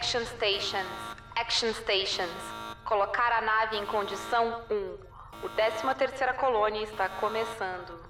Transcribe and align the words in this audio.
Action 0.00 0.24
Stations. 0.24 0.88
Action 1.36 1.74
Stations. 1.74 2.42
Colocar 2.86 3.32
a 3.32 3.42
nave 3.42 3.76
em 3.76 3.84
condição 3.84 4.62
1. 4.70 5.44
O 5.44 5.48
13 5.50 5.94
terceira 5.94 6.32
colônia 6.32 6.82
está 6.82 7.06
começando. 7.20 8.00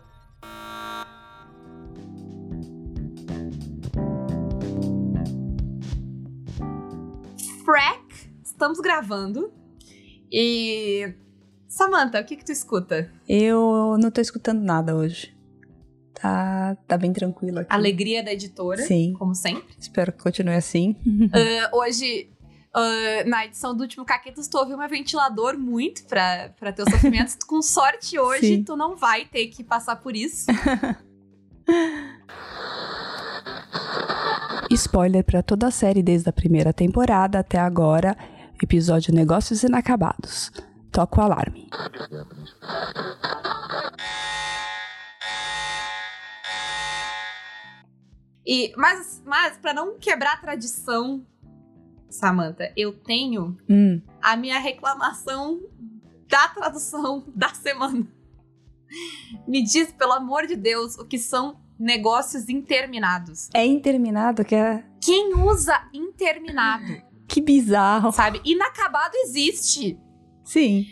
Frack, 7.65 8.31
estamos 8.45 8.79
gravando. 8.79 9.53
E. 10.31 11.13
Samantha, 11.67 12.21
o 12.21 12.25
que 12.25 12.37
que 12.37 12.45
tu 12.45 12.53
escuta? 12.53 13.13
Eu 13.29 13.97
não 14.01 14.13
tô 14.13 14.21
escutando 14.21 14.63
nada 14.63 14.95
hoje. 14.95 15.37
Tá, 16.21 16.77
tá 16.87 16.99
bem 16.99 17.13
tranquilo 17.13 17.61
aqui. 17.61 17.73
Alegria 17.73 18.23
da 18.23 18.33
editora, 18.33 18.83
Sim. 18.83 19.15
como 19.19 19.35
sempre. 19.35 19.75
Espero 19.79 20.13
que 20.13 20.23
continue 20.23 20.55
assim. 20.55 20.95
Ah, 21.33 21.71
hoje, 21.77 22.31
ah, 22.75 23.25
na 23.27 23.47
edição 23.47 23.75
do 23.75 23.83
último 23.83 24.05
Caquetas, 24.05 24.47
tu 24.49 24.59
ouviu 24.59 24.77
meu 24.77 24.89
ventilador 24.89 25.59
muito 25.59 26.05
pra, 26.05 26.51
pra 26.59 26.73
teus 26.73 26.91
sofrimentos. 26.91 27.37
Com 27.47 27.63
sorte, 27.63 28.19
hoje, 28.19 28.57
Sim. 28.57 28.65
tu 28.65 28.77
não 28.77 28.97
vai 28.97 29.25
ter 29.25 29.47
que 29.47 29.65
passar 29.65 29.97
por 29.97 30.15
isso. 30.15 30.47
Spoiler 34.71 35.25
pra 35.25 35.43
toda 35.43 35.69
a 35.69 35.71
série 35.71 36.03
desde 36.03 36.29
a 36.29 36.33
primeira 36.33 36.73
temporada 36.73 37.39
até 37.39 37.59
agora, 37.59 38.17
episódio 38.63 39.15
Negócios 39.15 39.63
Inacabados. 39.63 40.53
Toca 40.93 41.21
o 41.21 41.25
alarme. 41.25 41.69
E, 48.47 48.73
mas, 48.77 49.23
mas, 49.25 49.57
pra 49.59 49.73
não 49.75 49.99
quebrar 49.99 50.35
a 50.35 50.37
tradição, 50.39 51.25
Samantha, 52.09 52.73
eu 52.77 52.93
tenho 52.93 53.57
Hum, 53.69 54.01
a 54.23 54.37
minha 54.37 54.59
reclamação 54.59 55.61
da 56.29 56.49
tradução 56.49 57.25
da 57.35 57.51
semana. 57.51 58.07
Me 59.47 59.63
diz, 59.63 59.93
pelo 59.93 60.13
amor 60.13 60.47
de 60.47 60.57
Deus, 60.57 60.97
o 60.99 61.05
que 61.07 61.19
são 61.19 61.61
negócios 61.79 62.49
interminados. 62.49 63.49
é 63.55 63.65
interminado 63.65 64.45
que 64.45 64.55
é. 64.55 64.85
Quem 65.01 65.35
usa 65.35 65.89
interminado, 65.95 66.93
Que 67.29 67.41
bizarro. 67.41 68.11
sabe? 68.13 68.41
Inacabado 68.45 69.15
existe. 69.25 69.99
Sim. 70.45 70.87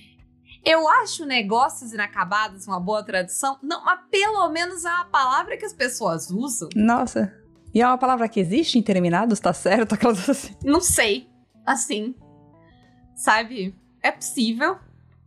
Eu 0.64 0.89
acho 0.89 1.25
negócios 1.25 1.92
inacabados 1.92 2.67
uma 2.67 2.81
boa 2.81 3.03
tradução. 3.03 3.59
Não, 3.62 3.84
mas 3.84 4.01
pelo 4.11 4.48
menos 4.51 4.84
é 4.84 4.89
uma 4.91 5.05
palavra 5.06 5.56
que 5.56 5.64
as 5.64 5.73
pessoas 5.73 6.31
usam. 6.31 6.69
Nossa. 6.75 7.33
E 7.73 7.81
é 7.81 7.87
uma 7.87 7.98
palavra 7.98 8.28
que 8.28 8.41
existe, 8.41 8.79
interminados, 8.79 9.41
tá 9.41 9.53
certo? 9.53 9.92
Aquelas 9.95 10.29
assim. 10.29 10.55
Não 10.64 10.81
sei. 10.81 11.29
Assim. 11.64 12.14
Sabe? 13.14 13.75
É 14.03 14.11
possível, 14.11 14.77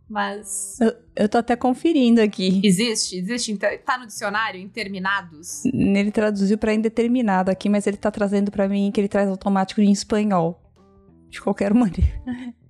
mas. 0.08 0.78
Eu 1.14 1.28
tô 1.28 1.38
até 1.38 1.54
conferindo 1.56 2.20
aqui. 2.20 2.60
Existe? 2.64 3.16
Existe? 3.16 3.56
Tá 3.84 3.98
no 3.98 4.06
dicionário? 4.06 4.60
Interminados? 4.60 5.64
Ele 5.66 6.10
traduziu 6.10 6.58
pra 6.58 6.74
indeterminado 6.74 7.50
aqui, 7.50 7.68
mas 7.68 7.86
ele 7.86 7.96
tá 7.96 8.10
trazendo 8.10 8.50
pra 8.50 8.68
mim 8.68 8.90
que 8.92 9.00
ele 9.00 9.08
traz 9.08 9.28
automático 9.28 9.80
em 9.80 9.92
espanhol. 9.92 10.60
De 11.28 11.40
qualquer 11.40 11.72
maneira. 11.74 12.22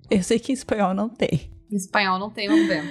Eu 0.09 0.21
sei 0.23 0.39
que 0.39 0.51
em 0.51 0.55
espanhol 0.55 0.93
não 0.93 1.09
tem. 1.09 1.51
Em 1.73 1.75
espanhol 1.75 2.19
não 2.19 2.29
tem, 2.29 2.47
vamos 2.47 2.67
ver. 2.67 2.83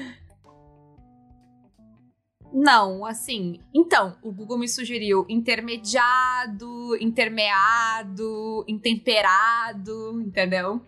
Não, 2.53 3.05
assim. 3.05 3.61
Então, 3.73 4.17
o 4.21 4.33
Google 4.33 4.59
me 4.59 4.69
sugeriu 4.69 5.25
intermediado, 5.29 6.97
intermeado, 7.01 8.65
intemperado, 8.67 10.21
entendeu? 10.21 10.85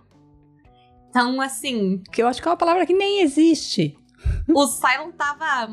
Então, 1.08 1.40
assim, 1.40 2.02
Que 2.10 2.20
eu 2.20 2.26
acho 2.26 2.42
que 2.42 2.48
é 2.48 2.50
uma 2.50 2.56
palavra 2.56 2.84
que 2.84 2.92
nem 2.92 3.20
existe. 3.20 3.96
o 4.48 4.66
Cylon 4.66 5.12
tava 5.12 5.72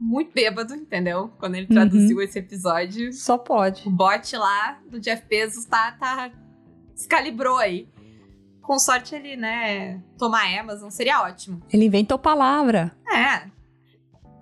muito 0.00 0.32
bêbado, 0.32 0.72
entendeu? 0.72 1.32
Quando 1.36 1.56
ele 1.56 1.66
traduziu 1.66 2.22
esse 2.22 2.38
episódio. 2.38 3.12
Só 3.12 3.36
pode. 3.36 3.88
O 3.88 3.90
bot 3.90 4.36
lá 4.36 4.80
do 4.88 5.00
Jeff 5.00 5.26
Bezos 5.28 5.64
tá, 5.64 5.90
tá 5.90 6.30
descalibrou 6.94 7.56
aí. 7.56 7.88
Com 8.66 8.78
sorte 8.80 9.14
ele, 9.14 9.36
né, 9.36 10.02
tomar 10.18 10.44
Amazon 10.58 10.90
seria 10.90 11.22
ótimo. 11.22 11.62
Ele 11.72 11.84
inventou 11.84 12.18
palavra. 12.18 12.92
É. 13.08 13.48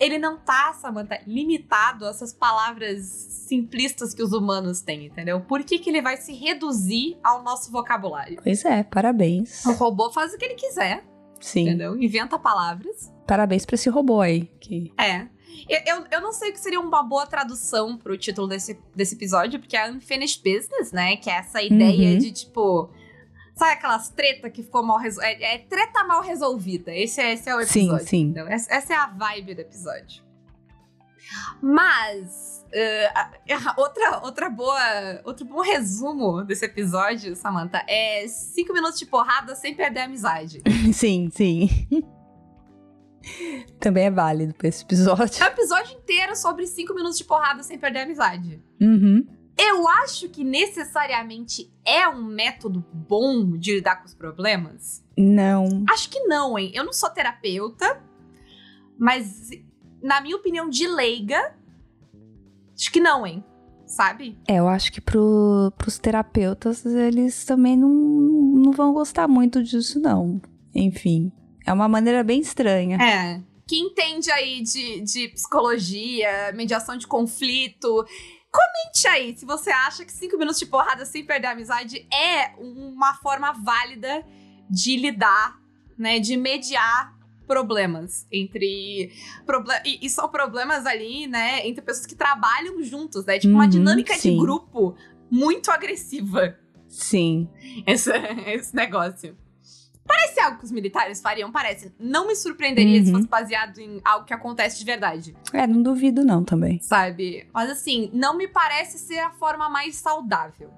Ele 0.00 0.18
não 0.18 0.38
tá, 0.38 0.72
Samantha, 0.72 1.20
limitado 1.26 2.04
a 2.06 2.08
essas 2.10 2.32
palavras 2.32 3.04
simplistas 3.48 4.12
que 4.14 4.22
os 4.22 4.32
humanos 4.32 4.80
têm, 4.80 5.06
entendeu? 5.06 5.40
Por 5.42 5.62
que, 5.62 5.78
que 5.78 5.88
ele 5.90 6.02
vai 6.02 6.16
se 6.16 6.32
reduzir 6.32 7.16
ao 7.22 7.42
nosso 7.42 7.70
vocabulário? 7.70 8.40
Pois 8.42 8.64
é, 8.64 8.82
parabéns. 8.82 9.64
O 9.66 9.72
robô 9.74 10.10
faz 10.10 10.32
o 10.32 10.38
que 10.38 10.44
ele 10.46 10.54
quiser, 10.54 11.04
Sim. 11.40 11.62
entendeu? 11.68 11.96
Inventa 12.02 12.38
palavras. 12.38 13.12
Parabéns 13.26 13.64
pra 13.64 13.74
esse 13.74 13.88
robô 13.88 14.20
aí. 14.20 14.50
Que... 14.58 14.92
É. 14.98 15.26
Eu, 15.68 15.80
eu, 15.98 16.04
eu 16.10 16.20
não 16.20 16.32
sei 16.32 16.50
o 16.50 16.52
que 16.52 16.60
seria 16.60 16.80
uma 16.80 17.02
boa 17.02 17.26
tradução 17.26 17.96
pro 17.96 18.18
título 18.18 18.48
desse, 18.48 18.78
desse 18.96 19.14
episódio, 19.14 19.60
porque 19.60 19.76
é 19.76 19.88
Unfinished 19.90 20.42
Business, 20.42 20.90
né? 20.92 21.16
Que 21.16 21.30
é 21.30 21.34
essa 21.38 21.62
ideia 21.62 22.12
Uhum. 22.12 22.18
de, 22.18 22.32
tipo... 22.32 22.90
Sabe 23.54 23.72
aquelas 23.72 24.08
treta 24.10 24.50
que 24.50 24.62
ficou 24.62 24.82
mal 24.82 24.98
resolvida? 24.98 25.44
É, 25.44 25.54
é 25.54 25.58
treta 25.58 26.02
mal 26.04 26.20
resolvida. 26.22 26.92
Esse 26.94 27.20
é, 27.20 27.32
esse 27.34 27.48
é 27.48 27.54
o 27.54 27.64
Sim, 27.64 27.82
episódio. 27.82 28.06
sim. 28.08 28.20
entendeu? 28.22 28.48
Essa, 28.48 28.74
essa 28.74 28.92
é 28.92 28.96
a 28.96 29.06
vibe 29.06 29.54
do 29.54 29.60
episódio. 29.60 30.24
Mas... 31.62 32.64
a- 33.14 33.74
outra, 33.78 34.18
outra 34.24 34.50
boa, 34.50 34.78
outro 35.24 35.46
bom 35.46 35.60
resumo 35.62 36.42
desse 36.44 36.64
episódio, 36.64 37.36
Samantha, 37.36 37.84
é 37.88 38.26
cinco 38.26 38.72
minutos 38.72 38.98
de 38.98 39.06
porrada 39.06 39.54
sem 39.54 39.74
perder 39.74 40.00
a 40.00 40.04
amizade. 40.04 40.60
Sim, 40.92 41.28
sim. 41.30 41.68
Também 43.80 44.04
é 44.06 44.10
válido 44.10 44.52
pra 44.54 44.68
esse 44.68 44.82
É 44.82 44.84
episódio. 44.84 45.42
um 45.42 45.46
episódio 45.46 45.96
inteiro 45.96 46.36
sobre 46.36 46.66
cinco 46.66 46.92
minutos 46.94 47.16
de 47.18 47.24
porrada 47.24 47.62
sem 47.62 47.78
perder 47.78 48.00
a 48.00 48.02
amizade. 48.02 48.62
Uhum. 48.80 49.24
Eu 49.56 49.88
acho 49.88 50.28
que 50.28 50.42
necessariamente 50.42 51.72
é 51.84 52.08
um 52.08 52.24
método 52.24 52.84
bom 52.92 53.56
de 53.56 53.76
lidar 53.76 53.96
com 53.96 54.06
os 54.06 54.14
problemas. 54.14 55.04
Não. 55.16 55.84
Acho 55.88 56.10
que 56.10 56.20
não, 56.20 56.58
hein? 56.58 56.72
Eu 56.74 56.84
não 56.84 56.92
sou 56.92 57.08
terapeuta, 57.10 58.02
mas 58.98 59.50
na 60.02 60.20
minha 60.20 60.36
opinião 60.36 60.68
de 60.68 60.86
leiga, 60.86 61.54
acho 62.76 62.90
que 62.90 63.00
não, 63.00 63.26
hein? 63.26 63.44
Sabe? 63.86 64.36
É, 64.48 64.56
eu 64.56 64.66
acho 64.66 64.90
que 64.90 65.00
pro, 65.00 65.72
pros 65.78 65.98
terapeutas, 65.98 66.84
eles 66.84 67.44
também 67.44 67.76
não, 67.76 67.88
não 67.88 68.72
vão 68.72 68.92
gostar 68.92 69.28
muito 69.28 69.62
disso, 69.62 70.00
não. 70.00 70.40
Enfim. 70.74 71.30
É 71.66 71.72
uma 71.72 71.88
maneira 71.88 72.24
bem 72.24 72.40
estranha. 72.40 72.98
É. 73.00 73.40
Que 73.66 73.76
entende 73.76 74.30
aí 74.30 74.62
de, 74.62 75.00
de 75.00 75.28
psicologia, 75.28 76.52
mediação 76.54 76.96
de 76.96 77.06
conflito. 77.06 78.04
Comente 78.54 79.08
aí 79.08 79.36
se 79.36 79.44
você 79.44 79.70
acha 79.70 80.04
que 80.04 80.12
cinco 80.12 80.38
minutos 80.38 80.60
de 80.60 80.66
porrada 80.66 81.04
sem 81.04 81.24
perder 81.24 81.48
a 81.48 81.50
amizade 81.50 82.06
é 82.12 82.54
uma 82.56 83.12
forma 83.14 83.52
válida 83.52 84.24
de 84.70 84.96
lidar, 84.96 85.58
né? 85.98 86.20
De 86.20 86.36
mediar 86.36 87.12
problemas 87.48 88.26
entre. 88.30 89.12
Proble 89.44 89.74
e, 89.84 90.06
e 90.06 90.08
são 90.08 90.28
problemas 90.28 90.86
ali, 90.86 91.26
né? 91.26 91.66
Entre 91.66 91.82
pessoas 91.82 92.06
que 92.06 92.14
trabalham 92.14 92.80
juntos, 92.82 93.24
né? 93.24 93.40
Tipo, 93.40 93.54
uma 93.54 93.64
Uhum, 93.64 93.70
dinâmica 93.70 94.14
de 94.14 94.20
sim. 94.20 94.38
grupo 94.38 94.96
muito 95.28 95.70
agressiva. 95.72 96.56
Sim. 96.88 97.48
Esse, 97.86 98.12
esse 98.46 98.74
negócio. 98.74 99.36
Parece 100.06 100.38
algo 100.40 100.58
que 100.58 100.64
os 100.64 100.70
militares 100.70 101.20
fariam, 101.20 101.50
parece. 101.50 101.94
Não 101.98 102.26
me 102.26 102.36
surpreenderia 102.36 103.02
se 103.02 103.10
Uhum. 103.10 103.16
fosse 103.16 103.28
baseado 103.28 103.78
em 103.78 104.00
algo 104.04 104.26
que 104.26 104.34
acontece 104.34 104.78
de 104.78 104.84
verdade, 104.84 105.34
É, 105.52 105.66
não 105.66 105.82
duvido 105.82 106.24
não 106.24 106.44
também. 106.44 106.78
sabe? 106.80 107.48
Mas 107.54 107.70
assim, 107.70 108.10
não 108.12 108.36
me 108.36 108.46
parece 108.46 108.98
ser 108.98 109.18
a 109.20 109.30
forma 109.30 109.68
mais 109.68 109.96
saudável. 109.96 110.70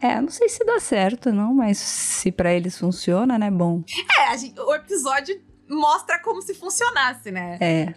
É, 0.00 0.20
não 0.20 0.28
sei 0.30 0.48
se 0.48 0.64
dá 0.64 0.78
certo, 0.78 1.32
não, 1.32 1.52
mas 1.52 1.78
se 1.78 2.30
pra 2.30 2.52
eles 2.54 2.78
funciona, 2.78 3.36
né, 3.38 3.50
bom. 3.50 3.82
É, 4.20 4.38
gente- 4.38 4.60
o 4.60 4.72
episódio 4.74 5.40
mostra 5.68 6.18
como 6.20 6.40
se 6.42 6.54
funcionasse, 6.54 7.30
né? 7.32 7.58
É. 7.60 7.94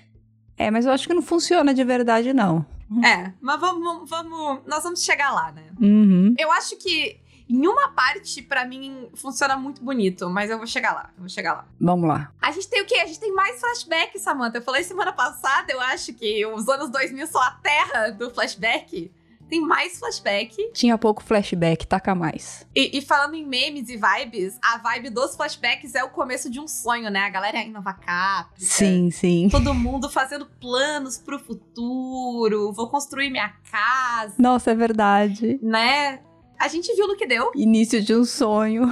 É, 0.58 0.72
mas 0.72 0.88
eu 0.88 0.92
acho 0.92 1.08
que 1.08 1.14
não 1.14 1.22
funciona 1.22 1.74
de 1.76 1.84
verdade, 1.84 2.34
não. 2.34 2.66
É, 3.06 3.32
mas 3.40 3.60
vamos, 3.60 3.84
vamos, 3.84 4.10
vamos- 4.10 4.62
nós 4.66 4.82
vamos 4.82 5.04
chegar 5.04 5.32
lá, 5.32 5.52
né? 5.52 5.66
Uhum. 5.80 6.34
Eu 6.40 6.52
acho 6.54 6.78
que 6.78 7.20
em 7.50 7.66
uma 7.68 7.90
parte, 7.90 8.42
pra 8.42 8.66
mim, 8.66 9.10
funciona 9.16 9.56
muito 9.56 9.82
bonito, 9.84 10.30
mas 10.30 10.50
eu 10.50 10.58
vou 10.58 10.68
chegar 10.68 10.94
lá, 10.94 11.10
eu 11.16 11.22
vou 11.22 11.30
chegar 11.30 11.54
lá. 11.54 11.66
Vamos 11.80 12.08
lá. 12.08 12.32
A 12.42 12.52
gente 12.52 12.68
tem 12.68 12.82
o 12.82 12.86
quê? 12.86 12.96
A 12.96 13.06
gente 13.06 13.20
tem 13.20 13.34
mais 13.34 13.60
flashback, 13.60 14.20
Samantha. 14.20 14.58
Eu 14.58 14.62
falei 14.64 14.84
semana 14.84 15.14
passada, 15.14 15.72
eu 15.72 15.80
acho 15.82 16.14
que 16.14 16.46
os 16.46 16.68
anos 16.68 16.90
2000 16.90 17.28
são 17.28 17.42
a 17.42 17.52
terra 17.52 18.10
do 18.10 18.30
flashback. 18.32 19.12
Tem 19.50 19.62
mais 19.62 19.98
flashback. 19.98 20.74
Tinha 20.74 20.98
pouco 20.98 21.24
flashback, 21.24 21.88
taca 21.88 22.14
mais. 22.14 22.68
E, 22.76 22.98
e 22.98 23.02
falando 23.02 23.34
em 23.36 23.46
memes 23.48 23.88
e 23.88 23.96
vibes, 23.96 24.60
a 24.62 24.78
vibe 24.80 25.10
dos 25.10 25.38
flashbacks 25.38 25.96
é 25.96 26.04
o 26.04 26.10
começo 26.10 26.50
de 26.50 26.60
um 26.60 26.68
sonho, 26.68 27.10
né? 27.10 27.22
A 27.22 27.30
galera 27.30 27.60
em 27.60 27.72
Nova 27.72 27.94
Capri. 27.94 28.62
Sim, 28.66 29.10
sim. 29.10 29.48
Todo 29.50 29.74
mundo 29.74 30.10
fazendo 30.10 30.46
planos 30.60 31.18
pro 31.18 31.40
futuro. 31.40 32.74
Vou 32.74 32.90
construir 32.90 33.30
minha 33.30 33.54
casa, 33.72 34.36
Nossa, 34.38 34.72
é 34.72 34.76
verdade. 34.76 35.58
né? 35.62 36.20
A 36.60 36.68
gente 36.68 36.94
viu 36.96 37.08
no 37.08 37.16
que 37.16 37.28
deu. 37.28 37.52
Início 37.56 38.02
de 38.02 38.16
um 38.16 38.26
sonho. 38.26 38.84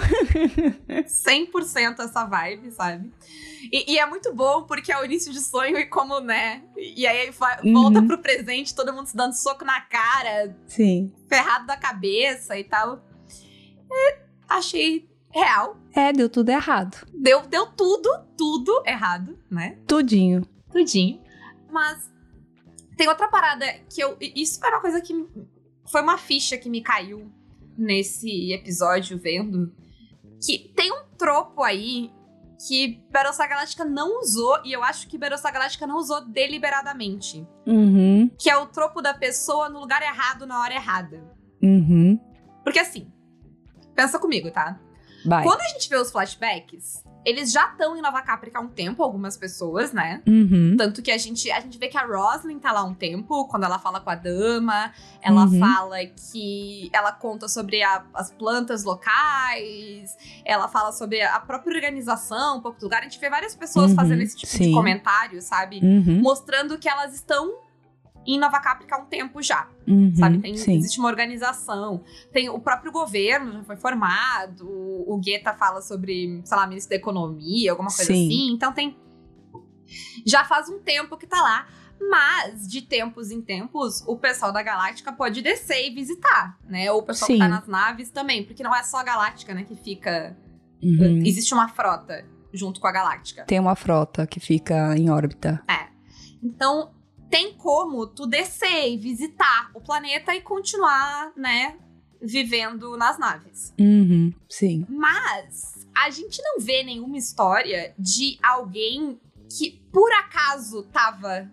100% 0.89 1.99
essa 1.99 2.25
vibe, 2.25 2.71
sabe? 2.71 3.11
E, 3.71 3.93
e, 3.93 3.99
é 3.99 4.05
muito 4.05 4.33
bom 4.33 4.63
porque 4.63 4.91
é 4.91 4.99
o 4.99 5.05
início 5.05 5.31
de 5.31 5.39
sonho 5.39 5.77
e 5.77 5.85
como, 5.85 6.19
né? 6.19 6.63
E 6.77 7.07
aí 7.07 7.31
vai, 7.31 7.59
uhum. 7.61 7.73
volta 7.73 8.01
pro 8.03 8.17
presente, 8.19 8.75
todo 8.75 8.93
mundo 8.93 9.07
se 9.07 9.15
dando 9.15 9.33
soco 9.33 9.65
na 9.65 9.81
cara. 9.81 10.55
Sim. 10.67 11.11
Ferrado 11.27 11.65
da 11.65 11.75
cabeça 11.75 12.57
e 12.57 12.63
tal. 12.63 13.03
E 13.89 14.17
achei 14.47 15.09
real. 15.31 15.77
É, 15.93 16.13
deu 16.13 16.29
tudo 16.29 16.49
errado. 16.49 17.05
Deu, 17.13 17.41
deu 17.47 17.65
tudo, 17.67 18.09
tudo 18.37 18.83
errado, 18.85 19.37
né? 19.49 19.77
Tudinho. 19.87 20.47
Tudinho. 20.71 21.21
Mas 21.71 22.11
tem 22.95 23.07
outra 23.07 23.27
parada 23.27 23.65
que 23.89 24.01
eu. 24.01 24.15
Isso 24.19 24.59
foi 24.59 24.69
uma 24.69 24.81
coisa 24.81 25.01
que. 25.01 25.25
Foi 25.87 26.01
uma 26.01 26.17
ficha 26.17 26.57
que 26.57 26.69
me 26.69 26.81
caiu 26.81 27.31
nesse 27.77 28.53
episódio 28.53 29.17
vendo. 29.17 29.73
Que 30.45 30.71
tem 30.75 30.91
um 30.91 31.05
tropo 31.17 31.63
aí 31.63 32.11
que 32.67 33.01
Battlestar 33.11 33.49
Galactica 33.49 33.83
não 33.83 34.19
usou, 34.19 34.59
e 34.63 34.71
eu 34.71 34.83
acho 34.83 35.07
que 35.07 35.17
Battlestar 35.17 35.53
Galactica 35.53 35.85
não 35.85 35.97
usou 35.97 36.25
deliberadamente. 36.25 37.45
Uhum. 37.65 38.29
Que 38.39 38.49
é 38.49 38.57
o 38.57 38.65
tropo 38.67 39.01
da 39.01 39.13
pessoa 39.13 39.69
no 39.69 39.79
lugar 39.79 40.01
errado 40.01 40.45
na 40.45 40.61
hora 40.61 40.73
errada. 40.73 41.23
Uhum. 41.61 42.19
Porque 42.63 42.79
assim, 42.79 43.11
pensa 43.93 44.17
comigo, 44.17 44.49
tá? 44.51 44.79
Vai. 45.25 45.43
Quando 45.43 45.61
a 45.61 45.67
gente 45.67 45.89
vê 45.89 45.97
os 45.97 46.11
flashbacks, 46.11 47.03
eles 47.25 47.51
já 47.51 47.67
estão 47.69 47.97
em 47.97 48.01
Nova 48.01 48.21
Caprica 48.21 48.59
há 48.59 48.61
um 48.61 48.67
tempo, 48.67 49.01
algumas 49.01 49.35
pessoas, 49.35 49.91
né? 49.91 50.21
Uhum. 50.27 50.75
Tanto 50.77 51.01
que 51.01 51.11
a 51.11 51.17
gente, 51.17 51.51
a 51.51 51.59
gente 51.59 51.77
vê 51.77 51.87
que 51.87 51.97
a 51.97 52.05
Roslyn 52.05 52.59
tá 52.59 52.71
lá 52.71 52.81
há 52.81 52.83
um 52.83 52.93
tempo, 52.93 53.47
quando 53.47 53.63
ela 53.63 53.79
fala 53.79 53.99
com 53.99 54.09
a 54.09 54.15
dama, 54.15 54.93
ela 55.21 55.45
uhum. 55.45 55.59
fala 55.59 55.97
que. 56.05 56.89
Ela 56.93 57.11
conta 57.11 57.47
sobre 57.47 57.81
a, 57.81 58.03
as 58.13 58.31
plantas 58.31 58.83
locais, 58.83 60.15
ela 60.45 60.67
fala 60.67 60.91
sobre 60.91 61.21
a 61.21 61.39
própria 61.39 61.73
organização, 61.73 62.57
um 62.57 62.61
pouco 62.61 62.79
do 62.79 62.83
lugar. 62.83 63.01
A 63.01 63.03
gente 63.03 63.19
vê 63.19 63.29
várias 63.29 63.55
pessoas 63.55 63.89
uhum. 63.89 63.95
fazendo 63.95 64.21
esse 64.21 64.37
tipo 64.37 64.51
Sim. 64.51 64.67
de 64.69 64.73
comentário, 64.73 65.41
sabe? 65.41 65.79
Uhum. 65.81 66.21
Mostrando 66.21 66.77
que 66.77 66.87
elas 66.87 67.15
estão 67.15 67.64
em 68.25 68.39
Nova 68.39 68.59
Caprica 68.59 68.95
há 68.95 68.99
um 68.99 69.05
tempo 69.05 69.41
já. 69.41 69.67
Uhum, 69.87 70.13
sabe? 70.15 70.39
Tem, 70.39 70.53
existe 70.53 70.99
uma 70.99 71.09
organização. 71.09 72.03
Tem 72.31 72.49
o 72.49 72.59
próprio 72.59 72.91
governo 72.91 73.53
já 73.53 73.63
foi 73.63 73.75
formado. 73.75 74.67
O, 74.67 75.17
Guetta 75.17 75.53
fala 75.53 75.81
sobre, 75.81 76.41
sei 76.43 76.57
lá, 76.57 76.65
ministro 76.67 76.89
da 76.89 76.95
economia, 76.95 77.71
alguma 77.71 77.89
coisa 77.89 78.13
sim. 78.13 78.27
assim. 78.27 78.53
Então 78.53 78.73
tem. 78.73 78.97
Já 80.25 80.43
faz 80.43 80.69
um 80.69 80.79
tempo 80.79 81.17
que 81.17 81.27
tá 81.27 81.41
lá. 81.41 81.67
Mas, 81.97 82.67
de 82.67 82.81
tempos 82.81 83.31
em 83.31 83.41
tempos, 83.41 84.03
o 84.05 84.17
pessoal 84.17 84.51
da 84.51 84.61
Galáctica 84.61 85.13
pode 85.13 85.41
descer 85.41 85.87
e 85.87 85.93
visitar, 85.93 86.59
né? 86.67 86.91
Ou 86.91 86.99
o 86.99 87.03
pessoal 87.03 87.27
sim. 87.27 87.33
que 87.35 87.39
tá 87.39 87.47
nas 87.47 87.67
naves 87.67 88.11
também. 88.11 88.43
Porque 88.43 88.61
não 88.61 88.75
é 88.75 88.83
só 88.83 88.97
a 88.97 89.03
Galáctica, 89.03 89.53
né, 89.53 89.63
que 89.63 89.75
fica. 89.75 90.35
Uhum. 90.83 91.23
Existe 91.25 91.53
uma 91.53 91.69
frota 91.69 92.25
junto 92.53 92.81
com 92.81 92.87
a 92.87 92.91
Galáctica. 92.91 93.45
Tem 93.45 93.59
uma 93.59 93.75
frota 93.75 94.27
que 94.27 94.39
fica 94.39 94.95
em 94.97 95.09
órbita. 95.09 95.63
É. 95.69 95.87
Então, 96.43 96.91
tem 97.29 97.53
como 97.53 98.07
tu 98.07 98.25
descer 98.25 98.89
e 98.91 98.97
visitar 98.97 99.71
o 99.73 99.81
planeta 99.81 100.35
e 100.35 100.41
continuar, 100.41 101.31
né, 101.35 101.77
vivendo 102.21 102.95
nas 102.97 103.17
naves. 103.17 103.73
Uhum, 103.79 104.33
sim. 104.49 104.85
Mas 104.89 105.87
a 105.95 106.09
gente 106.09 106.41
não 106.41 106.59
vê 106.59 106.83
nenhuma 106.83 107.17
história 107.17 107.93
de 107.97 108.37
alguém 108.41 109.19
que 109.49 109.71
por 109.91 110.11
acaso 110.13 110.83
tava 110.83 111.51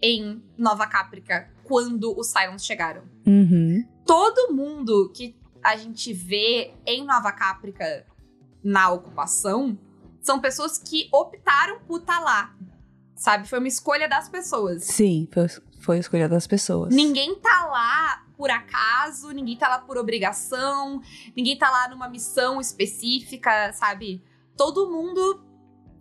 em 0.00 0.42
Nova 0.56 0.86
Caprica 0.86 1.50
quando 1.64 2.18
os 2.18 2.28
Cylons 2.28 2.64
chegaram. 2.64 3.02
Uhum. 3.26 3.84
Todo 4.06 4.54
mundo 4.54 5.10
que 5.14 5.36
a 5.62 5.76
gente 5.76 6.12
vê 6.12 6.72
em 6.86 7.04
Nova 7.04 7.32
Caprica 7.32 8.06
na 8.62 8.90
ocupação 8.90 9.78
são 10.20 10.40
pessoas 10.40 10.78
que 10.78 11.08
optaram 11.12 11.80
por 11.80 12.00
estar 12.00 12.18
tá 12.18 12.20
lá 12.20 12.56
sabe? 13.18 13.46
Foi 13.48 13.58
uma 13.58 13.68
escolha 13.68 14.08
das 14.08 14.28
pessoas. 14.28 14.84
Sim, 14.84 15.28
foi, 15.32 15.46
foi 15.80 15.96
a 15.96 16.00
escolha 16.00 16.28
das 16.28 16.46
pessoas. 16.46 16.94
Ninguém 16.94 17.34
tá 17.34 17.66
lá 17.66 18.24
por 18.36 18.50
acaso, 18.50 19.30
ninguém 19.32 19.56
tá 19.56 19.68
lá 19.68 19.80
por 19.80 19.98
obrigação, 19.98 21.02
ninguém 21.36 21.58
tá 21.58 21.68
lá 21.68 21.88
numa 21.88 22.08
missão 22.08 22.60
específica, 22.60 23.72
sabe? 23.72 24.22
Todo 24.56 24.88
mundo 24.88 25.44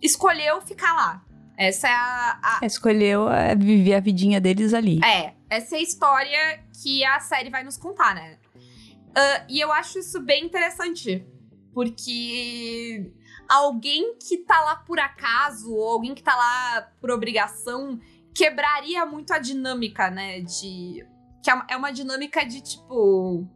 escolheu 0.01 0.61
ficar 0.61 0.93
lá. 0.93 1.25
Essa 1.57 1.87
é 1.87 1.91
a. 1.91 2.39
a... 2.61 2.65
Escolheu 2.65 3.27
é, 3.27 3.55
viver 3.55 3.95
a 3.95 3.99
vidinha 3.99 4.39
deles 4.39 4.73
ali. 4.75 5.03
É, 5.03 5.33
essa 5.49 5.75
é 5.75 5.79
a 5.79 5.81
história 5.81 6.63
que 6.83 7.03
a 7.03 7.19
série 7.19 7.49
vai 7.49 7.63
nos 7.63 7.77
contar, 7.77 8.13
né? 8.13 8.37
Uh, 8.55 9.45
e 9.49 9.59
eu 9.59 9.73
acho 9.73 9.97
isso 9.97 10.19
bem 10.21 10.45
interessante. 10.45 11.25
Porque 11.73 13.11
alguém 13.47 14.17
que 14.17 14.37
tá 14.37 14.59
lá 14.61 14.75
por 14.75 14.99
acaso, 14.99 15.73
ou 15.73 15.89
alguém 15.89 16.13
que 16.13 16.23
tá 16.23 16.35
lá 16.35 16.91
por 16.99 17.11
obrigação, 17.11 17.99
quebraria 18.33 19.05
muito 19.05 19.33
a 19.33 19.39
dinâmica, 19.39 20.09
né? 20.09 20.41
De. 20.41 21.05
Que 21.43 21.49
é, 21.49 21.61
é 21.69 21.77
uma 21.77 21.91
dinâmica 21.91 22.45
de 22.45 22.61
tipo. 22.61 23.47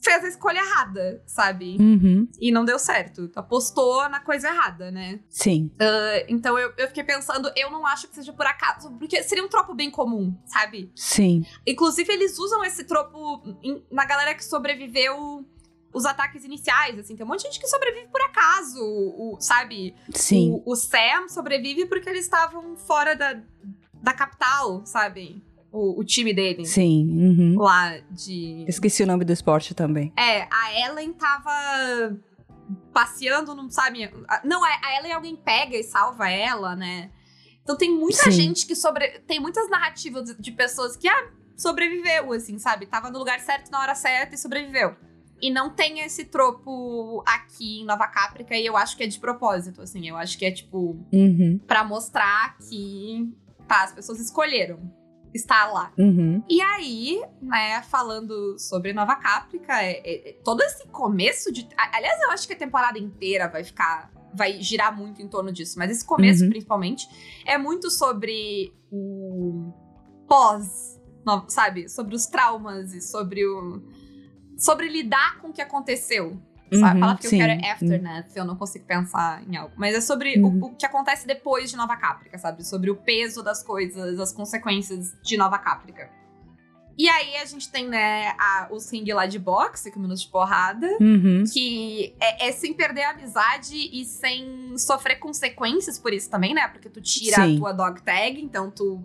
Fez 0.00 0.24
a 0.24 0.28
escolha 0.28 0.58
errada, 0.58 1.22
sabe? 1.26 1.76
Uhum. 1.78 2.28
E 2.40 2.52
não 2.52 2.64
deu 2.64 2.78
certo. 2.78 3.30
Apostou 3.34 4.08
na 4.08 4.20
coisa 4.20 4.48
errada, 4.48 4.92
né? 4.92 5.18
Sim. 5.28 5.72
Uh, 5.74 6.24
então 6.28 6.56
eu, 6.56 6.72
eu 6.78 6.86
fiquei 6.86 7.02
pensando, 7.02 7.50
eu 7.56 7.68
não 7.68 7.84
acho 7.84 8.06
que 8.06 8.14
seja 8.14 8.32
por 8.32 8.46
acaso, 8.46 8.96
porque 8.96 9.20
seria 9.24 9.44
um 9.44 9.48
tropo 9.48 9.74
bem 9.74 9.90
comum, 9.90 10.36
sabe? 10.46 10.92
Sim. 10.94 11.44
Inclusive, 11.66 12.12
eles 12.12 12.38
usam 12.38 12.64
esse 12.64 12.84
tropo 12.84 13.42
na 13.90 14.04
galera 14.04 14.36
que 14.36 14.44
sobreviveu 14.44 15.44
os 15.92 16.04
ataques 16.04 16.44
iniciais, 16.44 16.98
assim. 16.98 17.16
Tem 17.16 17.24
um 17.24 17.28
monte 17.28 17.40
de 17.40 17.46
gente 17.46 17.60
que 17.60 17.66
sobrevive 17.66 18.08
por 18.08 18.20
acaso, 18.22 18.80
o, 18.82 19.36
sabe? 19.40 19.94
Sim. 20.10 20.60
O, 20.64 20.72
o 20.72 20.76
Sam 20.76 21.28
sobrevive 21.28 21.86
porque 21.86 22.08
eles 22.08 22.24
estavam 22.24 22.76
fora 22.76 23.14
da, 23.14 23.40
da 23.94 24.12
capital, 24.12 24.84
sabe? 24.84 25.42
O, 25.72 26.00
o 26.00 26.04
time 26.04 26.32
dele. 26.32 26.64
Sim. 26.64 27.08
Uhum. 27.10 27.58
Lá 27.58 27.98
de. 28.10 28.64
Esqueci 28.68 29.02
o 29.02 29.06
nome 29.06 29.24
do 29.24 29.32
esporte 29.32 29.74
também. 29.74 30.12
É, 30.16 30.46
a 30.50 30.80
Ellen 30.86 31.12
tava 31.12 32.16
passeando, 32.92 33.54
não 33.54 33.70
sabe. 33.70 34.10
Não, 34.44 34.64
a 34.64 34.96
Ellen 34.98 35.12
alguém 35.12 35.36
pega 35.36 35.76
e 35.76 35.82
salva 35.82 36.28
ela, 36.28 36.74
né? 36.74 37.10
Então 37.62 37.76
tem 37.76 37.90
muita 37.90 38.24
Sim. 38.24 38.30
gente 38.30 38.66
que 38.66 38.74
sobre. 38.74 39.20
Tem 39.26 39.38
muitas 39.38 39.68
narrativas 39.68 40.34
de 40.38 40.52
pessoas 40.52 40.96
que, 40.96 41.06
ah, 41.06 41.30
sobreviveu, 41.54 42.32
assim, 42.32 42.58
sabe? 42.58 42.86
Tava 42.86 43.10
no 43.10 43.18
lugar 43.18 43.40
certo 43.40 43.70
na 43.70 43.80
hora 43.80 43.94
certa 43.94 44.34
e 44.34 44.38
sobreviveu. 44.38 44.96
E 45.40 45.50
não 45.50 45.70
tem 45.70 46.00
esse 46.00 46.24
tropo 46.24 47.22
aqui 47.26 47.80
em 47.80 47.84
Nova 47.84 48.08
Caprica, 48.08 48.56
e 48.56 48.66
eu 48.66 48.76
acho 48.76 48.96
que 48.96 49.04
é 49.04 49.06
de 49.06 49.18
propósito, 49.18 49.82
assim. 49.82 50.08
Eu 50.08 50.16
acho 50.16 50.36
que 50.36 50.44
é, 50.44 50.50
tipo, 50.50 50.98
uhum. 51.12 51.60
pra 51.66 51.84
mostrar 51.84 52.58
que, 52.58 53.32
tá, 53.66 53.84
as 53.84 53.92
pessoas 53.92 54.18
escolheram 54.18 54.80
estar 55.32 55.70
lá. 55.72 55.92
Uhum. 55.98 56.42
E 56.48 56.60
aí, 56.60 57.22
né, 57.40 57.82
falando 57.82 58.58
sobre 58.58 58.92
Nova 58.92 59.14
Caprica, 59.16 59.82
é, 59.82 60.00
é, 60.04 60.30
é, 60.30 60.32
todo 60.44 60.62
esse 60.62 60.86
começo 60.88 61.52
de. 61.52 61.68
Aliás, 61.76 62.20
eu 62.22 62.30
acho 62.30 62.46
que 62.46 62.54
a 62.54 62.58
temporada 62.58 62.98
inteira 62.98 63.48
vai 63.48 63.62
ficar. 63.62 64.10
Vai 64.34 64.60
girar 64.60 64.94
muito 64.96 65.22
em 65.22 65.28
torno 65.28 65.50
disso, 65.50 65.78
mas 65.78 65.90
esse 65.90 66.04
começo, 66.04 66.44
uhum. 66.44 66.50
principalmente, 66.50 67.08
é 67.46 67.56
muito 67.56 67.90
sobre 67.90 68.74
o 68.90 69.72
pós, 70.28 71.00
sabe? 71.48 71.88
Sobre 71.88 72.14
os 72.14 72.26
traumas 72.26 72.92
e 72.92 73.00
sobre 73.00 73.46
o 73.46 73.82
sobre 74.58 74.88
lidar 74.88 75.38
com 75.38 75.48
o 75.48 75.52
que 75.52 75.62
aconteceu. 75.62 76.36
Sabe? 76.70 76.76
Uhum, 76.76 76.84
A 76.86 76.94
palavra 77.00 77.22
que 77.22 77.28
sim. 77.28 77.40
eu 77.40 77.46
quero 77.46 77.64
é 77.64 77.70
aftermath, 77.70 78.26
eu 78.36 78.44
não 78.44 78.54
consigo 78.56 78.84
pensar 78.84 79.42
em 79.48 79.56
algo. 79.56 79.72
Mas 79.78 79.94
é 79.94 80.00
sobre 80.02 80.38
Uhum. 80.38 80.64
o, 80.64 80.66
o 80.66 80.74
que 80.76 80.84
acontece 80.84 81.26
depois 81.26 81.70
de 81.70 81.76
Nova 81.78 81.96
Caprica, 81.96 82.36
sabe? 82.36 82.62
Sobre 82.66 82.90
o 82.90 82.96
peso 82.96 83.42
das 83.42 83.62
coisas, 83.62 84.20
as 84.20 84.32
consequências 84.32 85.16
de 85.22 85.36
Nova 85.38 85.58
Caprica. 85.58 86.10
E 86.98 87.08
aí 87.08 87.36
a 87.36 87.44
gente 87.44 87.70
tem, 87.70 87.88
né, 87.88 88.34
a, 88.38 88.68
os 88.72 88.90
ringue 88.92 89.12
lá 89.14 89.24
de 89.24 89.38
boxe, 89.38 89.84
5 89.84 90.00
minutos 90.00 90.22
de 90.24 90.28
porrada, 90.28 90.86
Uhum. 91.00 91.44
que 91.50 92.14
é, 92.20 92.48
é 92.48 92.52
sem 92.52 92.74
perder 92.74 93.04
a 93.04 93.10
amizade 93.10 93.74
e 93.76 94.04
sem 94.04 94.76
sofrer 94.76 95.16
consequências 95.20 95.96
por 95.98 96.12
isso 96.12 96.28
também, 96.28 96.52
né? 96.52 96.66
Porque 96.66 96.90
tu 96.90 97.00
tira 97.00 97.36
Sim. 97.46 97.54
a 97.54 97.58
tua 97.58 97.72
dog 97.72 98.02
tag, 98.02 98.42
então 98.42 98.70
tu. 98.70 99.02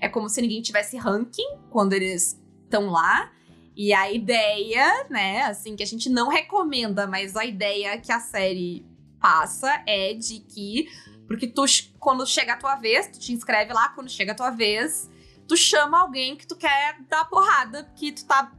É 0.00 0.08
como 0.08 0.28
se 0.28 0.40
ninguém 0.40 0.62
tivesse 0.62 0.96
ranking 0.96 1.58
quando 1.68 1.92
eles 1.92 2.40
estão 2.64 2.86
lá. 2.90 3.30
E 3.76 3.92
a 3.92 4.12
ideia, 4.12 5.06
né, 5.08 5.42
assim, 5.44 5.74
que 5.74 5.82
a 5.82 5.86
gente 5.86 6.10
não 6.10 6.28
recomenda, 6.28 7.06
mas 7.06 7.36
a 7.36 7.44
ideia 7.44 7.98
que 7.98 8.12
a 8.12 8.20
série 8.20 8.84
passa 9.20 9.82
é 9.86 10.12
de 10.14 10.40
que. 10.40 10.88
Porque 11.26 11.46
tu, 11.46 11.64
quando 11.98 12.26
chega 12.26 12.52
a 12.52 12.56
tua 12.56 12.76
vez, 12.76 13.06
tu 13.08 13.18
te 13.18 13.32
inscreve 13.32 13.72
lá, 13.72 13.88
quando 13.90 14.10
chega 14.10 14.32
a 14.32 14.34
tua 14.34 14.50
vez, 14.50 15.10
tu 15.48 15.56
chama 15.56 16.00
alguém 16.00 16.36
que 16.36 16.46
tu 16.46 16.56
quer 16.56 16.98
dar 17.08 17.24
porrada, 17.26 17.90
que 17.96 18.12
tu 18.12 18.26
tá. 18.26 18.52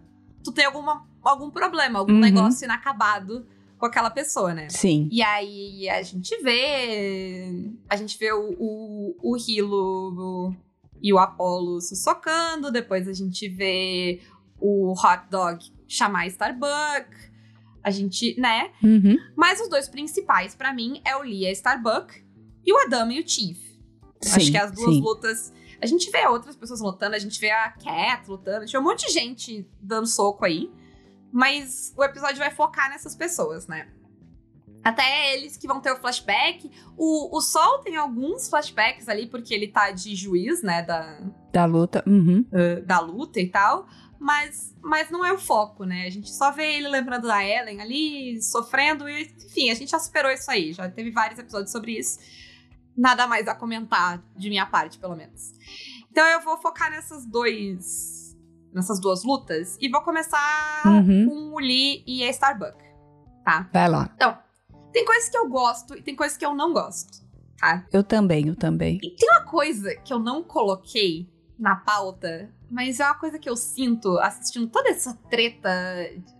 Tu 0.44 0.52
tem 0.52 0.66
alguma, 0.66 1.08
algum 1.22 1.52
problema, 1.52 2.00
algum 2.00 2.14
Uhum. 2.14 2.20
negócio 2.20 2.66
inacabado 2.66 3.46
com 3.78 3.86
aquela 3.86 4.10
pessoa, 4.10 4.54
né? 4.54 4.68
Sim. 4.70 5.08
E 5.12 5.22
aí 5.22 5.88
a 5.90 6.02
gente 6.02 6.36
vê. 6.42 7.70
A 7.88 7.96
gente 7.96 8.18
vê 8.18 8.32
o, 8.34 8.56
o, 8.58 9.16
o 9.22 9.38
Hilo 9.38 10.56
e 11.02 11.14
o 11.14 11.20
Apollo 11.20 11.82
se 11.82 11.96
socando, 11.98 12.72
depois 12.72 13.08
a 13.08 13.14
gente 13.14 13.48
vê 13.50 14.22
o 14.64 14.94
Hot 14.94 15.30
Dog 15.30 15.60
chamar 15.86 16.26
Starbuck, 16.28 17.10
a 17.84 17.92
gente, 17.92 18.40
né? 18.40 18.72
Uhum. 18.82 19.18
Mas 19.36 19.60
os 19.60 19.68
dois 19.68 19.90
principais 19.90 20.56
pra 20.56 20.74
mim 20.74 21.02
é 21.04 21.16
o 21.18 21.22
Lee 21.22 21.42
e 21.42 21.48
a 21.48 21.52
Starbuck 21.52 22.24
e 22.66 22.74
o 22.74 22.78
Adam 22.78 23.12
e 23.12 23.20
o 23.20 23.28
Chief. 23.28 23.60
Acho 24.26 24.46
Sim, 24.46 24.52
que 24.52 24.58
as 24.58 24.72
duas 24.72 24.96
sim. 24.96 25.02
lutas. 25.02 25.54
A 25.82 25.86
gente 25.86 26.10
vê 26.10 26.26
outras 26.28 26.56
pessoas 26.56 26.80
lutando, 26.80 27.14
a 27.14 27.20
gente 27.20 27.38
vê 27.42 27.52
a 27.52 27.72
Cat 27.72 28.30
lutando, 28.30 28.60
a 28.60 28.62
gente 28.62 28.72
vê 28.72 28.78
um 28.78 28.84
monte 28.84 29.06
de 29.06 29.12
gente 29.12 29.68
dando 29.82 30.08
soco 30.08 30.46
aí. 30.46 30.72
Mas 31.30 31.94
o 31.98 32.04
episódio 32.04 32.38
vai 32.38 32.52
focar 32.52 32.90
nessas 32.90 33.16
pessoas, 33.16 33.68
né? 33.68 33.90
Até 34.84 35.34
eles 35.34 35.58
que 35.58 35.68
vão 35.68 35.82
ter 35.82 35.92
o 35.92 35.98
flashback. 35.98 36.70
O, 36.98 37.38
o 37.38 37.42
Sol 37.42 37.80
tem 37.80 37.96
alguns 37.96 38.50
flashbacks 38.50 39.10
ali, 39.10 39.28
porque 39.28 39.54
ele 39.54 39.68
tá 39.68 39.92
de 39.92 40.16
juiz, 40.16 40.62
né? 40.62 40.84
Da, 40.84 41.20
Da 41.52 41.66
luta. 41.66 42.04
Uhum. 42.06 42.46
uh, 42.52 42.86
da 42.86 43.00
luta 43.00 43.40
e 43.40 43.48
tal. 43.48 43.88
Mas, 44.24 44.74
mas 44.82 45.10
não 45.12 45.26
é 45.26 45.34
o 45.34 45.38
foco, 45.38 45.84
né? 45.84 46.06
A 46.08 46.10
gente 46.10 46.32
só 46.34 46.50
vê 46.50 46.78
ele 46.78 46.88
lembrando 46.88 47.28
da 47.28 47.44
Ellen 47.46 47.82
ali, 47.82 48.42
sofrendo. 48.42 49.08
E, 49.10 49.24
enfim, 49.46 49.70
a 49.70 49.74
gente 49.74 49.90
já 49.92 50.00
superou 50.00 50.32
isso 50.32 50.50
aí. 50.50 50.72
Já 50.72 50.90
teve 50.90 51.12
vários 51.12 51.38
episódios 51.38 51.72
sobre 51.74 52.00
isso. 52.00 52.20
Nada 52.96 53.28
mais 53.28 53.48
a 53.50 53.54
comentar 53.56 54.24
de 54.38 54.48
minha 54.48 54.66
parte, 54.66 54.98
pelo 54.98 55.14
menos. 55.16 55.52
Então 56.10 56.26
eu 56.28 56.40
vou 56.40 56.58
focar 56.58 56.90
nessas 56.90 57.26
dois. 57.26 58.34
Nessas 58.74 59.02
duas 59.02 59.26
lutas. 59.26 59.78
E 59.82 59.90
vou 59.90 60.02
começar 60.02 60.82
Uhum. 60.86 61.28
com 61.28 61.56
o 61.56 61.60
Lee 61.60 62.02
e 62.08 62.24
a 62.24 62.30
Starbuck. 62.30 62.78
Tá? 63.44 63.70
Vai 63.74 63.90
lá. 63.90 64.10
Então, 64.16 64.38
tem 64.94 65.04
coisas 65.04 65.28
que 65.28 65.38
eu 65.38 65.50
gosto 65.50 65.98
e 65.98 66.02
tem 66.02 66.16
coisas 66.16 66.38
que 66.38 66.46
eu 66.46 66.56
não 66.56 66.72
gosto. 66.72 67.22
Tá? 67.60 67.86
Eu 67.92 68.06
também, 68.06 68.48
eu 68.48 68.56
também. 68.56 69.00
E 69.04 69.10
tem 69.10 69.30
uma 69.32 69.44
coisa 69.44 69.94
que 69.98 70.14
eu 70.14 70.20
não 70.20 70.42
coloquei 70.44 71.30
na 71.58 71.76
pauta, 71.76 72.50
mas 72.70 73.00
é 73.00 73.06
uma 73.06 73.16
coisa 73.16 73.38
que 73.40 73.50
eu 73.50 73.56
sinto 73.56 74.18
assistindo 74.20 74.68
toda 74.68 74.90
essa 74.90 75.14
treta, 75.30 75.70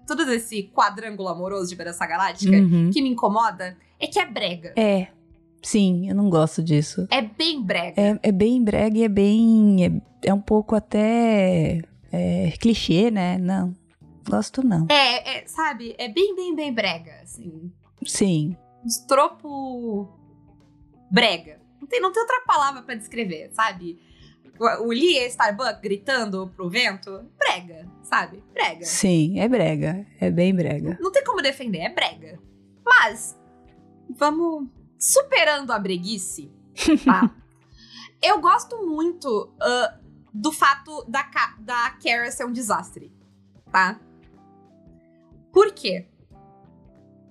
todo 0.08 0.24
esse 0.32 0.64
quadrângulo 0.74 1.30
amoroso 1.30 1.70
de 1.70 1.76
Berança 1.76 2.06
Galáctica, 2.06 2.56
Uhum. 2.58 2.90
que 2.92 3.02
me 3.02 3.10
incomoda, 3.10 3.78
é 4.00 4.08
que 4.08 4.20
é 4.20 4.26
brega. 4.26 4.74
É. 4.76 5.08
Sim, 5.62 6.10
eu 6.10 6.16
não 6.16 6.30
gosto 6.30 6.62
disso. 6.62 7.08
É 7.10 7.22
bem 7.22 7.62
brega. 7.62 7.94
É, 8.02 8.20
é 8.24 8.32
bem 8.34 8.62
brega 8.62 8.98
e 8.98 9.04
é 9.04 9.08
bem. 9.08 9.86
É, 9.86 10.30
é 10.30 10.34
um 10.34 10.42
pouco 10.42 10.76
até. 10.76 11.82
é, 12.12 12.52
clichê, 12.60 13.10
né? 13.10 13.38
Não. 13.38 13.74
Gosto 14.30 14.62
não. 14.66 14.86
É, 14.90 15.38
é, 15.40 15.48
sabe? 15.48 15.96
É 15.98 16.10
bem, 16.10 16.36
bem, 16.36 16.54
bem 16.56 16.74
brega, 16.74 17.14
assim. 17.24 17.72
Sim. 18.06 18.58
Estropo 18.86 20.10
brega. 21.10 21.60
Não 21.80 21.88
tem, 21.88 22.02
não 22.02 22.12
tem 22.12 22.22
outra 22.22 22.42
palavra 22.46 22.82
pra 22.82 22.96
descrever, 22.96 23.50
sabe? 23.54 24.00
O, 24.60 24.90
Lee 24.90 25.18
e 25.18 25.20
a 25.20 25.28
Starbuck 25.28 25.82
gritando 25.82 26.48
pro 26.56 26.70
vento, 26.70 27.26
brega, 27.38 27.88
sabe? 28.04 28.44
Brega. 28.54 28.86
Sim, 28.86 29.40
é 29.40 29.48
brega. 29.48 30.06
É 30.20 30.30
bem 30.30 30.54
brega. 30.56 30.98
Não 31.02 31.12
tem 31.12 31.24
como 31.24 31.42
defender, 31.42 31.80
é 31.80 31.90
brega. 31.90 32.40
Mas, 32.86 33.38
vamos 34.10 34.70
superando 34.98 35.72
a 35.72 35.80
breguice, 35.80 36.52
tá? 37.04 37.36
Eu 38.22 38.40
gosto 38.40 38.86
muito 38.86 39.54
ah, 39.60 39.98
do 40.34 40.52
fato 40.52 41.04
da, 41.08 41.30
da 41.60 41.98
Kara 42.02 42.32
ser 42.32 42.46
um 42.46 42.52
desastre, 42.52 43.12
tá? 43.72 44.00
Por 45.52 45.72
quê? 45.74 46.08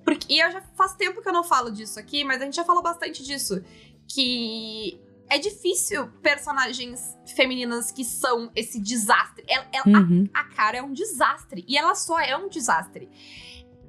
Porque, 0.05 0.35
e 0.35 0.41
eu 0.41 0.51
já 0.51 0.61
faz 0.77 0.95
tempo 0.95 1.23
que 1.23 1.29
eu 1.29 1.33
não 1.33 1.45
falo 1.45 1.71
disso 1.71 1.99
aqui, 1.99 2.25
mas 2.25 2.41
a 2.41 2.45
gente 2.45 2.57
já 2.57 2.65
falou 2.65 2.83
bastante 2.83 3.23
disso. 3.25 3.63
Que 4.07 5.01
é 5.35 5.39
difícil 5.39 6.09
personagens 6.23 7.17
femininas 7.37 7.91
que 7.91 8.05
são 8.05 8.51
esse 8.55 8.81
desastre. 8.81 9.45
Ela, 9.49 9.67
ela- 9.73 9.99
Uhum. 10.01 10.29
a 10.35 10.45
cara 10.45 10.79
é 10.79 10.83
um 10.83 10.93
desastre. 10.93 11.65
E 11.69 11.77
ela 11.77 11.95
só 11.95 12.19
é 12.21 12.37
um 12.37 12.49
desastre. 12.49 13.09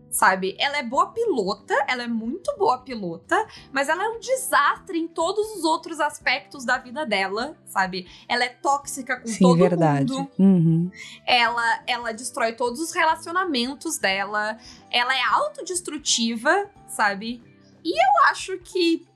Sabe? 0.09 0.55
Ela 0.59 0.77
é 0.77 0.83
boa 0.83 1.07
pilota, 1.11 1.73
ela 1.87 2.03
é 2.03 2.07
muito 2.07 2.55
boa 2.55 2.77
pilota, 2.77 3.35
mas 3.71 3.89
ela 3.89 4.03
é 4.03 4.09
um 4.09 4.19
desastre 4.19 4.99
em 4.99 5.07
todos 5.07 5.55
os 5.55 5.63
outros 5.63 5.99
aspectos 5.99 6.63
da 6.63 6.77
vida 6.77 7.03
dela, 7.03 7.57
sabe? 7.65 8.05
Ela 8.29 8.43
é 8.45 8.49
tóxica 8.49 9.19
com 9.19 9.27
Sim, 9.27 9.39
todo 9.43 9.57
verdade. 9.57 10.13
mundo. 10.13 10.29
Uhum. 10.37 10.91
Ela, 11.25 11.83
ela 11.87 12.11
destrói 12.13 12.53
todos 12.53 12.79
os 12.79 12.91
relacionamentos 12.93 13.97
dela. 13.97 14.55
Ela 14.91 15.17
é 15.17 15.23
autodestrutiva, 15.23 16.69
sabe? 16.87 17.41
E 17.83 17.89
eu 17.91 18.23
acho 18.29 18.59
que. 18.59 19.07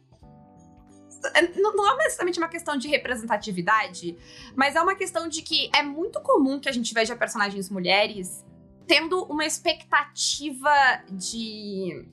Não 1.56 1.76
não 1.76 1.94
é 1.94 1.98
necessariamente 1.98 2.40
uma 2.40 2.48
questão 2.48 2.78
de 2.78 2.88
representatividade, 2.88 4.18
mas 4.56 4.76
é 4.76 4.82
uma 4.82 4.96
questão 4.96 5.28
de 5.28 5.42
que 5.42 5.70
é 5.76 5.84
muito 5.84 6.20
comum 6.22 6.60
que 6.60 6.70
a 6.70 6.72
gente 6.72 6.94
veja 6.94 7.16
personagens 7.16 7.70
mulheres 7.70 8.46
tendo 8.88 9.24
uma 9.26 9.46
expectativa 9.46 10.72
de. 11.12 12.06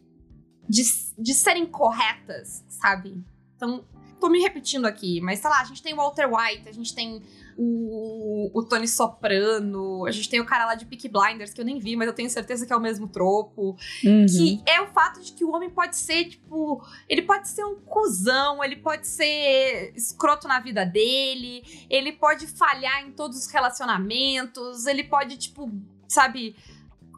de, 0.68 0.82
de 1.16 1.34
serem 1.34 1.64
corretas, 1.64 2.64
sabe? 2.68 3.24
Então, 3.56 3.84
tô 4.20 4.28
me 4.28 4.40
repetindo 4.40 4.86
aqui, 4.86 5.20
mas 5.20 5.38
sei 5.38 5.48
lá, 5.48 5.60
a 5.60 5.64
gente 5.64 5.82
tem 5.82 5.94
Walter 5.94 6.26
White, 6.26 6.68
a 6.68 6.72
gente 6.72 6.94
tem 6.94 7.22
o, 7.56 8.50
o 8.52 8.62
Tony 8.64 8.88
Soprano, 8.88 10.06
a 10.06 10.10
gente 10.10 10.28
tem 10.28 10.40
o 10.40 10.44
cara 10.44 10.66
lá 10.66 10.74
de 10.74 10.84
Peaky 10.84 11.08
Blinders, 11.08 11.52
que 11.52 11.60
eu 11.60 11.64
nem 11.64 11.78
vi, 11.78 11.96
mas 11.96 12.06
eu 12.06 12.12
tenho 12.12 12.28
certeza 12.30 12.66
que 12.66 12.72
é 12.72 12.76
o 12.76 12.80
mesmo 12.80 13.08
tropo. 13.08 13.76
Uhum. 14.04 14.26
Que 14.26 14.62
é 14.66 14.80
o 14.80 14.86
fato 14.88 15.20
de 15.20 15.32
que 15.32 15.44
o 15.44 15.50
homem 15.50 15.70
pode 15.70 15.96
ser, 15.96 16.24
tipo, 16.26 16.84
ele 17.08 17.22
pode 17.22 17.48
ser 17.48 17.64
um 17.64 17.76
cuzão, 17.76 18.62
ele 18.62 18.76
pode 18.76 19.06
ser 19.06 19.92
escroto 19.94 20.48
na 20.48 20.60
vida 20.60 20.84
dele, 20.84 21.62
ele 21.88 22.12
pode 22.12 22.46
falhar 22.46 23.06
em 23.06 23.12
todos 23.12 23.38
os 23.38 23.46
relacionamentos, 23.46 24.86
ele 24.86 25.04
pode, 25.04 25.36
tipo, 25.36 25.70
sabe, 26.08 26.56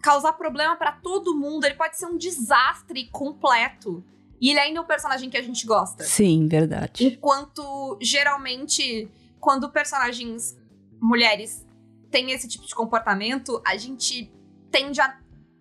causar 0.03 0.33
problema 0.35 0.77
pra 0.77 0.93
todo 0.93 1.37
mundo, 1.37 1.65
ele 1.65 1.75
pode 1.75 1.97
ser 1.97 2.07
um 2.07 2.17
desastre 2.17 3.09
completo. 3.11 4.05
E 4.41 4.51
ele 4.51 4.61
ainda 4.61 4.79
é 4.79 4.83
um 4.83 4.87
personagem 4.87 5.31
que 5.31 5.37
a 5.37 5.43
gente 5.43 5.67
gosta. 5.67 6.05
Sim, 6.05 6.47
verdade. 6.47 7.07
Enquanto, 7.07 7.99
geralmente, 8.01 9.09
quando 9.47 9.71
personagens 9.71 10.59
mulheres 11.01 11.65
têm 12.11 12.33
esse 12.33 12.49
tipo 12.49 12.67
de 12.67 12.75
comportamento, 12.75 13.63
a 13.65 13.77
gente 13.77 14.29
tende 14.73 15.01
a 15.01 15.21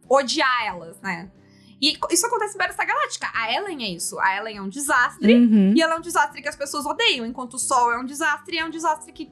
odiar 0.09 0.65
elas, 0.65 0.99
né? 1.01 1.31
E 1.79 1.95
isso 2.09 2.25
acontece 2.25 2.55
em 2.55 2.57
Battlestar 2.57 2.87
Galáctica. 2.87 3.27
A 3.31 3.53
Ellen 3.53 3.83
é 3.83 3.89
isso. 3.89 4.19
A 4.19 4.35
Ellen 4.37 4.57
é 4.57 4.61
um 4.63 4.69
desastre. 4.69 5.35
Uhum. 5.35 5.75
E 5.75 5.83
ela 5.83 5.93
é 5.93 5.97
um 5.99 6.01
desastre 6.01 6.41
que 6.41 6.49
as 6.49 6.55
pessoas 6.55 6.83
odeiam, 6.83 7.27
enquanto 7.27 7.53
o 7.53 7.59
Sol 7.59 7.93
é 7.93 7.99
um 7.99 8.05
desastre 8.05 8.55
e 8.55 8.59
é 8.59 8.65
um 8.65 8.71
desastre 8.71 9.13
que 9.13 9.31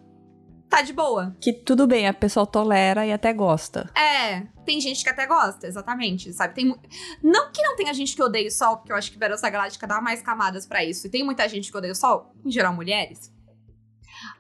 tá 0.70 0.84
de 0.84 0.94
boa. 0.94 1.36
Que 1.42 1.52
tudo 1.52 1.88
bem, 1.88 2.08
a 2.08 2.14
pessoa 2.14 2.46
tolera 2.46 3.08
e 3.08 3.12
até 3.12 3.34
gosta. 3.34 3.90
É, 3.98 4.42
tem 4.64 4.80
gente 4.80 5.04
que 5.04 5.10
até 5.10 5.26
gosta, 5.26 5.66
exatamente, 5.66 6.32
sabe? 6.32 6.54
Tem 6.54 6.80
Não 7.24 7.52
que 7.52 7.64
não 7.64 7.76
tenha 7.76 7.92
gente 7.92 8.16
que 8.16 8.22
odeia 8.22 8.50
o 8.50 8.52
Sol, 8.52 8.78
porque 8.78 8.92
eu 8.92 8.98
acho 8.98 9.12
que 9.12 9.18
Battlestar 9.18 9.52
Galáctica 9.52 9.88
dá 9.88 10.00
mais 10.00 10.22
camadas 10.22 10.68
pra 10.68 10.86
isso. 10.86 11.08
E 11.08 11.10
tem 11.10 11.24
muita 11.24 11.50
gente 11.50 11.72
que 11.72 11.78
odeia 11.78 11.94
o 11.94 11.96
Sol, 11.96 12.36
em 12.46 12.52
geral 12.52 12.72
mulheres. 12.72 13.33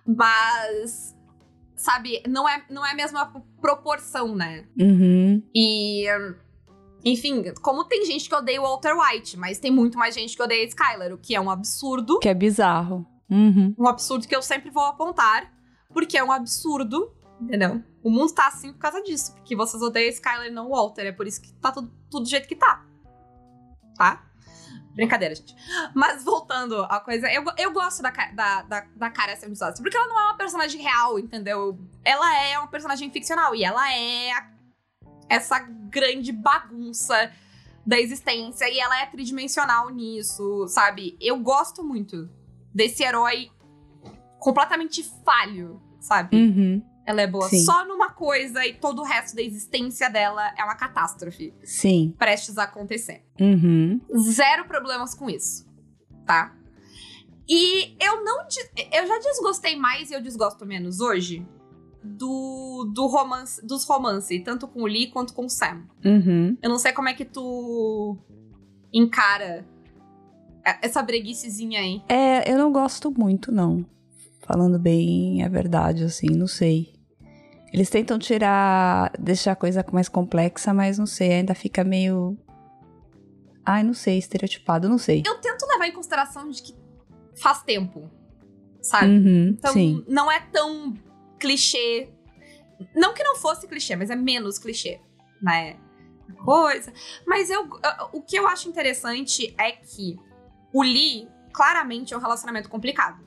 Mas, 0.05 1.15
sabe, 1.75 2.21
não 2.27 2.47
é, 2.47 2.63
não 2.69 2.85
é 2.85 2.91
a 2.91 2.95
mesma 2.95 3.31
proporção, 3.61 4.35
né? 4.35 4.65
Uhum. 4.79 5.41
E. 5.55 6.05
Enfim, 7.05 7.43
como 7.61 7.83
tem 7.83 8.05
gente 8.05 8.29
que 8.29 8.35
odeia 8.35 8.61
o 8.61 8.63
Walter 8.63 8.93
White, 8.97 9.37
mas 9.37 9.59
tem 9.59 9.69
muito 9.69 9.97
mais 9.97 10.15
gente 10.15 10.37
que 10.37 10.41
odeia 10.41 10.63
a 10.63 10.67
Skylar, 10.67 11.11
o 11.11 11.17
que 11.17 11.35
é 11.35 11.41
um 11.41 11.49
absurdo. 11.49 12.19
Que 12.19 12.29
é 12.29 12.33
bizarro. 12.33 13.05
Uhum. 13.29 13.75
Um 13.77 13.87
absurdo 13.87 14.25
que 14.25 14.35
eu 14.35 14.41
sempre 14.41 14.69
vou 14.69 14.83
apontar, 14.83 15.51
porque 15.93 16.17
é 16.17 16.23
um 16.23 16.31
absurdo, 16.31 17.13
entendeu? 17.41 17.83
O 18.01 18.09
mundo 18.09 18.33
tá 18.33 18.47
assim 18.47 18.71
por 18.71 18.79
causa 18.79 19.01
disso, 19.01 19.33
porque 19.35 19.53
vocês 19.53 19.83
odeiam 19.83 20.07
a 20.07 20.13
Skylar 20.13 20.47
e 20.47 20.51
não 20.51 20.67
o 20.67 20.69
Walter, 20.69 21.07
é 21.07 21.11
por 21.11 21.27
isso 21.27 21.41
que 21.41 21.53
tá 21.55 21.73
tudo, 21.73 21.91
tudo 22.09 22.23
do 22.23 22.29
jeito 22.29 22.47
que 22.47 22.55
tá. 22.55 22.85
Tá? 23.97 24.23
Brincadeira, 24.93 25.33
gente. 25.33 25.55
Mas 25.95 26.23
voltando 26.23 26.83
à 26.83 26.99
coisa, 26.99 27.27
eu, 27.31 27.43
eu 27.57 27.71
gosto 27.73 28.01
da, 28.03 28.11
da, 28.11 28.61
da, 28.61 28.81
da 28.95 29.09
cara 29.09 29.33
um 29.47 29.51
desastre, 29.51 29.81
porque 29.81 29.97
ela 29.97 30.07
não 30.07 30.19
é 30.19 30.23
uma 30.25 30.37
personagem 30.37 30.81
real, 30.81 31.17
entendeu? 31.17 31.79
Ela 32.05 32.37
é 32.43 32.57
uma 32.59 32.67
personagem 32.67 33.09
ficcional, 33.09 33.55
e 33.55 33.63
ela 33.63 33.91
é 33.91 34.31
a- 34.31 34.49
essa 35.29 35.59
grande 35.59 36.31
bagunça 36.31 37.31
da 37.85 37.99
existência, 37.99 38.69
e 38.69 38.79
ela 38.79 39.01
é 39.01 39.05
tridimensional 39.07 39.89
nisso, 39.89 40.67
sabe? 40.67 41.17
Eu 41.19 41.39
gosto 41.39 41.83
muito 41.83 42.29
desse 42.73 43.03
herói 43.03 43.49
completamente 44.39 45.03
falho, 45.25 45.81
sabe? 45.99 46.35
Uhum. 46.37 46.92
Ela 47.05 47.21
é 47.21 47.27
boa 47.27 47.49
Sim. 47.49 47.63
só 47.63 47.85
numa 47.85 48.11
coisa 48.11 48.65
e 48.65 48.73
todo 48.73 49.01
o 49.01 49.05
resto 49.05 49.35
da 49.35 49.41
existência 49.41 50.09
dela 50.09 50.53
é 50.57 50.63
uma 50.63 50.75
catástrofe 50.75 51.53
Sim. 51.63 52.15
prestes 52.17 52.57
a 52.57 52.63
acontecer. 52.63 53.25
Uhum. 53.39 53.99
Zero 54.17 54.65
problemas 54.65 55.13
com 55.13 55.29
isso, 55.29 55.67
tá? 56.25 56.55
E 57.47 57.95
eu 58.01 58.23
não. 58.23 58.43
Eu 58.91 59.07
já 59.07 59.19
desgostei 59.19 59.75
mais 59.75 60.09
e 60.09 60.13
eu 60.13 60.21
desgosto 60.21 60.65
menos 60.65 61.01
hoje 61.01 61.45
do, 62.03 62.89
do 62.93 63.07
romance, 63.07 63.65
dos 63.65 63.85
romances, 63.85 64.41
tanto 64.43 64.67
com 64.67 64.83
o 64.83 64.87
Lee 64.87 65.07
quanto 65.07 65.33
com 65.33 65.45
o 65.45 65.49
Sam. 65.49 65.83
Uhum. 66.03 66.57
Eu 66.61 66.69
não 66.69 66.77
sei 66.77 66.93
como 66.93 67.09
é 67.09 67.13
que 67.13 67.25
tu 67.25 68.17
encara 68.93 69.65
essa 70.81 71.01
breguicezinha 71.01 71.81
aí. 71.81 72.01
É, 72.07 72.51
eu 72.51 72.57
não 72.57 72.71
gosto 72.71 73.11
muito, 73.11 73.51
não. 73.51 73.85
Falando 74.45 74.77
bem 74.77 75.43
a 75.43 75.49
verdade, 75.49 76.03
assim, 76.03 76.27
não 76.27 76.47
sei. 76.47 76.93
Eles 77.71 77.89
tentam 77.89 78.19
tirar, 78.19 79.11
deixar 79.17 79.53
a 79.53 79.55
coisa 79.55 79.83
mais 79.91 80.07
complexa, 80.07 80.73
mas 80.73 80.97
não 80.99 81.05
sei, 81.05 81.33
ainda 81.33 81.55
fica 81.55 81.83
meio. 81.83 82.37
Ai, 83.65 83.81
não 83.83 83.93
sei, 83.93 84.17
estereotipado, 84.17 84.87
não 84.89 84.97
sei. 84.97 85.23
Eu 85.25 85.39
tento 85.39 85.65
levar 85.65 85.87
em 85.87 85.91
consideração 85.93 86.49
de 86.49 86.61
que 86.61 86.75
faz 87.35 87.63
tempo, 87.63 88.09
sabe? 88.81 89.07
Uhum, 89.07 89.55
Então 89.57 89.73
sim. 89.73 90.03
não 90.07 90.31
é 90.31 90.39
tão 90.51 90.93
clichê. 91.39 92.09
Não 92.93 93.13
que 93.13 93.23
não 93.23 93.37
fosse 93.37 93.65
clichê, 93.67 93.95
mas 93.95 94.09
é 94.09 94.15
menos 94.15 94.59
clichê, 94.59 94.99
né? 95.41 95.77
Coisa. 96.43 96.91
Mas 97.25 97.49
eu, 97.49 97.61
eu- 97.63 98.09
o 98.11 98.21
que 98.21 98.35
eu 98.37 98.45
acho 98.47 98.67
interessante 98.67 99.55
é 99.57 99.71
que 99.71 100.17
o 100.73 100.83
Lee 100.83 101.27
claramente 101.53 102.13
é 102.13 102.17
um 102.17 102.19
relacionamento 102.19 102.67
complicado, 102.69 103.23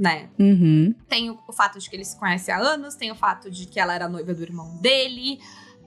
né? 0.00 0.30
Uhum. 0.38 0.94
Tem 1.06 1.28
o, 1.28 1.38
o 1.46 1.52
fato 1.52 1.78
de 1.78 1.88
que 1.88 1.94
ele 1.94 2.04
se 2.06 2.18
conhece 2.18 2.50
há 2.50 2.58
anos, 2.58 2.94
tem 2.94 3.12
o 3.12 3.14
fato 3.14 3.50
de 3.50 3.66
que 3.66 3.78
ela 3.78 3.94
era 3.94 4.08
noiva 4.08 4.32
do 4.32 4.42
irmão 4.42 4.78
dele, 4.78 5.38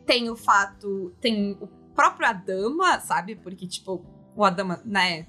tem 0.06 0.30
o 0.30 0.36
fato. 0.36 1.12
Tem 1.20 1.58
o 1.60 1.68
próprio 1.96 2.28
Adama, 2.28 3.00
sabe? 3.00 3.36
Porque, 3.36 3.68
tipo, 3.68 4.06
o 4.36 4.44
Adama, 4.44 4.80
né? 4.86 5.26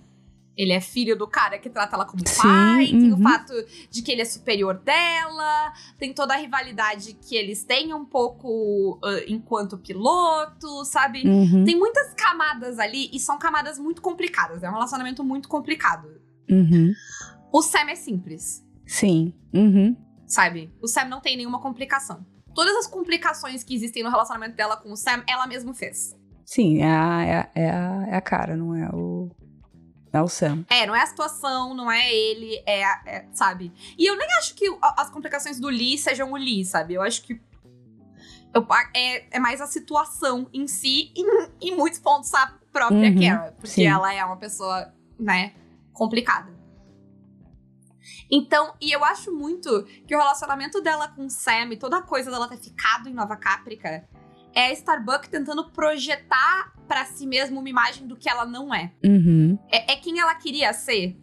Ele 0.56 0.72
é 0.72 0.80
filho 0.80 1.16
do 1.16 1.26
cara 1.26 1.58
que 1.58 1.68
trata 1.68 1.96
ela 1.96 2.04
como 2.04 2.22
Sim, 2.28 2.40
pai, 2.40 2.86
tem 2.86 3.12
o 3.12 3.16
uhum. 3.16 3.22
fato 3.24 3.52
de 3.90 4.02
que 4.02 4.12
ele 4.12 4.22
é 4.22 4.24
superior 4.24 4.78
dela, 4.78 5.72
tem 5.98 6.14
toda 6.14 6.32
a 6.32 6.36
rivalidade 6.36 7.14
que 7.14 7.34
eles 7.34 7.64
têm 7.64 7.92
um 7.92 8.04
pouco 8.04 9.00
ah, 9.02 9.24
enquanto 9.26 9.76
piloto, 9.76 10.84
sabe? 10.84 11.26
Uhum. 11.26 11.64
Tem 11.64 11.76
muitas 11.76 12.14
camadas 12.14 12.78
ali 12.78 13.10
e 13.12 13.18
são 13.18 13.36
camadas 13.36 13.80
muito 13.80 14.00
complicadas. 14.00 14.62
É 14.62 14.68
um 14.68 14.74
relacionamento 14.74 15.24
muito 15.24 15.48
complicado. 15.48 16.08
Uhum. 16.48 16.92
O 17.52 17.62
Sam 17.62 17.90
é 17.90 17.94
simples. 17.94 18.64
Sim. 18.86 19.32
Uhum. 19.52 19.96
sabe? 20.26 20.72
O 20.82 20.88
Sam 20.88 21.04
não 21.06 21.20
tem 21.20 21.36
nenhuma 21.36 21.60
complicação. 21.60 22.24
Todas 22.54 22.74
as 22.76 22.86
complicações 22.86 23.62
que 23.64 23.74
existem 23.74 24.02
no 24.02 24.10
relacionamento 24.10 24.56
dela 24.56 24.76
com 24.76 24.92
o 24.92 24.96
Sam, 24.96 25.22
ela 25.28 25.46
mesma 25.46 25.74
fez. 25.74 26.16
Sim, 26.44 26.78
é 26.82 26.86
a, 26.90 27.22
é, 27.22 27.36
a, 27.38 27.50
é, 27.54 27.70
a, 27.70 28.06
é 28.10 28.16
a 28.16 28.20
cara, 28.20 28.56
não 28.56 28.74
é 28.74 28.88
o. 28.94 29.30
É 30.12 30.20
o 30.22 30.28
Sam. 30.28 30.64
É, 30.70 30.86
não 30.86 30.94
é 30.94 31.02
a 31.02 31.06
situação, 31.06 31.74
não 31.74 31.90
é 31.90 32.12
ele, 32.14 32.62
é, 32.66 32.84
a- 32.84 33.02
é, 33.06 33.26
sabe? 33.32 33.72
E 33.98 34.06
eu 34.08 34.16
nem 34.16 34.28
acho 34.38 34.54
que 34.54 34.64
as 34.96 35.10
complicações 35.10 35.58
do 35.58 35.68
Lee 35.68 35.98
sejam 35.98 36.30
o 36.32 36.36
Lee, 36.36 36.64
sabe? 36.64 36.94
Eu 36.94 37.02
acho 37.02 37.22
que 37.22 37.40
eu- 38.54 38.66
é, 38.94 39.36
é 39.36 39.40
mais 39.40 39.60
a 39.60 39.66
situação 39.66 40.48
em 40.52 40.68
si 40.68 41.10
e 41.16 41.20
em, 41.22 41.72
em 41.72 41.76
muitos 41.76 41.98
pontos 41.98 42.32
a 42.34 42.52
própria 42.72 43.10
Uhum, 43.10 43.20
Kara, 43.20 43.52
porque 43.52 43.66
sim. 43.68 43.86
ela 43.86 44.12
é 44.14 44.24
uma 44.24 44.36
pessoa, 44.36 44.92
né, 45.18 45.52
complicada. 45.92 46.52
Então, 48.36 48.74
e 48.80 48.90
eu 48.90 49.04
acho 49.04 49.30
muito 49.32 49.84
que 50.06 50.14
o 50.14 50.18
relacionamento 50.18 50.80
dela 50.80 51.06
com 51.08 51.26
o 51.26 51.30
Sam 51.30 51.72
e 51.72 51.76
toda 51.76 51.98
a 51.98 52.02
coisa 52.02 52.30
dela 52.30 52.48
ter 52.48 52.56
ficado 52.56 53.08
em 53.08 53.14
Nova 53.14 53.36
Caprica 53.36 54.08
é 54.52 54.66
a 54.66 54.72
Starbucks 54.72 55.28
tentando 55.28 55.70
projetar 55.70 56.72
pra 56.88 57.04
si 57.04 57.26
mesma 57.26 57.60
uma 57.60 57.68
imagem 57.68 58.06
do 58.08 58.16
que 58.16 58.28
ela 58.28 58.44
não 58.44 58.74
é. 58.74 58.92
Uhum. 59.04 59.56
É, 59.70 59.92
é 59.92 59.96
quem 59.96 60.18
ela 60.18 60.34
queria 60.34 60.72
ser. 60.72 61.16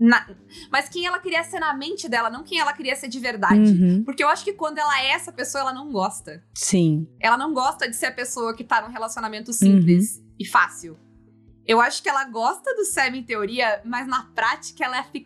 Na- 0.00 0.26
mas 0.70 0.88
quem 0.88 1.06
ela 1.06 1.20
queria 1.20 1.44
ser 1.44 1.60
na 1.60 1.72
mente 1.74 2.08
dela, 2.08 2.28
não 2.28 2.42
quem 2.42 2.58
ela 2.58 2.72
queria 2.72 2.96
ser 2.96 3.06
de 3.06 3.20
verdade. 3.20 3.70
Uhum. 3.70 4.02
Porque 4.04 4.24
eu 4.24 4.28
acho 4.28 4.42
que 4.42 4.52
quando 4.52 4.78
ela 4.78 5.00
é 5.00 5.10
essa 5.12 5.30
pessoa, 5.32 5.62
ela 5.62 5.72
não 5.72 5.92
gosta. 5.92 6.42
Sim. 6.54 7.06
Ela 7.20 7.36
não 7.38 7.54
gosta 7.54 7.88
de 7.88 7.94
ser 7.94 8.06
a 8.06 8.12
pessoa 8.12 8.54
que 8.56 8.64
tá 8.64 8.80
num 8.82 8.92
relacionamento 8.92 9.52
simples 9.52 10.16
Uhum. 10.16 10.24
e 10.40 10.44
fácil. 10.46 10.98
Eu 11.64 11.80
acho 11.80 12.02
que 12.02 12.08
ela 12.08 12.24
gosta 12.24 12.74
do 12.74 12.84
Sam 12.84 13.16
em 13.16 13.22
teoria, 13.22 13.80
mas 13.84 14.08
na 14.08 14.24
prática 14.34 14.84
ela 14.84 14.98
é, 14.98 15.04
é, 15.14 15.24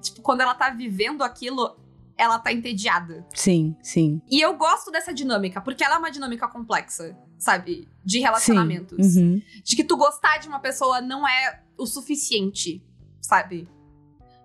tipo, 0.00 0.22
quando 0.22 0.40
ela 0.40 0.54
tá 0.54 0.70
vivendo 0.70 1.22
aquilo, 1.22 1.76
ela 2.16 2.38
tá 2.38 2.52
entediada. 2.52 3.26
Sim, 3.34 3.76
sim. 3.82 4.20
E 4.30 4.40
eu 4.40 4.56
gosto 4.56 4.90
dessa 4.90 5.12
dinâmica, 5.12 5.60
porque 5.60 5.84
ela 5.84 5.96
é 5.96 5.98
uma 5.98 6.10
dinâmica 6.10 6.48
complexa, 6.48 7.16
sabe? 7.38 7.88
De 8.04 8.18
relacionamentos. 8.18 9.06
Sim. 9.14 9.34
Uhum. 9.34 9.42
De 9.64 9.76
que 9.76 9.84
tu 9.84 9.96
gostar 9.96 10.38
de 10.38 10.48
uma 10.48 10.58
pessoa 10.60 11.00
não 11.00 11.26
é 11.28 11.62
o 11.76 11.86
suficiente, 11.86 12.82
sabe? 13.20 13.68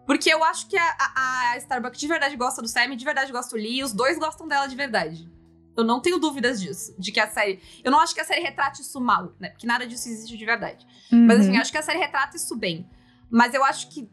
Porque 0.05 0.29
eu 0.33 0.43
acho 0.43 0.67
que 0.67 0.77
a, 0.77 0.83
a, 0.99 1.51
a 1.53 1.57
Starbucks 1.57 1.99
de 1.99 2.07
verdade 2.07 2.35
gosta 2.35 2.61
do 2.61 2.67
Sam, 2.67 2.95
de 2.97 3.05
verdade 3.05 3.31
gosta 3.31 3.55
do 3.55 3.61
Lee, 3.61 3.79
e 3.79 3.83
os 3.83 3.93
dois 3.93 4.17
gostam 4.19 4.47
dela 4.47 4.67
de 4.67 4.75
verdade. 4.75 5.29
Eu 5.77 5.85
não 5.85 6.01
tenho 6.01 6.19
dúvidas 6.19 6.59
disso. 6.59 6.93
De 6.99 7.13
que 7.13 7.19
a 7.19 7.27
série. 7.29 7.61
Eu 7.81 7.91
não 7.91 7.99
acho 8.01 8.13
que 8.13 8.19
a 8.19 8.25
série 8.25 8.41
retrate 8.41 8.81
isso 8.81 8.99
mal, 8.99 9.33
né? 9.39 9.49
Porque 9.51 9.65
nada 9.65 9.87
disso 9.87 10.09
existe 10.09 10.37
de 10.37 10.45
verdade. 10.45 10.85
Mas 11.09 11.37
Uhum. 11.37 11.43
assim, 11.43 11.55
eu 11.55 11.61
acho 11.61 11.71
que 11.71 11.77
a 11.77 11.81
série 11.81 11.99
retrata 11.99 12.35
isso 12.35 12.57
bem. 12.57 12.85
Mas 13.29 13.53
eu 13.53 13.63
acho 13.63 13.87
que. 13.89 14.09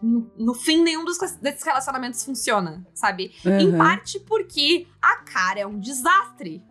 No, 0.00 0.30
no 0.36 0.54
fim, 0.54 0.82
nenhum 0.82 1.04
dos, 1.04 1.18
desses 1.42 1.62
relacionamentos 1.64 2.24
funciona, 2.24 2.86
sabe? 2.94 3.32
Em 3.44 3.70
Uhum. 3.72 3.78
parte 3.78 4.20
porque 4.20 4.86
a 5.02 5.16
cara 5.24 5.60
é 5.60 5.66
um 5.66 5.78
desastre. 5.78 6.62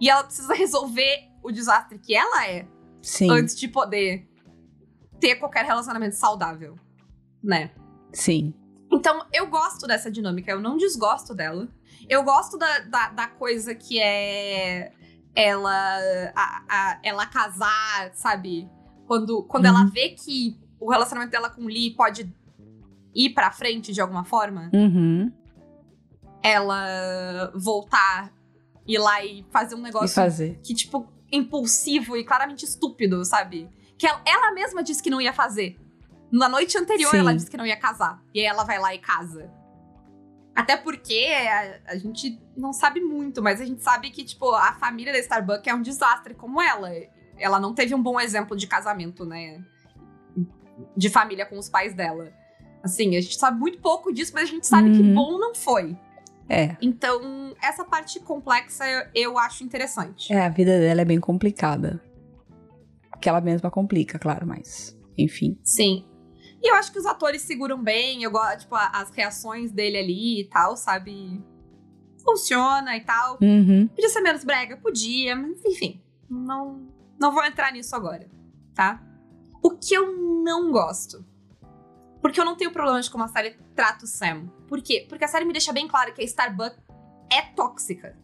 E 0.00 0.08
ela 0.08 0.22
precisa 0.24 0.54
resolver 0.54 1.28
o 1.42 1.50
desastre 1.50 1.98
que 1.98 2.14
ela 2.14 2.46
é 2.46 2.66
Sim, 3.02 3.30
antes 3.30 3.56
de 3.56 3.66
poder 3.68 4.28
ter 5.18 5.34
qualquer 5.36 5.64
relacionamento 5.64 6.16
saudável, 6.16 6.76
né? 7.42 7.70
sim. 8.12 8.54
Então, 8.92 9.24
eu 9.32 9.46
gosto 9.46 9.86
dessa 9.86 10.10
dinâmica, 10.10 10.50
eu 10.50 10.60
não 10.60 10.76
desgosto 10.76 11.32
dela. 11.32 11.68
Eu 12.08 12.24
gosto 12.24 12.58
da, 12.58 12.80
da, 12.80 13.08
da 13.10 13.26
coisa 13.28 13.72
que 13.72 14.00
é 14.00 14.92
ela, 15.32 15.72
a, 16.34 16.62
a- 16.68 16.98
ela 17.04 17.24
casar, 17.26 18.10
sabe? 18.14 18.68
Quando, 19.06 19.44
quando 19.44 19.66
Uhum. 19.66 19.70
ela 19.70 19.84
vê 19.84 20.08
que 20.10 20.58
o 20.80 20.90
relacionamento 20.90 21.30
dela 21.30 21.50
com 21.50 21.62
o 21.62 21.68
Lee 21.68 21.94
pode 21.94 22.24
ir 23.14 23.30
pra 23.30 23.50
frente 23.50 23.92
de 23.92 24.00
alguma 24.00 24.24
forma, 24.24 24.70
Uhum. 24.72 25.32
ela 26.42 27.52
voltar, 27.54 28.32
ir 28.86 28.98
lá 28.98 29.24
e 29.24 29.44
fazer 29.50 29.74
um 29.74 29.80
negócio 29.82 30.14
fazer. 30.14 30.58
que, 30.62 30.74
tipo, 30.74 31.06
impulsivo 31.30 32.16
e 32.16 32.24
claramente 32.24 32.64
estúpido, 32.64 33.24
sabe? 33.24 33.68
Que 33.98 34.06
ela, 34.06 34.20
ela 34.26 34.52
mesma 34.52 34.82
disse 34.82 35.02
que 35.02 35.10
não 35.10 35.20
ia 35.20 35.32
fazer. 35.32 35.78
Na 36.32 36.48
noite 36.48 36.76
anterior, 36.78 37.10
Sim. 37.10 37.18
ela 37.18 37.34
disse 37.34 37.50
que 37.50 37.56
não 37.56 37.66
ia 37.66 37.76
casar. 37.76 38.22
E 38.32 38.40
aí 38.40 38.46
ela 38.46 38.64
vai 38.64 38.78
lá 38.78 38.94
e 38.94 38.98
casa. 38.98 39.50
Até 40.54 40.76
porque 40.76 41.26
a, 41.86 41.92
a 41.92 41.96
gente 41.96 42.40
não 42.56 42.72
sabe 42.72 43.00
muito, 43.00 43.42
mas 43.42 43.60
a 43.60 43.64
gente 43.64 43.82
sabe 43.82 44.10
que, 44.10 44.24
tipo, 44.24 44.52
a 44.54 44.72
família 44.74 45.12
da 45.12 45.18
Starbucks 45.18 45.66
é 45.66 45.74
um 45.74 45.82
desastre 45.82 46.34
como 46.34 46.60
ela. 46.60 46.90
Ela 47.36 47.58
não 47.60 47.74
teve 47.74 47.94
um 47.94 48.02
bom 48.02 48.18
exemplo 48.20 48.56
de 48.56 48.66
casamento, 48.66 49.24
né? 49.24 49.62
De 50.96 51.08
família 51.10 51.44
com 51.46 51.58
os 51.58 51.68
pais 51.68 51.94
dela. 51.94 52.32
Assim, 52.82 53.16
a 53.16 53.20
gente 53.20 53.38
sabe 53.38 53.58
muito 53.58 53.78
pouco 53.80 54.12
disso, 54.12 54.32
mas 54.34 54.44
a 54.44 54.52
gente 54.52 54.66
sabe 54.66 54.90
que 54.92 55.02
Uhum. 55.02 55.14
bom 55.14 55.38
não 55.38 55.54
foi. 55.54 55.96
É. 56.48 56.76
Então, 56.82 57.54
essa 57.62 57.84
parte 57.84 58.18
complexa 58.20 58.84
eu, 59.14 59.38
acho 59.38 59.62
interessante. 59.62 60.32
É, 60.32 60.46
a 60.46 60.48
vida 60.48 60.78
dela 60.80 61.02
é 61.02 61.04
bem 61.04 61.20
complicada. 61.20 62.02
Que 63.20 63.28
ela 63.28 63.40
mesma 63.40 63.70
complica, 63.70 64.18
claro, 64.18 64.46
mas. 64.46 64.98
Enfim. 65.16 65.58
Sim. 65.62 66.04
E 66.62 66.70
eu 66.70 66.74
acho 66.74 66.90
que 66.90 66.98
os 66.98 67.06
atores 67.06 67.42
seguram 67.42 67.82
bem, 67.82 68.22
eu 68.22 68.30
gosto, 68.30 68.60
tipo, 68.60 68.74
as 68.74 69.10
reações 69.10 69.70
dele 69.70 69.98
ali 69.98 70.40
e 70.40 70.44
tal, 70.44 70.76
sabe? 70.76 71.40
Funciona 72.24 72.96
e 72.96 73.00
tal. 73.02 73.38
Uhum. 73.40 73.86
Podia 73.88 74.08
ser 74.08 74.20
menos 74.20 74.42
brega? 74.44 74.76
Podia, 74.76 75.36
mas 75.36 75.64
enfim. 75.64 76.02
Não, 76.28 76.86
não 77.18 77.32
vou 77.32 77.44
entrar 77.44 77.72
nisso 77.72 77.94
agora, 77.94 78.28
tá? 78.74 79.02
O 79.62 79.70
que 79.70 79.94
eu 79.94 80.16
não 80.42 80.70
gosto. 80.70 81.24
Porque 82.20 82.40
eu 82.40 82.44
não 82.44 82.56
tenho 82.56 82.70
problema 82.72 83.00
de 83.00 83.10
como 83.10 83.24
a 83.24 83.28
série 83.28 83.56
trata 83.74 84.04
o 84.04 84.08
Sam. 84.08 84.46
Por 84.68 84.82
quê? 84.82 85.06
Porque 85.08 85.24
a 85.24 85.28
série 85.28 85.44
me 85.44 85.52
deixa 85.52 85.72
bem 85.72 85.88
claro 85.88 86.12
que 86.12 86.20
a 86.20 86.24
Starbucks 86.24 86.78
é 87.32 87.42
tóxica. 87.42 88.16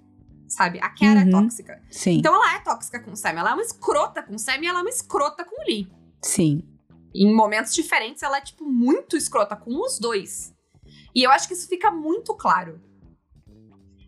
Sabe? 0.48 0.78
A 0.80 0.90
Kara 0.90 1.20
é 1.20 1.24
Uhum. 1.24 1.30
tóxica. 1.42 1.82
Sim. 1.90 2.18
Então 2.18 2.34
ela 2.34 2.54
é 2.54 2.60
tóxica 2.60 3.00
com 3.00 3.12
o 3.12 3.16
Sam. 3.16 3.30
Ela 3.30 3.50
é 3.50 3.54
uma 3.54 3.62
escrota 3.62 4.22
com 4.22 4.34
o 4.34 4.38
Sam 4.38 4.58
e 4.62 4.66
ela 4.66 4.78
é 4.78 4.82
uma 4.82 4.90
escrota 4.90 5.44
com 5.44 5.60
o 5.60 5.64
Lee. 5.66 5.90
Sim. 6.22 6.62
Em 7.14 7.34
momentos 7.34 7.74
diferentes, 7.74 8.22
ela 8.22 8.38
é, 8.38 8.40
tipo, 8.42 8.64
muito 8.64 9.16
escrota 9.16 9.56
com 9.56 9.80
os 9.80 9.98
dois. 9.98 10.54
E 11.14 11.22
eu 11.22 11.30
acho 11.30 11.48
que 11.48 11.54
isso 11.54 11.66
fica 11.68 11.90
muito 11.90 12.34
claro. 12.34 12.80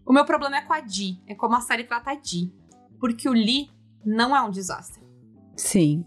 O 0.05 0.13
meu 0.13 0.25
problema 0.25 0.59
é 0.59 0.61
com 0.63 0.73
a 0.75 0.81
Dee. 0.81 1.21
É 1.27 1.35
como 1.35 1.57
a 1.57 1.61
série 1.61 1.85
trata 1.85 2.11
a 2.11 2.15
Dee. 2.15 2.53
Porque 3.01 3.29
o 3.29 3.33
Lee 3.33 3.71
não 4.05 4.37
é 4.37 4.41
um 4.43 4.51
desastre. 4.51 5.03
Sim. 5.57 6.05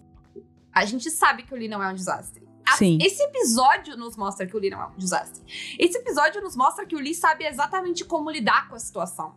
A 0.74 0.86
gente 0.86 1.10
sabe 1.12 1.44
que 1.44 1.54
o 1.54 1.58
Lee 1.58 1.68
não 1.68 1.84
é 1.84 1.92
um 1.92 1.96
desastre. 1.96 2.48
Sim. 2.78 2.98
Esse 3.02 3.22
episódio 3.24 3.98
nos 3.98 4.16
mostra 4.18 4.46
que 4.48 4.56
o 4.56 4.60
Lee 4.60 4.70
não 4.70 4.82
é 4.82 4.86
um 4.88 4.96
desastre. 4.98 5.42
Esse 5.78 5.98
episódio 5.98 6.42
nos 6.42 6.56
mostra 6.56 6.86
que 6.86 6.96
o 6.96 7.00
Lee 7.00 7.14
sabe 7.16 7.46
exatamente 7.46 8.04
como 8.06 8.30
lidar 8.32 8.70
com 8.70 8.76
a 8.76 8.80
situação. 8.80 9.36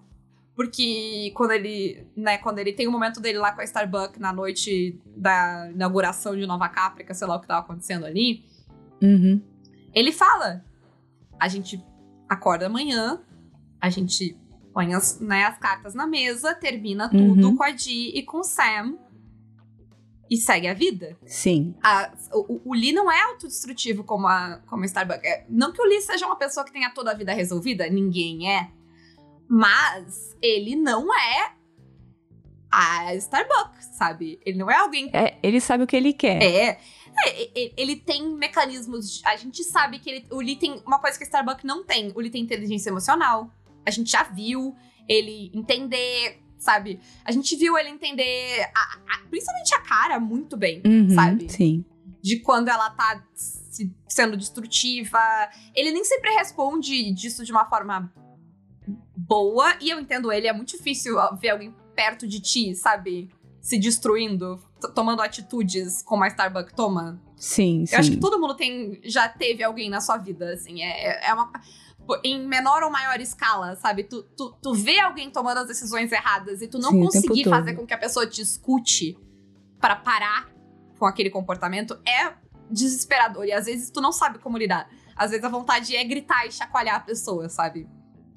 Porque 0.55 1.33
quando 1.35 1.51
ele, 1.51 2.07
né, 2.17 2.39
quando 2.39 2.61
ele 2.61 2.73
tem 2.73 2.87
o 2.87 2.93
momento 2.93 3.21
dele 3.21 3.39
lá 3.39 3.51
com 3.53 3.61
a 3.61 3.65
Starbucks 3.65 4.21
na 4.21 4.33
noite 4.33 5.01
da 5.17 5.69
inauguração 5.75 6.37
de 6.37 6.47
Nova 6.47 6.69
Caprica, 6.69 7.13
sei 7.13 7.27
lá 7.27 7.37
o 7.37 7.41
que 7.41 7.49
tava 7.49 7.61
acontecendo 7.61 8.07
ali, 8.07 8.45
Uhum. 9.03 9.43
ele 9.93 10.13
fala: 10.13 10.65
a 11.41 11.49
gente 11.49 11.85
acorda 12.29 12.67
amanhã, 12.67 13.21
a 13.81 13.91
gente 13.91 14.39
põe 14.73 14.95
as, 14.95 15.19
né, 15.21 15.45
as 15.45 15.59
cartas 15.59 15.93
na 15.95 16.07
mesa, 16.07 16.55
termina 16.55 17.09
tudo 17.09 17.49
Uhum. 17.49 17.57
com 17.57 17.65
a 17.65 17.71
Dee 17.71 18.11
e 18.17 18.23
com 18.23 18.39
o 18.39 18.45
Sam 18.45 18.97
e 20.35 20.37
segue 20.37 20.67
a 20.67 20.75
vida. 20.75 21.17
Sim. 21.25 21.75
A- 21.83 22.13
o, 22.33 22.61
o 22.65 22.75
Lee 22.75 22.93
não 22.93 23.11
é 23.11 23.23
autodestrutivo 23.23 24.03
como 24.03 24.27
a, 24.27 24.61
como 24.67 24.83
a 24.83 24.87
Starbucks. 24.87 25.25
É, 25.25 25.47
não 25.49 25.73
que 25.73 25.81
o 25.81 25.85
Lee 25.85 26.01
seja 26.03 26.27
uma 26.27 26.37
pessoa 26.37 26.67
que 26.67 26.73
tenha 26.73 26.91
toda 26.91 27.13
a 27.13 27.15
vida 27.15 27.33
resolvida, 27.33 27.89
ninguém 27.89 28.53
é. 28.53 28.71
Mas 29.49 30.37
ele 30.43 30.75
não 30.75 31.15
é 31.15 31.53
a 32.71 33.15
Starbucks, 33.15 33.97
sabe? 33.97 34.41
Ele 34.45 34.59
não 34.59 34.69
é 34.69 34.77
alguém. 34.77 35.09
É, 35.13 35.39
ele 35.41 35.61
sabe 35.61 35.85
o 35.85 35.87
que 35.87 35.97
ele 35.97 36.13
quer. 36.13 36.43
É. 36.43 36.67
é 36.67 37.73
ele 37.77 37.95
tem 37.95 38.29
mecanismos. 38.35 39.23
A 39.25 39.37
gente 39.37 39.63
sabe 39.63 40.01
que 40.01 40.11
ele, 40.11 40.27
o 40.33 40.41
Lee 40.41 40.57
tem 40.57 40.83
uma 40.85 40.99
coisa 40.99 41.17
que 41.17 41.23
a 41.23 41.27
Starbucks 41.27 41.65
não 41.65 41.85
tem. 41.85 42.13
O 42.17 42.21
Lee 42.21 42.31
tem 42.31 42.43
inteligência 42.43 42.91
emocional. 42.91 43.49
A 43.87 43.91
gente 43.91 44.11
já 44.11 44.25
viu 44.25 44.75
ele 45.09 45.53
entender, 45.55 46.43
sabe? 46.65 46.99
A 47.25 47.31
gente 47.31 47.55
viu 47.57 47.77
ele 47.77 47.91
entender, 47.91 48.63
a, 48.75 48.99
a, 49.15 49.29
principalmente 49.29 49.75
a 49.75 49.81
cara, 49.81 50.19
muito 50.19 50.57
bem, 50.57 50.83
uhum, 50.85 51.11
sabe? 51.11 51.53
Sim. 51.53 51.85
De 52.23 52.41
quando 52.41 52.69
ela 52.69 52.89
tá 52.91 53.23
se, 53.35 53.93
sendo 54.09 54.37
destrutiva. 54.37 55.21
Ele 55.75 55.91
nem 55.93 56.05
sempre 56.05 56.31
responde 56.31 57.13
disso 57.13 57.45
de 57.45 57.53
uma 57.53 57.67
forma 57.67 58.13
boa. 59.17 59.77
E 59.81 59.91
eu 59.91 60.01
entendo 60.01 60.33
ele, 60.33 60.47
é 60.47 60.53
muito 60.53 60.71
difícil 60.77 61.17
ver 61.41 61.51
alguém 61.51 61.75
perto 61.95 62.27
de 62.27 62.41
ti, 62.41 62.75
sabe? 62.75 63.29
Se 63.61 63.79
destruindo, 63.79 64.63
tomando 64.95 65.23
atitudes 65.23 66.03
como 66.03 66.25
a 66.25 66.29
Starbucks 66.29 66.75
toma. 66.75 67.21
Sim, 67.37 67.83
eu 67.83 67.87
sim. 67.87 67.95
Eu 67.95 68.01
acho 68.01 68.11
que 68.13 68.21
todo 68.21 68.41
mundo 68.41 68.55
tem, 68.55 69.01
já 69.05 69.29
teve 69.29 69.63
alguém 69.63 69.91
na 69.91 70.01
sua 70.01 70.17
vida, 70.17 70.53
assim. 70.53 70.83
É, 70.83 71.29
é 71.29 71.35
uma. 71.35 71.51
Em 72.23 72.47
menor 72.47 72.83
ou 72.83 72.91
maior 72.91 73.21
escala, 73.21 73.77
sabe? 73.77 74.05
Tu, 74.05 74.23
tu, 74.37 74.57
tu 74.63 74.75
vê 74.75 75.01
alguém 75.01 75.31
tomando 75.31 75.59
as 75.59 75.69
decisões 75.69 76.13
erradas 76.13 76.61
e 76.61 76.69
tu 76.69 76.79
não 76.79 76.91
Sim, 76.91 77.05
conseguir 77.05 77.45
fazer 77.49 77.75
com 77.75 77.87
que 77.87 77.95
a 77.95 77.99
pessoa 77.99 78.27
te 78.27 78.43
escute 78.43 79.19
para 79.81 79.97
parar 79.97 80.51
com 80.99 81.07
aquele 81.07 81.31
comportamento 81.31 81.99
é 82.07 82.35
desesperador. 82.71 83.45
E 83.45 83.53
às 83.53 83.67
vezes 83.67 83.91
tu 83.91 84.01
não 84.01 84.13
sabe 84.13 84.39
como 84.39 84.59
lidar. 84.59 84.89
Às 85.17 85.31
vezes 85.31 85.45
a 85.45 85.49
vontade 85.49 85.95
é 85.95 86.05
gritar 86.05 86.47
e 86.47 86.53
chacoalhar 86.53 86.97
a 86.97 87.01
pessoa, 87.01 87.49
sabe? 87.49 87.89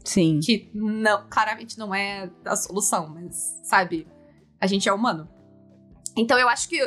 Sim. 0.03 0.39
Que 0.39 0.69
não, 0.73 1.27
claramente 1.29 1.77
não 1.77 1.93
é 1.93 2.29
a 2.45 2.55
solução, 2.55 3.09
mas, 3.09 3.59
sabe? 3.63 4.07
A 4.59 4.67
gente 4.67 4.87
é 4.87 4.93
humano. 4.93 5.27
Então 6.15 6.39
eu 6.39 6.47
acho 6.47 6.69
que 6.69 6.79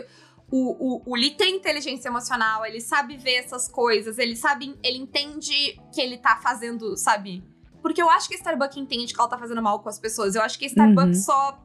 o, 0.50 0.96
o, 0.96 1.02
o 1.06 1.16
Lee 1.16 1.30
tem 1.30 1.56
inteligência 1.56 2.08
emocional, 2.08 2.66
ele 2.66 2.80
sabe 2.80 3.16
ver 3.16 3.34
essas 3.34 3.68
coisas, 3.68 4.18
ele 4.18 4.34
sabe, 4.34 4.76
ele 4.82 4.98
entende 4.98 5.80
que 5.94 6.00
ele 6.00 6.18
tá 6.18 6.40
fazendo, 6.42 6.96
sabe? 6.96 7.42
Porque 7.80 8.02
eu 8.02 8.10
acho 8.10 8.28
que 8.28 8.34
a 8.34 8.38
Starbucks 8.38 8.76
entende 8.76 9.14
que 9.14 9.20
ela 9.20 9.28
tá 9.28 9.38
fazendo 9.38 9.62
mal 9.62 9.80
com 9.80 9.88
as 9.88 9.98
pessoas. 9.98 10.34
Eu 10.34 10.42
acho 10.42 10.58
que 10.58 10.64
a 10.64 10.68
Starbucks 10.68 11.18
uhum. 11.18 11.24
só. 11.24 11.64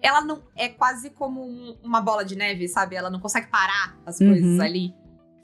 Ela 0.00 0.20
não. 0.20 0.42
É 0.54 0.68
quase 0.68 1.10
como 1.10 1.42
um, 1.42 1.76
uma 1.82 2.00
bola 2.00 2.24
de 2.24 2.36
neve, 2.36 2.68
sabe? 2.68 2.94
Ela 2.94 3.10
não 3.10 3.18
consegue 3.18 3.48
parar 3.48 3.98
as 4.06 4.18
coisas 4.18 4.44
uhum. 4.44 4.60
ali. 4.60 4.94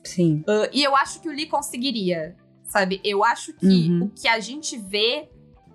Sim. 0.05 0.45
Uh, 0.47 0.71
e 0.73 0.83
eu 0.83 0.95
acho 0.95 1.21
que 1.21 1.29
o 1.29 1.33
Lee 1.33 1.47
conseguiria. 1.47 2.37
Sabe? 2.65 3.01
Eu 3.03 3.25
acho 3.25 3.53
que 3.55 3.67
uhum. 3.67 4.05
o 4.05 4.11
que 4.11 4.29
a 4.29 4.39
gente 4.39 4.79
vê 4.79 5.29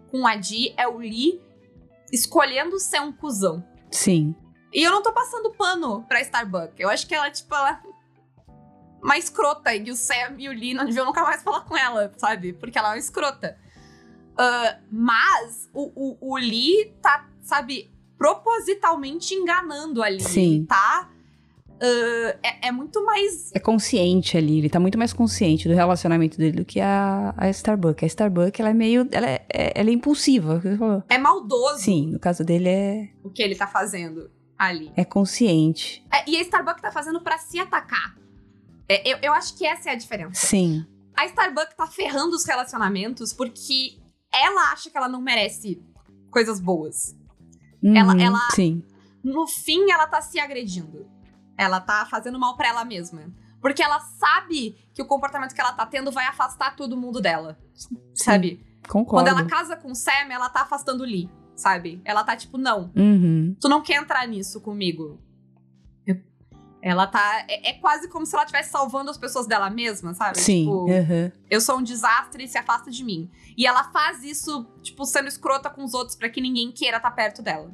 com 0.10 0.26
a 0.26 0.38
Di 0.38 0.74
é 0.78 0.88
o 0.88 0.98
Lee 0.98 1.42
escolhendo 2.10 2.80
ser 2.80 3.02
um 3.02 3.12
cuzão. 3.12 3.62
Sim. 3.92 4.34
E 4.76 4.84
eu 4.84 4.92
não 4.92 5.02
tô 5.02 5.14
passando 5.14 5.52
pano 5.52 6.04
pra 6.06 6.20
Starbucks. 6.20 6.78
Eu 6.78 6.90
acho 6.90 7.08
que 7.08 7.16
ela, 7.16 7.32
tipo, 7.32 7.56
ela. 7.56 7.82
Uma 9.02 9.18
escrota. 9.18 9.74
E 9.74 9.90
o 9.90 9.96
Sam 9.96 10.36
e 10.38 10.50
o 10.50 10.52
Lee 10.52 10.74
não 10.74 10.84
deviam 10.84 11.06
nunca 11.06 11.24
mais 11.24 11.42
falar 11.42 11.62
com 11.62 11.78
ela, 11.78 12.14
sabe? 12.18 12.52
Porque 12.52 12.78
ela 12.78 12.90
é 12.90 12.92
uma 12.92 12.98
escrota. 12.98 13.58
Uh, 14.34 14.84
mas 14.92 15.70
o, 15.74 15.92
o, 15.96 16.34
o 16.34 16.38
Lee 16.38 16.94
tá, 17.02 17.26
sabe, 17.42 17.90
propositalmente 18.18 19.34
enganando 19.34 20.04
ali. 20.04 20.22
Sim. 20.22 20.66
Tá 20.68 21.10
Uh, 21.76 22.32
é, 22.42 22.70
é, 22.70 22.72
muito 22.72 23.04
mais. 23.04 23.52
É 23.54 23.60
consciente 23.60 24.38
ali, 24.38 24.60
ele 24.60 24.70
tá 24.70 24.80
muito 24.80 24.98
mais 24.98 25.12
consciente 25.12 25.68
do 25.68 25.74
relacionamento 25.74 26.38
dele 26.38 26.54
do 26.54 26.64
que 26.64 26.80
a, 26.80 27.34
a 27.36 27.50
Starbucks. 27.50 28.02
A 28.02 28.08
Starbucks, 28.08 28.60
ela 28.62 28.70
é 28.70 28.74
meio. 28.74 29.06
Ela 29.12 29.30
é, 29.30 29.46
ela 29.76 29.90
é 29.90 29.92
impulsiva. 29.92 30.64
É 31.10 31.18
maldoso. 31.18 31.80
Sim, 31.80 32.12
no 32.12 32.20
caso 32.20 32.46
dele 32.46 32.70
é. 32.70 33.10
O 33.22 33.30
que 33.30 33.44
ele 33.44 33.56
tá 33.56 33.68
fazendo 33.68 34.32
ali. 34.58 34.92
É 34.96 35.06
consciente. 35.06 36.06
É, 36.12 36.30
e 36.30 36.38
a 36.38 36.42
Starbucks 36.42 36.82
tá 36.82 36.92
fazendo 36.92 37.22
para 37.22 37.38
se 37.38 37.60
atacar. 37.60 38.16
É, 38.88 39.08
eu, 39.10 39.18
eu 39.22 39.34
acho 39.34 39.58
que 39.58 39.66
essa 39.66 39.90
é 39.90 39.94
a 39.94 39.96
diferença. 39.96 40.46
Sim. 40.46 40.86
A 41.16 41.26
Starbucks 41.26 41.76
tá 41.76 41.88
ferrando 41.88 42.36
os 42.36 42.46
relacionamentos 42.46 43.34
porque 43.34 44.00
ela 44.32 44.72
acha 44.72 44.90
que 44.90 44.98
ela 44.98 45.08
não 45.08 45.22
merece 45.22 45.82
coisas 46.30 46.60
boas. 46.60 47.16
Uhum, 47.82 47.96
ela, 47.96 48.22
ela. 48.22 48.40
Sim. 48.52 48.84
No 49.24 49.48
fim, 49.48 49.92
ela 49.92 50.08
tá 50.08 50.22
se 50.22 50.40
agredindo. 50.40 51.10
Ela 51.58 51.80
tá 51.80 52.06
fazendo 52.06 52.38
mal 52.38 52.56
para 52.58 52.68
ela 52.68 52.86
mesma. 52.86 53.34
Porque 53.62 53.82
ela 53.82 54.00
sabe 54.00 54.78
que 54.94 55.02
o 55.02 55.08
comportamento 55.08 55.56
que 55.56 55.62
ela 55.62 55.74
tá 55.74 55.86
tendo 55.86 56.12
vai 56.12 56.26
afastar 56.26 56.76
todo 56.76 56.96
mundo 56.96 57.20
dela. 57.20 57.58
Sim, 57.74 57.98
sabe? 58.14 58.64
Concordo. 58.88 59.26
Quando 59.26 59.28
ela 59.28 59.48
casa 59.48 59.76
com 59.76 59.92
o 59.92 59.96
Sam, 59.96 60.30
ela 60.30 60.50
tá 60.50 60.62
afastando 60.62 61.02
o 61.02 61.06
Lee, 61.06 61.30
sabe? 61.56 62.02
Ela 62.04 62.24
tá 62.24 62.36
tipo, 62.36 62.58
não. 62.58 62.92
Uhum. 62.96 63.56
Tu 63.60 63.70
não 63.70 63.82
quer 63.82 64.02
entrar 64.02 64.28
nisso 64.28 64.62
comigo. 64.62 65.20
Ela 66.86 67.08
tá. 67.08 67.44
É, 67.48 67.72
é, 67.72 67.74
quase 67.74 68.08
como 68.10 68.28
se 68.28 68.36
ela 68.36 68.44
estivesse 68.44 68.70
salvando 68.70 69.10
as 69.10 69.18
pessoas 69.18 69.48
dela 69.48 69.72
mesma, 69.72 70.14
sabe? 70.14 70.40
Sim. 70.40 70.66
Tipo, 70.66 70.84
uhum. 70.84 71.32
eu 71.50 71.60
sou 71.60 71.80
um 71.80 71.82
desastre 71.82 72.44
e 72.44 72.48
se 72.48 72.60
afasta 72.60 72.92
de 72.92 73.04
mim. 73.04 73.28
E 73.58 73.66
ela 73.66 73.86
faz 73.86 74.24
isso, 74.24 74.64
tipo, 74.84 75.04
sendo 75.04 75.28
escrota 75.28 75.68
com 75.68 75.84
os 75.84 75.96
outros 75.96 76.16
para 76.16 76.30
que 76.30 76.40
ninguém 76.40 76.72
queira 76.72 76.98
estar 76.98 77.10
tá 77.10 77.16
perto 77.16 77.42
dela. 77.42 77.74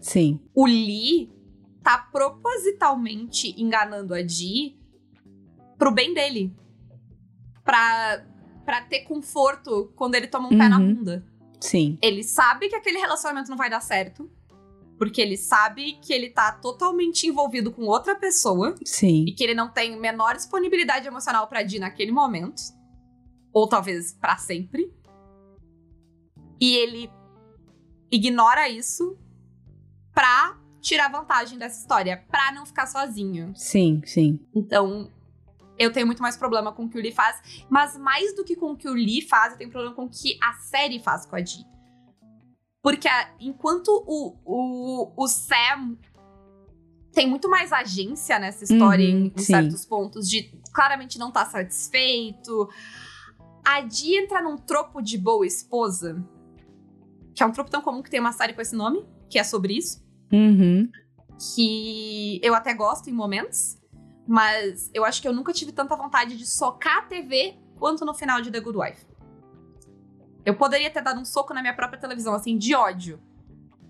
Sim. 0.00 0.40
O 0.52 0.66
Lee 0.66 1.32
tá 1.80 1.98
propositalmente 1.98 3.54
enganando 3.56 4.12
a 4.12 4.22
Di 4.22 4.76
pro 5.78 5.92
bem 5.92 6.12
dele. 6.12 6.52
Pra, 7.62 8.26
pra 8.64 8.80
ter 8.80 9.04
conforto 9.04 9.92
quando 9.94 10.16
ele 10.16 10.26
toma 10.26 10.48
um 10.48 10.50
uhum. 10.50 10.58
pé 10.58 10.68
na 10.68 10.80
bunda. 10.80 11.24
Sim. 11.60 11.98
Ele 12.02 12.22
sabe 12.22 12.68
que 12.68 12.76
aquele 12.76 12.98
relacionamento 12.98 13.50
não 13.50 13.56
vai 13.56 13.70
dar 13.70 13.80
certo. 13.80 14.30
Porque 14.98 15.20
ele 15.20 15.36
sabe 15.36 15.92
que 16.02 16.12
ele 16.12 16.30
tá 16.30 16.50
totalmente 16.52 17.26
envolvido 17.26 17.70
com 17.70 17.82
outra 17.82 18.16
pessoa. 18.16 18.74
Sim. 18.84 19.24
E 19.28 19.32
que 19.32 19.44
ele 19.44 19.54
não 19.54 19.68
tem 19.68 19.98
menor 19.98 20.34
disponibilidade 20.34 21.06
emocional 21.06 21.46
pra 21.46 21.62
Di 21.62 21.78
naquele 21.78 22.10
momento. 22.10 22.60
Ou 23.52 23.68
talvez 23.68 24.12
para 24.12 24.36
sempre. 24.36 24.92
E 26.60 26.74
ele 26.74 27.10
ignora 28.10 28.68
isso 28.68 29.16
pra 30.12 30.58
tirar 30.80 31.10
vantagem 31.10 31.58
dessa 31.58 31.80
história, 31.80 32.24
pra 32.28 32.50
não 32.52 32.66
ficar 32.66 32.86
sozinho. 32.86 33.52
Sim, 33.54 34.00
sim. 34.04 34.40
Então, 34.54 35.12
eu 35.78 35.92
tenho 35.92 36.06
muito 36.06 36.20
mais 36.20 36.36
problema 36.36 36.72
com 36.72 36.84
o 36.84 36.88
que 36.88 36.98
o 36.98 37.00
Lee 37.00 37.12
faz. 37.12 37.64
Mas 37.70 37.96
mais 37.96 38.34
do 38.34 38.44
que 38.44 38.56
com 38.56 38.72
o 38.72 38.76
que 38.76 38.88
o 38.88 38.92
Lee 38.92 39.22
faz, 39.22 39.52
eu 39.52 39.58
tenho 39.58 39.70
problema 39.70 39.94
com 39.94 40.04
o 40.04 40.10
que 40.10 40.38
a 40.42 40.54
série 40.54 40.98
faz 40.98 41.24
com 41.24 41.36
a 41.36 41.40
Dee. 41.40 41.64
Porque 42.82 43.08
enquanto 43.40 43.88
o, 43.88 44.36
o, 44.44 45.12
o 45.16 45.28
Sam 45.28 45.96
tem 47.12 47.28
muito 47.28 47.48
mais 47.48 47.72
agência 47.72 48.38
nessa 48.38 48.64
história 48.64 49.04
uhum, 49.04 49.26
em, 49.26 49.32
em 49.36 49.38
certos 49.38 49.84
pontos, 49.84 50.28
de 50.28 50.52
claramente 50.72 51.18
não 51.18 51.30
tá 51.30 51.44
satisfeito. 51.44 52.68
A 53.64 53.80
Dee 53.80 54.18
entra 54.18 54.42
num 54.42 54.56
tropo 54.56 55.00
de 55.00 55.18
boa 55.18 55.46
esposa, 55.46 56.24
que 57.34 57.42
é 57.42 57.46
um 57.46 57.52
tropo 57.52 57.70
tão 57.70 57.82
comum 57.82 58.02
que 58.02 58.10
tem 58.10 58.20
uma 58.20 58.32
série 58.32 58.52
com 58.52 58.60
esse 58.60 58.74
nome, 58.74 59.04
que 59.28 59.38
é 59.38 59.44
sobre 59.44 59.76
isso. 59.76 60.02
Uhum. 60.32 60.90
Que 61.54 62.40
eu 62.42 62.54
até 62.54 62.74
gosto 62.74 63.08
em 63.10 63.12
momentos, 63.12 63.78
mas 64.28 64.90
eu 64.92 65.06
acho 65.06 65.22
que 65.22 65.26
eu 65.26 65.32
nunca 65.32 65.54
tive 65.54 65.72
tanta 65.72 65.96
vontade 65.96 66.36
de 66.36 66.46
socar 66.46 66.98
a 66.98 67.02
TV 67.02 67.56
quanto 67.78 68.04
no 68.04 68.12
final 68.12 68.42
de 68.42 68.50
The 68.50 68.60
Good 68.60 68.78
Wife. 68.78 69.06
Eu 70.44 70.54
poderia 70.54 70.90
ter 70.90 71.02
dado 71.02 71.18
um 71.18 71.24
soco 71.24 71.54
na 71.54 71.62
minha 71.62 71.74
própria 71.74 71.98
televisão, 71.98 72.34
assim, 72.34 72.58
de 72.58 72.74
ódio 72.74 73.18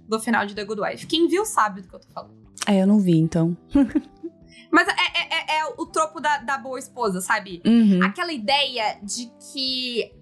do 0.08 0.20
final 0.20 0.46
de 0.46 0.54
The 0.54 0.64
Good 0.64 0.80
Wife. 0.80 1.06
Quem 1.08 1.26
viu 1.26 1.44
sabe 1.44 1.82
do 1.82 1.88
que 1.88 1.94
eu 1.94 2.00
tô 2.00 2.08
falando. 2.10 2.34
É, 2.68 2.82
eu 2.82 2.86
não 2.86 3.00
vi, 3.00 3.18
então. 3.18 3.56
Mas 4.70 4.86
é, 4.86 4.92
é, 4.92 5.56
é, 5.56 5.60
é 5.60 5.66
o 5.76 5.86
tropo 5.86 6.20
da, 6.20 6.38
da, 6.38 6.56
boa 6.56 6.78
esposa, 6.78 7.20
sabe? 7.20 7.60
Uhum. 7.66 8.02
Aquela 8.02 8.32
ideia 8.32 8.98
de 9.02 9.32
que. 9.52 10.12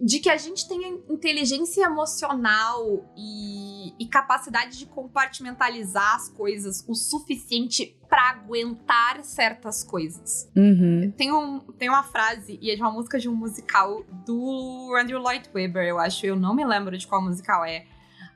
De 0.00 0.20
que 0.20 0.30
a 0.30 0.36
gente 0.36 0.68
tenha 0.68 0.88
inteligência 1.08 1.84
emocional 1.84 3.04
e, 3.16 3.94
e 3.98 4.06
capacidade 4.06 4.78
de 4.78 4.86
compartimentalizar 4.86 6.14
as 6.14 6.28
coisas 6.28 6.84
o 6.88 6.94
suficiente 6.94 7.96
para 8.08 8.30
aguentar 8.30 9.22
certas 9.22 9.82
coisas. 9.84 10.50
Uhum. 10.56 11.12
Tem, 11.16 11.32
um, 11.32 11.60
tem 11.78 11.88
uma 11.88 12.02
frase, 12.02 12.58
e 12.62 12.70
é 12.70 12.74
de 12.74 12.80
uma 12.80 12.90
música 12.90 13.18
de 13.18 13.28
um 13.28 13.34
musical 13.34 14.04
do 14.24 14.94
Andrew 14.98 15.20
Lloyd 15.20 15.50
Webber, 15.54 15.86
eu 15.86 15.98
acho. 15.98 16.24
Eu 16.24 16.36
não 16.36 16.54
me 16.54 16.64
lembro 16.64 16.96
de 16.96 17.06
qual 17.06 17.22
musical 17.22 17.64
é. 17.64 17.84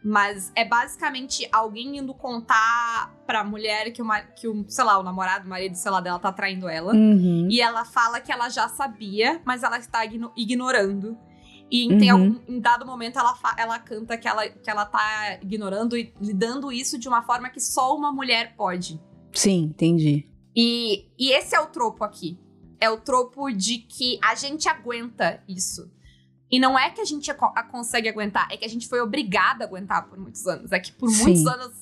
Mas 0.05 0.51
é 0.57 0.65
basicamente 0.65 1.49
alguém 1.53 1.99
indo 1.99 2.13
contar 2.13 3.15
pra 3.25 3.45
mulher 3.45 3.93
que, 3.93 4.03
uma, 4.03 4.21
que 4.21 4.49
o, 4.49 4.65
sei 4.69 4.85
lá, 4.85 4.99
o 4.99 5.03
namorado, 5.03 5.47
o 5.47 5.49
marido, 5.49 5.77
sei 5.77 5.91
lá, 5.93 6.01
dela 6.01 6.19
tá 6.19 6.33
traindo 6.33 6.69
ela. 6.69 6.93
Uhum. 6.93 7.47
E 7.49 7.61
ela 7.61 7.85
fala 7.85 8.21
que 8.21 8.33
ela 8.33 8.49
já 8.49 8.69
sabia, 8.69 9.41
mas 9.45 9.63
ela 9.63 9.79
está 9.79 10.05
igno 10.05 10.33
ignorando. 10.37 11.17
E 11.73 11.87
em, 11.87 11.99
tem 11.99 12.13
Uhum. 12.13 12.23
algum, 12.35 12.41
em 12.47 12.61
dado 12.61 12.85
momento 12.85 13.19
ela, 13.19 13.35
ela 13.57 13.79
canta 13.79 14.19
que 14.19 14.29
ela, 14.29 14.47
que 14.47 14.69
ela 14.69 14.85
tá 14.85 15.39
ignorando 15.41 15.97
e 15.97 16.13
lidando 16.21 16.71
isso 16.71 16.99
de 16.99 17.09
uma 17.09 17.23
forma 17.23 17.49
que 17.49 17.61
só 17.61 17.97
uma 17.97 18.13
mulher 18.13 18.55
pode. 18.55 19.01
Sim, 19.33 19.63
entendi. 19.71 20.29
E, 20.55 21.07
e 21.19 21.33
esse 21.33 21.55
é 21.57 21.61
o 21.61 21.67
tropo 21.69 22.05
aqui. 22.05 22.39
É 22.79 22.91
o 22.91 22.99
tropo 22.99 23.51
de 23.51 23.79
que 23.79 24.19
a 24.23 24.35
gente 24.35 24.69
aguenta 24.69 25.43
isso. 25.49 25.91
E 26.51 26.61
não 26.61 26.79
é 26.79 26.91
que 26.91 27.01
a 27.01 27.05
gente 27.07 27.31
a, 27.31 27.35
a 27.35 27.63
consegue 27.63 28.07
aguentar, 28.07 28.47
é 28.51 28.59
que 28.59 28.65
a 28.67 28.69
gente 28.69 28.87
foi 28.87 29.01
obrigada 29.01 29.65
a 29.65 29.67
aguentar 29.67 30.07
por 30.11 30.19
muitos 30.19 30.47
anos. 30.47 30.71
É 30.73 30.79
que 30.79 30.93
por 30.93 31.09
Sim. 31.09 31.23
muitos 31.23 31.47
anos 31.47 31.73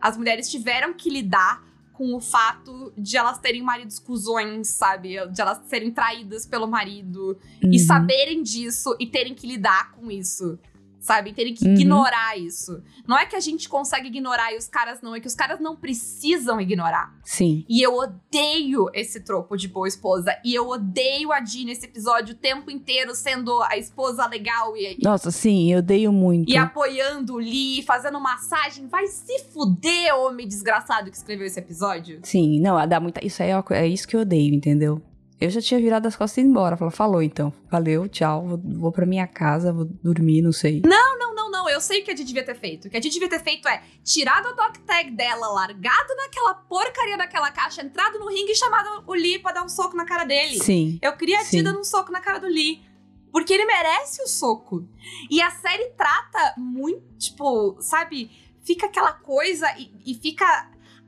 as 0.00 0.16
mulheres 0.16 0.48
tiveram 0.48 0.94
que 0.94 1.10
lidar 1.10 1.64
com 1.96 2.14
o 2.14 2.20
fato 2.20 2.92
de 2.96 3.16
elas 3.16 3.38
terem 3.38 3.62
maridos 3.62 3.98
cuzões, 3.98 4.68
sabe? 4.68 5.16
De 5.32 5.40
elas 5.40 5.60
serem 5.66 5.90
traídas 5.90 6.44
pelo 6.44 6.66
marido 6.66 7.38
e 7.62 7.66
Uhum. 7.66 7.78
saberem 7.78 8.42
disso 8.42 8.94
e 9.00 9.06
terem 9.06 9.34
que 9.34 9.46
lidar 9.46 9.92
com 9.92 10.10
isso. 10.10 10.58
Sabe? 10.98 11.32
Terem 11.32 11.54
que 11.54 11.64
Uhum. 11.64 11.74
ignorar 11.74 12.36
isso. 12.36 12.82
Não 13.06 13.16
é 13.16 13.24
que 13.26 13.36
a 13.36 13.40
gente 13.40 13.68
consegue 13.68 14.08
ignorar 14.08 14.52
e 14.52 14.56
os 14.56 14.66
caras 14.66 15.00
não, 15.00 15.14
é 15.14 15.20
que 15.20 15.26
os 15.28 15.34
caras 15.36 15.60
não 15.60 15.76
precisam 15.76 16.60
ignorar. 16.60 17.14
Sim. 17.22 17.64
E 17.68 17.80
eu 17.80 17.94
odeio 17.94 18.88
esse 18.92 19.20
tropo 19.20 19.56
de 19.56 19.68
boa 19.68 19.86
esposa. 19.86 20.36
E 20.44 20.54
eu 20.54 20.68
odeio 20.68 21.30
a 21.32 21.38
Dee 21.40 21.64
nesse 21.64 21.86
episódio 21.86 22.34
o 22.34 22.38
tempo 22.38 22.70
inteiro 22.70 23.14
sendo 23.14 23.62
a 23.62 23.76
esposa 23.76 24.26
legal 24.26 24.76
e, 24.76 24.98
Nossa, 25.02 25.30
sim, 25.30 25.72
eu 25.72 25.78
odeio 25.78 26.12
muito. 26.12 26.50
e 26.50 26.56
apoiando 26.56 27.34
o 27.34 27.38
Lee, 27.38 27.82
fazendo 27.82 28.18
massagem. 28.20 28.88
Vai 28.88 29.06
se 29.06 29.44
fuder, 29.52 30.14
homem 30.16 30.46
desgraçado 30.48 31.10
que 31.10 31.16
escreveu 31.16 31.46
esse 31.46 31.58
episódio. 31.60 32.20
Sim, 32.22 32.58
não, 32.60 32.84
dá 32.88 32.98
muita. 32.98 33.24
Isso 33.24 33.42
aí 33.42 33.50
é, 33.50 33.64
é 33.70 33.86
isso 33.86 34.08
que 34.08 34.16
eu 34.16 34.20
odeio, 34.20 34.54
entendeu? 34.54 35.00
Eu 35.40 35.50
já 35.50 35.60
tinha 35.60 35.78
virado 35.78 36.08
as 36.08 36.16
costas 36.16 36.38
e 36.38 36.40
ido 36.40 36.50
embora. 36.50 36.76
Falou, 36.76 36.90
falou 36.90 37.22
então. 37.22 37.52
Valeu, 37.70 38.08
tchau. 38.08 38.46
Vou, 38.46 38.60
vou 38.64 38.92
pra 38.92 39.04
minha 39.04 39.26
casa, 39.26 39.72
vou 39.72 39.84
dormir, 39.84 40.40
não 40.40 40.52
sei. 40.52 40.82
Não, 40.84 41.18
não, 41.18 41.34
não. 41.50 41.68
Eu 41.68 41.80
sei 41.80 42.00
o 42.00 42.04
que 42.04 42.10
a 42.10 42.14
Dee 42.14 42.24
devia 42.24 42.44
ter 42.44 42.54
feito. 42.54 42.86
O 42.86 42.90
que 42.90 42.96
a 42.96 43.00
Dee 43.00 43.10
devia 43.10 43.28
ter 43.28 43.42
feito 43.42 43.68
é 43.68 43.82
tirado 44.02 44.48
a 44.48 44.52
dog 44.52 44.78
tag 44.80 45.10
dela, 45.10 45.48
largado 45.48 46.14
naquela 46.16 46.54
porcaria 46.54 47.18
daquela 47.18 47.50
caixa, 47.50 47.82
entrado 47.82 48.18
no 48.18 48.28
ringue 48.28 48.52
e 48.52 48.56
chamado 48.56 49.04
o 49.06 49.12
Lee 49.12 49.38
pra 49.38 49.52
dar 49.52 49.64
um 49.64 49.68
soco 49.68 49.96
na 49.96 50.06
cara 50.06 50.24
dele. 50.24 50.58
Sim. 50.58 50.98
Eu 51.02 51.12
queria 51.16 51.40
a. 51.40 51.42
Dee 51.42 51.62
dando 51.62 51.80
um 51.80 51.84
soco 51.84 52.10
na 52.10 52.20
cara 52.20 52.38
do 52.38 52.46
Lee. 52.46 52.82
Porque 53.30 53.52
ele 53.52 53.66
merece 53.66 54.22
o 54.22 54.26
soco. 54.26 54.88
E 55.30 55.42
a 55.42 55.50
série 55.50 55.90
trata 55.90 56.54
muito, 56.56 57.02
tipo, 57.18 57.76
sabe? 57.80 58.30
Fica 58.62 58.86
aquela 58.86 59.12
coisa 59.12 59.66
e, 59.76 59.92
e 60.06 60.14
fica. 60.14 60.46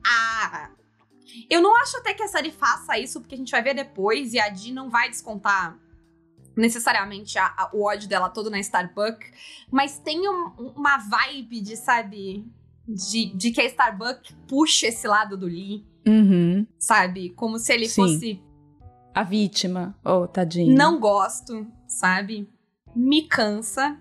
a 0.05 0.69
eu 1.49 1.61
não 1.61 1.75
acho 1.81 1.97
até 1.97 2.13
que 2.13 2.23
a 2.23 2.27
série 2.27 2.51
faça 2.51 2.97
isso, 2.97 3.19
porque 3.19 3.35
a 3.35 3.37
gente 3.37 3.51
vai 3.51 3.61
ver 3.61 3.73
depois 3.73 4.33
e 4.33 4.39
a 4.39 4.49
Dee 4.49 4.71
não 4.71 4.89
vai 4.89 5.09
descontar 5.09 5.77
necessariamente 6.55 7.37
a- 7.37 7.53
a- 7.57 7.69
o 7.73 7.83
ódio 7.85 8.07
dela 8.09 8.29
todo 8.29 8.49
na 8.49 8.59
Starbuck. 8.59 9.25
Mas 9.71 9.97
tem 9.99 10.27
um- 10.27 10.73
uma 10.75 10.97
vibe 10.97 11.61
de, 11.61 11.77
sabe? 11.77 12.45
De, 12.87 13.27
de 13.35 13.51
que 13.51 13.61
a 13.61 13.65
Starbuck 13.65 14.33
puxa 14.47 14.87
esse 14.87 15.07
lado 15.07 15.37
do 15.37 15.45
Lee, 15.45 15.85
Uhum. 16.07 16.65
sabe? 16.77 17.29
Como 17.31 17.57
se 17.59 17.71
ele 17.71 17.87
Sim. 17.87 18.01
fosse 18.01 18.43
A 19.13 19.23
vítima. 19.23 19.97
Oh, 20.03 20.27
tadinho. 20.27 20.75
não 20.75 20.99
gosto, 20.99 21.67
sabe? 21.87 22.49
Me 22.95 23.23
cansa, 23.27 23.97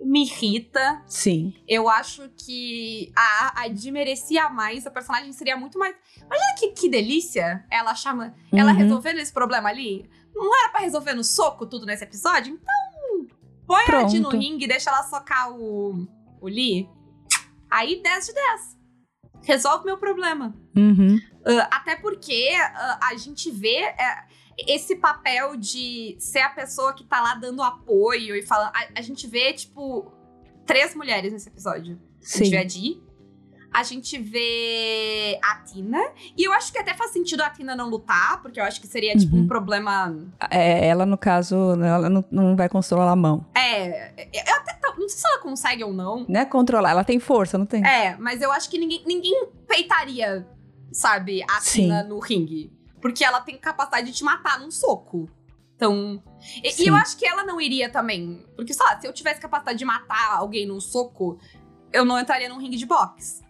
me 0.00 0.22
irrita. 0.24 1.02
Sim. 1.06 1.54
Eu 1.66 1.88
acho 1.88 2.28
que 2.36 3.12
a, 3.16 3.62
a 3.62 3.68
Dee 3.68 3.90
merecia 3.90 4.48
mais, 4.48 4.86
a 4.86 4.90
personagem 4.90 5.32
seria 5.32 5.56
muito 5.56 5.78
mais. 5.78 5.94
Imagina 6.16 6.54
que, 6.58 6.68
que 6.68 6.88
delícia 6.88 7.64
ela 7.70 7.94
chama. 7.94 8.34
Ela 8.52 8.72
Uhum. 8.72 8.78
resolvendo 8.78 9.18
esse 9.18 9.32
problema 9.32 9.68
ali. 9.68 10.08
Não 10.34 10.56
era 10.60 10.70
pra 10.70 10.80
resolver 10.80 11.14
no 11.14 11.24
soco 11.24 11.66
tudo 11.66 11.84
nesse 11.86 12.04
episódio? 12.04 12.54
Então, 12.60 13.36
põe 13.66 13.82
a 13.82 14.02
Dee 14.04 14.20
no 14.20 14.28
Pronto. 14.28 14.36
ringue 14.42 14.64
e 14.64 14.68
deixa 14.68 14.90
ela 14.90 15.02
socar 15.02 15.50
o, 15.52 16.06
o 16.40 16.46
Lee. 16.48 16.88
Aí 17.70 18.00
10 18.02 18.26
de 18.26 18.34
10. 18.34 18.78
Resolve 19.42 19.84
meu 19.84 19.98
problema. 19.98 20.54
Uhum. 20.76 21.18
Ah, 21.46 21.76
até 21.76 21.96
porque 21.96 22.50
ah, 22.56 22.98
a 23.10 23.16
gente 23.16 23.50
vê 23.50 23.76
é, 23.82 24.24
esse 24.66 24.96
papel 24.96 25.56
de 25.56 26.16
ser 26.18 26.40
a 26.40 26.50
pessoa 26.50 26.92
que 26.92 27.04
tá 27.04 27.20
lá 27.20 27.34
dando 27.34 27.62
apoio 27.62 28.34
e 28.34 28.42
falando. 28.42 28.70
A, 28.74 28.98
a 28.98 29.02
gente 29.02 29.26
vê, 29.26 29.52
tipo, 29.52 30.12
três 30.66 30.94
mulheres 30.94 31.32
nesse 31.32 31.48
episódio. 31.48 31.98
A 32.20 32.24
gente 32.26 32.46
Sim. 32.46 32.50
vê 32.50 32.56
a 32.58 32.64
Dee, 32.64 33.02
a 33.72 33.82
gente 33.82 34.18
vê 34.18 35.38
a 35.42 35.56
Tina. 35.62 36.00
E 36.36 36.42
eu 36.44 36.52
acho 36.52 36.72
que 36.72 36.78
até 36.78 36.94
faz 36.94 37.12
sentido 37.12 37.42
a 37.42 37.50
Tina 37.50 37.76
não 37.76 37.88
lutar, 37.88 38.40
porque 38.42 38.58
eu 38.58 38.64
acho 38.64 38.80
que 38.80 38.86
seria, 38.86 39.14
tipo, 39.16 39.36
um 39.36 39.40
Uhum. 39.40 39.46
problema. 39.46 40.26
É, 40.50 40.86
ela, 40.88 41.04
no 41.06 41.16
caso, 41.18 41.54
ela 41.82 42.08
não, 42.08 42.24
não 42.30 42.56
vai 42.56 42.68
controlar 42.68 43.12
a 43.12 43.16
mão. 43.16 43.46
É. 43.54 44.12
Eu 44.32 44.56
até 44.56 44.78
não 44.98 45.08
sei 45.08 45.20
se 45.20 45.28
ela 45.28 45.40
consegue 45.40 45.84
ou 45.84 45.92
não. 45.92 46.26
Não 46.28 46.40
é 46.40 46.44
controlar, 46.44 46.90
ela 46.90 47.04
tem 47.04 47.20
força, 47.20 47.56
não 47.56 47.66
tem? 47.66 47.86
É, 47.86 48.16
mas 48.18 48.42
eu 48.42 48.50
acho 48.50 48.68
que 48.68 48.78
ninguém, 48.78 49.02
ninguém 49.06 49.46
peitaria, 49.68 50.44
sabe, 50.92 51.42
a 51.48 51.60
Sim. 51.60 51.82
Tina 51.82 52.02
no 52.02 52.18
ringue. 52.18 52.72
Porque 53.00 53.24
ela 53.24 53.40
tem 53.40 53.56
capacidade 53.56 54.10
de 54.10 54.16
te 54.16 54.24
matar 54.24 54.58
num 54.60 54.70
soco. 54.70 55.28
Então. 55.76 56.22
E, 56.64 56.70
Sim. 56.72 56.88
eu 56.88 56.94
acho 56.96 57.16
que 57.16 57.26
ela 57.26 57.44
não 57.44 57.60
iria 57.60 57.88
também. 57.88 58.44
Porque, 58.56 58.72
sei 58.74 58.84
lá, 58.84 59.00
se 59.00 59.06
eu 59.06 59.12
tivesse 59.12 59.40
capacidade 59.40 59.78
de 59.78 59.84
matar 59.84 60.32
alguém 60.36 60.66
num 60.66 60.80
soco, 60.80 61.38
eu 61.92 62.04
não 62.04 62.18
entraria 62.18 62.48
num 62.48 62.58
ringue 62.58 62.76
de 62.76 62.86
boxe. 62.86 63.42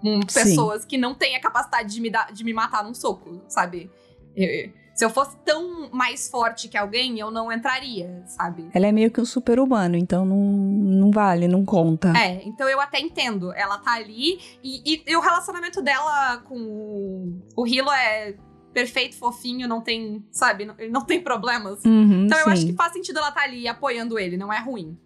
Com 0.00 0.20
Sim. 0.28 0.42
pessoas 0.44 0.84
que 0.84 0.96
não 0.98 1.14
têm 1.14 1.36
a 1.36 1.40
capacidade 1.40 1.92
de 1.94 2.00
me, 2.00 2.10
dar, 2.10 2.32
de 2.32 2.42
me 2.42 2.52
matar 2.54 2.82
num 2.82 2.94
soco, 2.94 3.42
sabe? 3.48 3.90
Eu- 4.34 4.72
se 4.94 5.04
eu 5.06 5.10
fosse 5.10 5.36
tão 5.38 5.90
mais 5.90 6.28
forte 6.28 6.68
que 6.68 6.76
alguém, 6.76 7.18
eu 7.18 7.30
não 7.30 7.50
entraria, 7.50 8.22
sabe? 8.26 8.68
Ela 8.74 8.88
é 8.88 8.92
meio 8.92 9.10
que 9.10 9.20
um 9.20 9.24
super-humano, 9.24 9.96
então 9.96 10.24
não, 10.26 10.36
não 10.36 11.10
vale, 11.10 11.48
não 11.48 11.64
conta. 11.64 12.12
É, 12.16 12.42
então 12.46 12.68
eu 12.68 12.78
até 12.78 13.00
entendo. 13.00 13.52
Ela 13.54 13.78
tá 13.78 13.92
ali 13.94 14.38
e, 14.62 14.94
e- 14.94 15.02
e 15.06 15.16
o 15.16 15.20
relacionamento 15.20 15.80
dela 15.80 16.38
com 16.46 16.56
o, 16.58 17.42
o 17.56 17.66
Hilo 17.66 17.90
é 17.90 18.34
perfeito, 18.72 19.16
fofinho, 19.16 19.68
não 19.68 19.80
tem, 19.80 20.26
sabe, 20.30 20.64
não, 20.64 20.74
ele 20.78 20.90
não 20.90 21.04
tem 21.04 21.20
problemas. 21.20 21.84
Uhum, 21.84 22.24
Então 22.24 22.38
eu 22.38 22.44
sim. 22.44 22.50
acho 22.50 22.66
que 22.66 22.72
faz 22.74 22.92
sentido 22.92 23.18
ela 23.18 23.28
estar 23.28 23.42
ali 23.42 23.68
apoiando 23.68 24.18
ele, 24.18 24.36
não 24.36 24.52
é 24.52 24.58
ruim. 24.60 24.98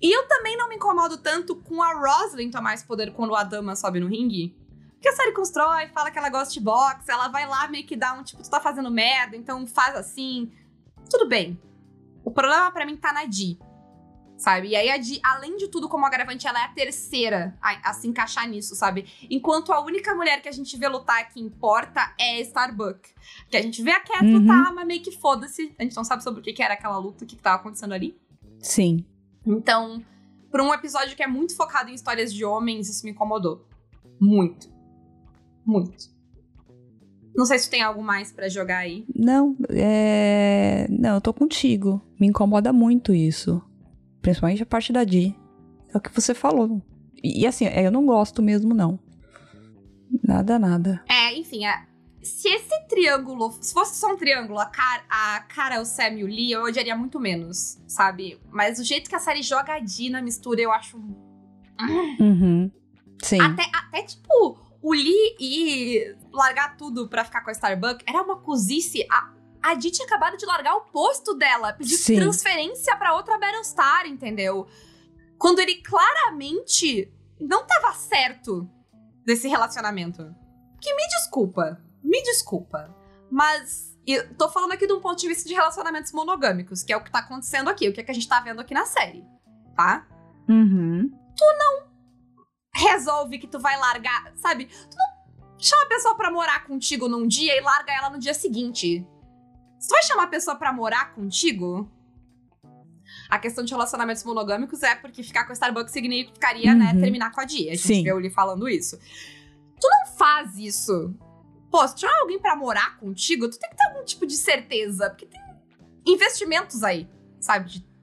E 0.00 0.14
eu 0.14 0.26
também 0.28 0.56
não 0.56 0.68
me 0.68 0.76
incomodo 0.76 1.16
tanto 1.18 1.56
com 1.56 1.82
a 1.82 1.94
Roslyn 1.94 2.50
tomar 2.50 2.74
esse 2.74 2.84
poder 2.84 3.12
quando 3.12 3.34
a 3.34 3.42
dama 3.42 3.74
sobe 3.74 4.00
no 4.00 4.06
ringue. 4.06 4.54
Porque 4.92 5.08
a 5.08 5.12
série 5.12 5.32
constrói, 5.32 5.88
fala 5.88 6.10
que 6.10 6.18
ela 6.18 6.28
gosta 6.30 6.52
de 6.52 6.60
boxe, 6.60 7.10
ela 7.10 7.28
vai 7.28 7.46
lá 7.46 7.68
meio 7.68 7.86
que 7.86 7.96
dá 7.96 8.12
um 8.14 8.22
tipo, 8.22 8.42
tu 8.42 8.50
tá 8.50 8.60
fazendo 8.60 8.90
merda, 8.90 9.36
então 9.36 9.66
faz 9.66 9.96
assim. 9.96 10.50
Tudo 11.10 11.28
bem. 11.28 11.58
O 12.24 12.30
problema 12.30 12.70
pra 12.70 12.86
mim 12.86 12.96
tá 12.96 13.12
na 13.12 13.24
Di. 13.26 13.58
Sabe? 14.36 14.68
E 14.68 14.76
aí 14.76 14.90
a 14.90 15.32
além 15.34 15.56
de 15.56 15.68
tudo, 15.68 15.88
como 15.88 16.04
agravante, 16.04 16.46
ela 16.46 16.60
é 16.60 16.64
a 16.64 16.68
terceira 16.68 17.56
a, 17.62 17.90
a 17.90 17.92
se 17.92 18.08
encaixar 18.08 18.48
nisso, 18.48 18.74
sabe? 18.74 19.06
Enquanto 19.30 19.72
a 19.72 19.80
única 19.80 20.14
mulher 20.14 20.42
que 20.42 20.48
a 20.48 20.52
gente 20.52 20.76
vê 20.76 20.88
lutar 20.88 21.28
que 21.28 21.40
importa 21.40 22.12
é 22.18 22.36
a 22.36 22.40
Starbuck. 22.40 23.08
Que 23.48 23.56
a 23.56 23.62
gente 23.62 23.82
vê 23.82 23.92
a 23.92 24.00
Cat 24.00 24.24
Uhum. 24.24 24.40
lutar, 24.40 24.74
mas 24.74 24.86
meio 24.86 25.02
que 25.02 25.12
foda-se. 25.12 25.72
A 25.78 25.82
gente 25.84 25.96
não 25.96 26.04
sabe 26.04 26.22
sobre 26.22 26.40
o 26.40 26.42
que, 26.42 26.52
que 26.52 26.62
era 26.62 26.74
aquela 26.74 26.98
luta, 26.98 27.24
o 27.24 27.26
que, 27.26 27.36
que 27.36 27.42
tava 27.42 27.56
acontecendo 27.56 27.94
ali. 27.94 28.18
Sim. 28.58 29.04
Então, 29.46 30.04
pra 30.50 30.62
um 30.64 30.74
episódio 30.74 31.16
que 31.16 31.22
é 31.22 31.26
muito 31.26 31.54
focado 31.56 31.90
em 31.90 31.94
histórias 31.94 32.32
de 32.32 32.44
homens, 32.44 32.88
isso 32.88 33.04
me 33.04 33.12
incomodou. 33.12 33.66
Muito. 34.20 34.68
Muito. 35.64 36.12
Não 37.36 37.44
sei 37.46 37.58
se 37.58 37.68
tem 37.68 37.82
algo 37.82 38.02
mais 38.02 38.30
pra 38.32 38.48
jogar 38.48 38.78
aí. 38.78 39.04
Não, 39.14 39.56
é. 39.68 40.86
Não, 40.90 41.16
eu 41.16 41.20
tô 41.20 41.32
contigo. 41.32 42.00
Me 42.20 42.26
incomoda 42.28 42.72
muito 42.72 43.12
isso. 43.12 43.60
Principalmente 44.24 44.62
a 44.62 44.66
parte 44.66 44.90
da 44.90 45.04
Di. 45.04 45.36
É 45.92 45.98
o 45.98 46.00
que 46.00 46.10
você 46.10 46.32
falou. 46.32 46.80
E, 47.22 47.42
e 47.42 47.46
assim, 47.46 47.66
eu 47.66 47.92
não 47.92 48.06
gosto 48.06 48.42
mesmo, 48.42 48.72
não. 48.72 48.98
Nada, 50.22 50.58
nada. 50.58 51.04
É, 51.06 51.36
enfim, 51.38 51.66
é, 51.66 51.84
se 52.22 52.48
esse 52.48 52.88
triângulo. 52.88 53.52
Se 53.60 53.74
fosse 53.74 54.00
só 54.00 54.14
um 54.14 54.16
triângulo, 54.16 54.58
a 54.58 54.64
cara, 54.64 55.02
a 55.10 55.40
cara, 55.40 55.78
o 55.82 55.84
Sam 55.84 56.14
e 56.14 56.24
o 56.24 56.26
Lee, 56.26 56.52
eu 56.52 56.62
odiaria 56.62 56.96
muito 56.96 57.20
menos, 57.20 57.78
sabe? 57.86 58.40
Mas 58.50 58.78
o 58.78 58.84
jeito 58.84 59.10
que 59.10 59.14
a 59.14 59.18
série 59.18 59.42
joga 59.42 59.74
a 59.74 59.78
Di 59.78 60.08
na 60.08 60.22
mistura, 60.22 60.58
eu 60.58 60.72
acho. 60.72 60.96
Uhum. 62.18 62.70
Sim. 63.22 63.42
Até, 63.42 63.64
até 63.74 64.02
tipo, 64.04 64.58
o 64.80 64.94
Lee 64.94 65.36
ir 65.38 66.16
largar 66.32 66.78
tudo 66.78 67.08
pra 67.08 67.26
ficar 67.26 67.42
com 67.42 67.50
a 67.50 67.52
Starbuck 67.52 68.02
era 68.08 68.22
uma 68.22 68.36
cozice. 68.36 69.06
A, 69.12 69.33
a 69.64 69.74
Di 69.74 69.90
tinha 69.90 70.06
acabado 70.06 70.36
de 70.36 70.44
largar 70.44 70.74
o 70.76 70.82
posto 70.82 71.34
dela, 71.34 71.72
pedir 71.72 71.96
Sim. 71.96 72.16
transferência 72.16 72.94
pra 72.96 73.14
outra 73.14 73.38
Battlestar, 73.38 74.06
entendeu? 74.06 74.68
Quando 75.38 75.58
ele 75.58 75.76
claramente 75.76 77.10
não 77.40 77.66
tava 77.66 77.94
certo 77.94 78.68
desse 79.24 79.48
relacionamento. 79.48 80.22
Que 80.78 80.94
me 80.94 81.06
desculpa, 81.08 81.82
me 82.02 82.22
desculpa. 82.22 82.94
Mas 83.30 83.96
eu 84.06 84.34
tô 84.36 84.50
falando 84.50 84.72
aqui 84.72 84.86
de 84.86 84.92
um 84.92 85.00
ponto 85.00 85.18
de 85.18 85.26
vista 85.26 85.48
de 85.48 85.54
relacionamentos 85.54 86.12
monogâmicos, 86.12 86.82
que 86.82 86.92
é 86.92 86.96
o 86.98 87.02
que 87.02 87.10
tá 87.10 87.20
acontecendo 87.20 87.70
aqui, 87.70 87.88
o 87.88 87.92
que, 87.94 88.02
é 88.02 88.04
que 88.04 88.10
a 88.10 88.14
gente 88.14 88.28
tá 88.28 88.40
vendo 88.40 88.60
aqui 88.60 88.74
na 88.74 88.84
série, 88.84 89.24
tá? 89.74 90.06
Uhum. 90.46 91.10
resolve 92.74 93.38
que 93.38 93.46
tu 93.46 93.58
vai 93.58 93.78
largar, 93.78 94.34
sabe? 94.36 94.66
Tu 94.66 94.96
não 94.96 95.58
chama 95.58 95.84
a 95.84 95.88
pessoa 95.88 96.14
pra 96.16 96.30
morar 96.30 96.66
contigo 96.66 97.08
num 97.08 97.26
dia 97.26 97.56
e 97.56 97.62
larga 97.62 97.92
ela 97.94 98.10
no 98.10 98.18
dia 98.18 98.34
seguinte. 98.34 99.06
Tu 99.86 99.90
vai 99.92 100.02
chamar 100.04 100.24
a 100.24 100.28
pessoa 100.28 100.56
pra 100.56 100.72
morar 100.72 101.12
contigo, 101.14 101.90
a 103.28 103.38
questão 103.38 103.64
de 103.64 103.72
relacionamentos 103.72 104.24
monogâmicos 104.24 104.82
é 104.82 104.94
porque 104.94 105.22
ficar 105.22 105.44
com 105.44 105.52
a 105.52 105.54
Starbucks 105.54 105.92
significaria, 105.92 106.74
né, 106.74 106.92
Uhum. 106.94 107.00
terminar 107.00 107.30
com 107.32 107.40
a 107.40 107.44
dia. 107.44 107.72
A 107.72 107.74
gente 107.74 107.86
Sim. 107.86 108.02
vê 108.02 108.10
ele 108.10 108.30
falando 108.30 108.68
isso. 108.68 108.98
Tu 109.80 109.86
não 109.88 110.06
faz 110.16 110.56
isso. 110.58 111.14
Pô, 111.70 111.86
se 111.86 111.94
tu 111.94 112.00
chamar 112.02 112.20
alguém 112.20 112.38
pra 112.38 112.54
morar 112.56 112.96
contigo, 112.98 113.48
tu 113.50 113.58
tem 113.58 113.68
que 113.70 113.76
ter 113.76 113.86
algum 113.88 114.04
tipo 114.04 114.26
de 114.26 114.36
certeza, 114.36 115.10
porque 115.10 115.26
tem 115.26 115.40
investimentos 116.06 116.82
aí, 116.82 117.08
sabe? 117.40 117.68
De 117.70 117.94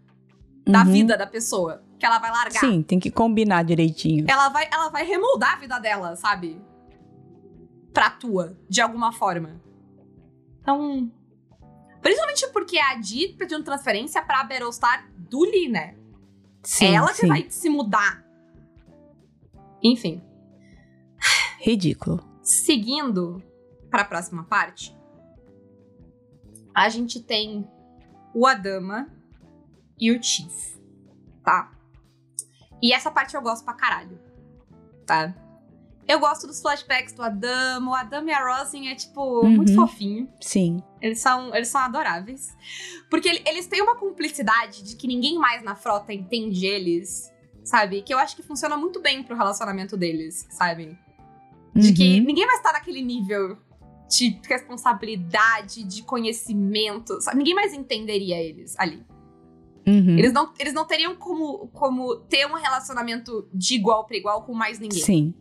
da 0.65 0.84
Uhum. 0.84 0.91
vida 0.91 1.17
da 1.17 1.26
pessoa. 1.26 1.84
Que 1.98 2.06
ela 2.06 2.20
vai 2.20 2.32
largar. 2.32 2.60
Sim, 2.60 2.82
tem 2.84 3.00
que 3.00 3.10
combinar 3.12 3.63
direitinho. 3.63 4.26
Ela 4.30 4.50
vai, 4.50 4.67
ela 4.72 4.89
vai 4.89 5.04
remoldar 5.06 5.54
a 5.54 5.60
vida 5.60 5.80
dela, 5.80 6.15
sabe? 6.15 6.60
Pra 7.94 8.10
tua, 8.10 8.58
de 8.70 8.82
alguma 8.82 9.12
forma. 9.12 9.62
Então. 10.62 11.12
Principalmente 12.02 12.48
porque 12.52 12.78
a 12.78 12.92
Adi 12.92 13.30
pedindo 13.30 13.64
transferência 13.64 14.22
pra 14.22 14.44
Battlestar 14.44 15.10
do 15.18 15.42
Lee, 15.42 15.70
né? 15.70 15.96
Sim, 16.64 16.86
é 16.86 16.94
ela 16.96 17.10
que 17.10 17.22
sim. 17.22 17.28
vai 17.28 17.50
se 17.50 17.70
mudar. 17.70 18.26
Enfim. 19.84 20.22
Ridículo. 21.60 22.24
Seguindo 22.42 23.42
para 23.90 24.02
a 24.02 24.06
próxima 24.06 24.44
parte, 24.44 24.96
a 26.74 26.90
gente 26.90 27.22
tem 27.22 27.68
o 28.34 28.48
Adama 28.48 29.10
e 30.00 30.12
o 30.12 30.22
Chief, 30.22 30.78
tá? 31.44 31.72
E 32.82 32.94
essa 32.94 33.12
parte 33.12 33.36
eu 33.36 33.42
gosto 33.42 33.64
pra 33.64 33.74
caralho, 33.74 34.20
tá? 35.06 35.36
Eu 36.12 36.19
gosto 36.19 36.45
dos 36.47 36.62
flashbacks 36.62 37.13
do 37.13 37.21
Adama, 37.24 37.91
o 37.91 37.93
Adama 37.95 38.30
e 38.30 38.34
a 38.34 38.58
Rosin 38.60 38.88
é, 38.88 38.95
tipo, 38.95 39.45
muito 39.45 39.69
Uhum. 39.69 39.76
fofinho. 39.76 40.30
Sim. 40.41 40.82
Eles 41.02 41.19
são, 41.19 41.56
eles 41.56 41.69
são 41.69 41.80
adoráveis. 41.82 42.50
Porque 43.10 43.30
ele- 43.30 43.41
eles 43.45 43.65
têm 43.67 43.82
uma 43.82 43.95
cumplicidade 43.95 44.84
de 44.84 44.95
que 44.95 45.08
ninguém 45.08 45.36
mais 45.38 45.63
na 45.63 45.74
frota 45.76 46.12
entende 46.13 46.65
eles, 46.65 47.32
sabe? 47.63 48.02
Que 48.02 48.13
eu 48.13 48.19
acho 48.19 48.36
que 48.36 48.43
funciona 48.43 48.76
muito 48.76 49.00
bem 49.02 49.24
pro 49.24 49.36
relacionamento 49.38 49.95
deles, 49.95 50.45
sabe? 50.50 50.97
De 51.74 51.93
que 51.93 52.19
Uhum. 52.19 52.26
ninguém 52.26 52.45
vai 52.45 52.58
estar 52.58 52.74
naquele 52.74 53.02
nível 53.02 53.58
de 54.10 54.38
responsabilidade, 54.50 55.84
de 55.84 56.04
conhecimento, 56.04 57.21
sabe? 57.21 57.38
Ninguém 57.38 57.56
mais 57.56 57.74
entenderia 57.74 58.38
eles 58.41 58.76
ali. 58.78 59.02
Uhum. 59.88 60.17
Eles, 60.17 60.34
não, 60.34 60.52
eles 60.60 60.74
não 60.74 60.86
teriam 60.86 61.15
como, 61.15 61.67
como 61.69 62.17
ter 62.17 62.45
um 62.45 62.54
relacionamento 62.56 63.47
de 63.54 63.76
igual 63.76 64.06
pra 64.06 64.17
igual 64.17 64.43
com 64.43 64.54
mais 64.54 64.78
ninguém. 64.80 65.02
Sim. 65.02 65.34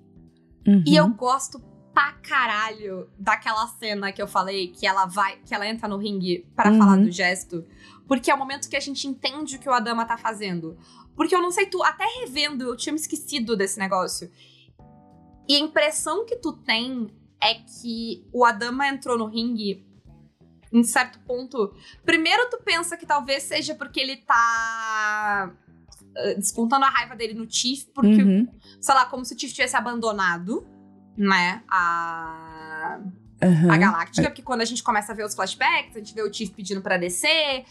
Uhum. 0.67 0.85
E 0.87 0.95
eu 0.97 1.09
gosto 1.09 1.61
pra 1.93 2.13
caralho 2.13 3.09
daquela 3.19 3.67
cena 3.67 4.13
que 4.13 4.23
eu 4.23 4.29
falei, 4.29 4.69
que 4.69 4.87
ela 4.87 5.07
vai, 5.07 5.37
que 5.45 5.55
ela 5.55 5.67
entra 5.67 5.89
no 5.89 5.97
ringue 5.97 6.47
pra 6.55 6.71
Uhum. 6.71 6.79
falar 6.79 6.97
do 6.99 7.11
gesto, 7.11 7.65
porque 8.07 8.31
é 8.31 8.35
o 8.35 8.39
momento 8.39 8.69
que 8.69 8.77
a 8.77 8.81
gente 8.81 9.07
entende 9.09 9.57
o 9.57 9.59
que 9.59 9.69
o 9.69 9.73
Adama 9.73 10.05
tá 10.07 10.17
fazendo. 10.17 10.79
Porque 11.17 11.35
eu 11.35 11.43
não 11.43 11.51
sei, 11.51 11.67
tu, 11.67 11.83
até 11.83 12.05
revendo, 12.21 12.65
eu 12.65 12.77
tinha 12.77 12.93
me 12.93 12.99
esquecido 12.99 13.57
desse 13.57 13.79
negócio. 13.79 14.31
E 15.49 15.55
a 15.57 15.59
impressão 15.59 16.25
que 16.25 16.37
tu 16.37 16.53
tem 16.53 17.09
é 17.43 17.55
que 17.55 18.25
o 18.33 18.45
Adama 18.45 18.87
entrou 18.87 19.19
no 19.19 19.27
ringue 19.27 19.85
em 20.73 20.85
certo 20.85 21.19
ponto. 21.21 21.75
Primeiro, 22.05 22.49
tu 22.49 22.59
pensa 22.65 22.97
que 22.97 23.05
talvez 23.05 23.43
seja 23.43 23.75
porque 23.75 23.99
ele 23.99 24.17
tá 24.19 25.53
descontando 26.37 26.85
a 26.85 26.89
raiva 26.89 27.15
dele 27.17 27.35
no 27.35 27.47
Tiff, 27.47 27.87
porque 27.95 28.23
Uhum. 28.23 28.49
sei 28.81 28.95
lá, 28.95 29.07
como 29.07 29.25
se 29.25 29.35
o 29.35 29.37
Tiff 29.37 29.53
tivesse 29.55 29.77
abandonado, 29.77 30.67
né, 31.17 31.63
a, 31.69 33.01
Uhum. 33.43 33.73
a 33.73 33.77
Galáctica, 33.77 34.29
porque 34.29 34.43
quando 34.43 34.61
a 34.61 34.65
gente 34.65 34.83
começa 34.83 35.13
a 35.13 35.15
ver 35.15 35.25
os 35.25 35.35
flashbacks, 35.35 35.97
a 35.97 35.99
gente 35.99 36.15
vê 36.15 36.23
o 36.23 36.31
Tiff 36.31 36.53
pedindo 36.53 36.81
pra 36.83 36.97
descer, 36.97 37.65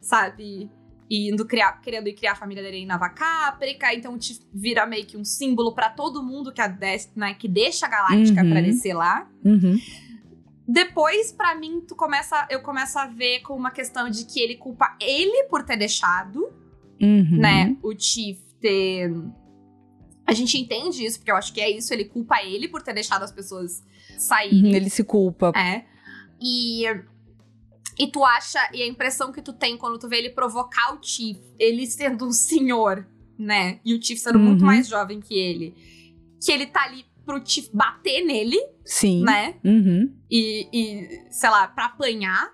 sabe, 0.00 0.70
e 1.10 1.30
indo 1.30 1.44
criar, 1.46 1.72
querendo 1.80 2.08
ir 2.08 2.14
criar 2.14 2.32
a 2.32 2.36
família 2.36 2.62
dele 2.62 2.78
em 2.78 2.86
Nova 2.86 3.08
Caprica, 3.10 3.92
então 3.94 4.14
o 4.14 4.18
Tiff 4.18 4.40
vira 4.52 4.86
meio 4.86 5.04
que 5.06 5.16
um 5.16 5.24
símbolo 5.24 5.74
pra 5.74 5.90
todo 5.90 6.22
mundo 6.22 6.52
que, 6.52 6.60
a 6.60 6.66
des- 6.68 7.10
né, 7.14 7.34
que 7.34 7.46
deixa 7.46 7.86
a 7.86 7.88
Galáctica 7.88 8.42
Uhum. 8.42 8.50
pra 8.50 8.60
descer 8.60 8.94
lá. 8.94 9.28
Uhum. 9.44 9.78
Depois, 10.66 11.32
pra 11.32 11.54
mim, 11.54 11.80
tu 11.86 11.94
começa, 11.94 12.46
eu 12.48 12.62
começo 12.62 12.98
a 12.98 13.06
ver 13.06 13.40
como 13.40 13.58
uma 13.58 13.70
questão 13.70 14.08
de 14.08 14.24
que 14.24 14.40
ele 14.40 14.56
culpa 14.56 14.96
ele 15.00 15.44
por 15.44 15.62
ter 15.64 15.76
deixado, 15.76 16.50
Uhum. 17.02 17.38
né, 17.38 17.76
o 17.82 17.92
Chief 17.98 18.38
ter. 18.60 19.10
A 20.26 20.32
gente 20.32 20.56
entende 20.56 21.04
isso, 21.04 21.18
porque 21.18 21.30
eu 21.32 21.36
acho 21.36 21.52
que 21.52 21.60
é 21.60 21.68
isso, 21.68 21.92
ele 21.92 22.04
culpa 22.04 22.42
ele 22.42 22.68
por 22.68 22.80
ter 22.82 22.94
deixado 22.94 23.22
as 23.24 23.32
pessoas 23.32 23.82
saírem. 24.16 24.70
Uhum, 24.70 24.76
Ele 24.76 24.88
se 24.88 25.02
culpa. 25.04 25.52
É. 25.56 25.84
E. 26.40 26.84
E 27.98 28.06
tu 28.06 28.24
acha, 28.24 28.58
e 28.72 28.82
a 28.82 28.86
impressão 28.86 29.30
que 29.32 29.42
tu 29.42 29.52
tem 29.52 29.76
quando 29.76 29.98
tu 29.98 30.08
vê 30.08 30.16
ele 30.18 30.30
provocar 30.30 30.94
o 30.94 31.02
Chief, 31.02 31.36
ele 31.58 31.86
sendo 31.86 32.26
um 32.26 32.32
senhor, 32.32 33.06
né? 33.38 33.80
E 33.84 33.94
o 33.94 34.02
Chief 34.02 34.18
sendo 34.18 34.38
muito 34.38 34.60
Uhum. 34.60 34.66
mais 34.66 34.88
jovem 34.88 35.20
que 35.20 35.34
ele, 35.34 35.74
que 36.42 36.50
ele 36.50 36.66
tá 36.66 36.84
ali 36.84 37.04
pro 37.26 37.44
Chief 37.44 37.68
bater 37.72 38.24
nele, 38.24 38.58
Sim. 38.84 39.22
né? 39.24 39.56
Uhum. 39.62 40.10
e, 40.30 40.68
e, 40.72 41.32
sei 41.32 41.50
lá, 41.50 41.66
pra 41.68 41.84
apanhar. 41.86 42.50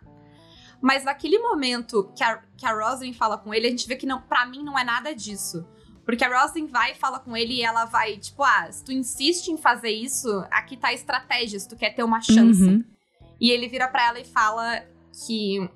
Mas 0.81 1.05
naquele 1.05 1.39
momento 1.39 2.13
que 2.17 2.23
a, 2.23 2.43
que 2.57 2.65
a 2.67 2.73
Roslyn 2.73 3.13
fala 3.13 3.37
com 3.37 3.53
ele, 3.53 3.67
a 3.67 3.71
gente 3.71 3.89
vê 3.89 3.97
que 3.97 4.07
não, 4.07 4.21
pra 4.21 4.47
mim 4.47 4.63
não 4.63 4.79
é 4.79 4.85
nada 4.85 5.15
disso. 5.15 5.67
Porque 6.05 6.25
a 6.25 6.41
Roslyn 6.41 6.67
vai 6.67 6.93
e 6.93 6.95
fala 6.95 7.19
com 7.19 7.37
ele 7.37 7.55
e 7.55 7.63
ela 7.63 7.85
vai, 7.85 8.17
tipo, 8.17 8.43
ah, 8.43 8.71
se 8.71 8.83
tu 8.83 8.93
insiste 8.93 9.49
em 9.49 9.59
fazer 9.59 9.91
isso, 9.91 10.29
aqui 10.51 10.77
tá 10.77 10.89
a 10.89 10.95
estratégia, 10.95 11.59
se 11.61 11.69
tu 11.69 11.77
quer 11.77 11.95
ter 11.95 12.03
uma 12.03 12.21
chance. 12.21 12.63
Uhum. 12.63 12.85
E 13.41 13.51
ele 13.51 13.69
vira 13.69 13.87
pra 13.89 14.07
ela 14.09 14.21
e 14.21 14.25
fala 14.25 14.85
que 15.27 15.69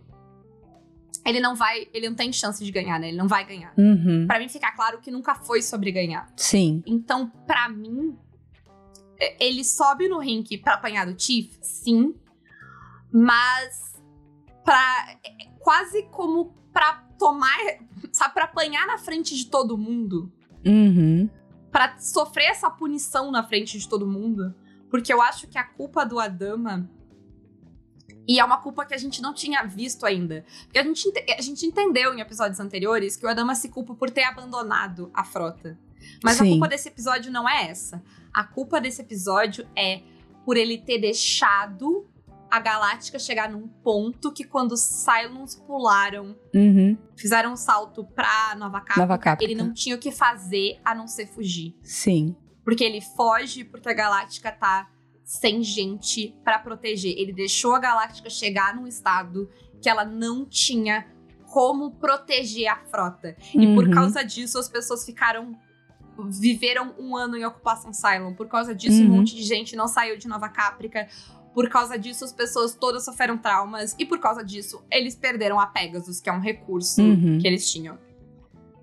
ele 1.25 1.41
não 1.41 1.55
vai, 1.55 1.87
ele 1.93 2.09
não 2.09 2.17
tem 2.17 2.33
chance 2.33 2.65
de 2.65 2.71
ganhar, 2.71 2.99
né? 2.99 3.09
Ele 3.09 3.17
não 3.17 3.29
vai 3.29 3.45
ganhar. 3.45 3.73
Uhum. 3.77 4.27
Pra 4.27 4.39
mim 4.39 4.49
ficar 4.49 4.73
claro 4.73 5.01
que 5.01 5.11
nunca 5.11 5.35
foi 5.35 5.63
sobre 5.63 5.93
ganhar. 5.93 6.33
Sim. 6.37 6.83
Então, 6.87 7.29
pra 7.47 7.69
mim, 7.69 8.17
ele 9.39 9.65
sobe 9.65 10.09
no 10.09 10.19
ringue 10.19 10.59
pra 10.59 10.75
apanhar 10.75 11.07
do 11.07 11.21
Chief, 11.21 11.57
sim. 11.61 12.15
Mas 13.13 13.92
pra. 14.65 15.17
quase 15.61 16.05
como 16.05 16.55
pra 16.73 17.05
tomar. 17.19 17.57
Sabe, 18.13 18.35
pra 18.35 18.45
apanhar 18.45 18.87
na 18.87 18.99
frente 18.99 19.35
de 19.37 19.47
todo 19.47 19.79
mundo. 19.79 20.31
Uhum. 20.67 21.29
Pra 21.71 21.97
sofrer 21.99 22.47
essa 22.51 22.69
punição 22.71 23.31
na 23.31 23.43
frente 23.43 23.79
de 23.79 23.89
todo 23.89 24.07
mundo. 24.07 24.55
Porque 24.91 25.13
eu 25.13 25.23
acho 25.23 25.47
que 25.47 25.57
a 25.57 25.65
culpa 25.65 26.05
do 26.05 26.19
Adama. 26.21 26.91
E 28.29 28.39
é 28.39 28.45
uma 28.45 28.59
culpa 28.59 28.85
que 28.85 28.95
a 28.95 28.99
gente 28.99 29.21
não 29.21 29.35
tinha 29.35 29.65
visto 29.65 30.05
ainda. 30.07 30.45
Porque 30.65 30.79
a 30.79 30.85
gente, 30.85 31.09
ente- 31.09 31.33
a 31.37 31.41
gente 31.43 31.67
entendeu 31.67 32.15
em 32.15 32.21
episódios 32.21 32.61
anteriores 32.61 33.17
que 33.17 33.27
o 33.27 33.29
Adama 33.29 33.55
se 33.55 33.69
culpa 33.69 33.95
por 33.95 34.11
ter 34.11 34.23
abandonado 34.25 35.11
a 35.13 35.25
frota. 35.25 35.79
Mas 36.23 36.41
a 36.41 36.45
Sim. 36.45 36.51
culpa 36.53 36.69
desse 36.69 36.89
episódio 36.89 37.33
não 37.33 37.49
é 37.49 37.69
essa. 37.69 38.03
A 38.33 38.45
culpa 38.45 38.81
desse 38.81 39.01
episódio 39.03 39.67
é 39.77 40.03
por 40.45 40.57
ele 40.57 40.79
ter 40.79 40.99
deixado 40.99 42.07
a 42.55 42.61
Galáctica 42.61 43.19
chegar 43.19 43.49
num 43.51 43.67
ponto 43.67 44.31
que 44.31 44.45
quando 44.45 44.73
os 44.73 44.81
Cylons 44.81 45.55
pularam, 45.57 46.37
Uhum. 46.55 46.99
fizeram 47.17 47.53
um 47.53 47.57
salto 47.57 48.05
pra 48.05 48.55
Nova 48.57 48.79
Caprica, 48.81 49.01
Nova 49.01 49.19
Caprica. 49.19 49.51
ele 49.51 49.59
não 49.61 49.73
tinha 49.73 49.97
o 49.97 49.99
que 49.99 50.13
fazer 50.13 50.79
a 50.85 50.95
não 50.95 51.07
ser 51.09 51.27
fugir. 51.27 51.75
Sim. 51.83 52.37
Porque 52.65 52.85
ele 52.85 53.01
foge 53.01 53.65
porque 53.65 53.89
a 53.89 53.95
Galáctica 53.95 54.53
tá 54.53 54.89
sem 55.25 55.63
gente 55.63 56.37
pra 56.45 56.59
proteger. 56.59 57.15
Ele 57.17 57.33
deixou 57.33 57.75
a 57.75 57.79
Galáctica 57.79 58.29
chegar 58.29 58.77
num 58.77 58.87
estado 58.87 59.49
que 59.81 59.89
ela 59.89 60.05
não 60.05 60.45
tinha 60.45 61.07
como 61.53 61.93
proteger 61.93 62.69
a 62.69 62.77
frota. 62.77 63.35
E 63.55 63.75
por 63.75 63.85
Uhum. 63.87 63.91
causa 63.93 64.23
disso, 64.23 64.59
as 64.59 64.69
pessoas 64.69 65.05
ficaram. 65.07 65.57
Viveram 66.29 66.95
um 66.99 67.17
ano 67.17 67.37
em 67.37 67.45
ocupação 67.45 67.93
Cylon. 67.93 68.35
Por 68.35 68.47
causa 68.47 68.75
disso, 68.75 69.03
um 69.03 69.07
Uhum. 69.07 69.17
monte 69.17 69.35
de 69.35 69.43
gente 69.43 69.75
não 69.75 69.89
saiu 69.89 70.19
de 70.19 70.29
Nova 70.29 70.49
Caprica. 70.49 71.09
Por 71.55 71.69
causa 71.69 71.99
disso, 71.99 72.25
as 72.25 72.33
pessoas 72.33 72.75
todas 72.75 73.05
sofreram 73.05 73.37
traumas. 73.37 73.95
E 73.99 74.07
por 74.07 74.19
causa 74.19 74.43
disso, 74.45 74.83
eles 74.91 75.15
perderam 75.15 75.61
a 75.61 75.67
Pegasus, 75.67 76.21
que 76.21 76.31
é 76.31 76.33
um 76.33 76.41
recurso 76.41 77.03
Uhum. 77.03 77.39
que 77.41 77.47
eles 77.47 77.71
tinham. 77.71 77.99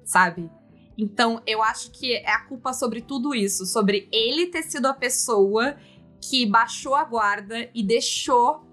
Sabe? 0.03 0.49
Então, 0.97 1.41
eu 1.47 1.63
acho 1.63 1.91
que 1.91 2.13
é 2.13 2.31
a 2.31 2.41
culpa 2.41 2.73
sobre 2.73 3.01
tudo 3.01 3.33
isso. 3.33 3.65
Sobre 3.65 4.07
ele 4.11 4.47
ter 4.47 4.63
sido 4.63 4.85
a 4.87 4.93
pessoa 4.93 5.77
que 6.21 6.45
baixou 6.45 6.93
a 6.95 7.03
guarda 7.03 7.69
e 7.73 7.81
deixou 7.83 8.67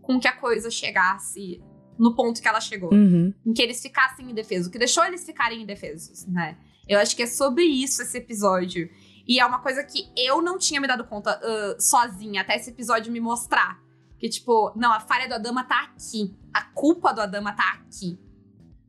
com 0.00 0.20
que 0.20 0.28
a 0.28 0.32
coisa 0.36 0.70
chegasse 0.70 1.60
no 1.98 2.14
ponto 2.14 2.40
que 2.40 2.46
ela 2.46 2.60
chegou 2.60 2.92
Uhum. 2.94 3.34
em 3.44 3.52
que 3.52 3.60
eles 3.62 3.80
ficassem 3.82 4.30
indefesos, 4.30 4.68
o 4.68 4.70
que 4.70 4.78
deixou 4.78 5.04
eles 5.04 5.24
ficarem 5.24 5.62
indefesos, 5.62 6.26
né? 6.26 6.56
Eu 6.86 6.98
acho 7.00 7.16
que 7.16 7.22
é 7.22 7.26
sobre 7.26 7.64
isso 7.64 8.02
esse 8.02 8.16
episódio. 8.18 8.88
E 9.26 9.40
é 9.40 9.44
uma 9.46 9.58
coisa 9.58 9.82
que 9.82 10.10
eu 10.16 10.40
não 10.40 10.56
tinha 10.56 10.80
me 10.80 10.86
dado 10.86 11.04
conta 11.04 11.40
ah, 11.42 11.76
sozinha, 11.80 12.42
até 12.42 12.56
esse 12.56 12.70
episódio 12.70 13.12
me 13.12 13.20
mostrar. 13.20 13.80
Que, 14.18 14.28
tipo, 14.28 14.72
não, 14.76 14.92
a 14.92 15.00
falha 15.00 15.28
do 15.28 15.34
Adama 15.34 15.64
tá 15.64 15.82
aqui. 15.82 16.34
A 16.54 16.62
culpa 16.62 17.12
do 17.12 17.20
Adama 17.20 17.52
tá 17.52 17.72
aqui. 17.74 18.18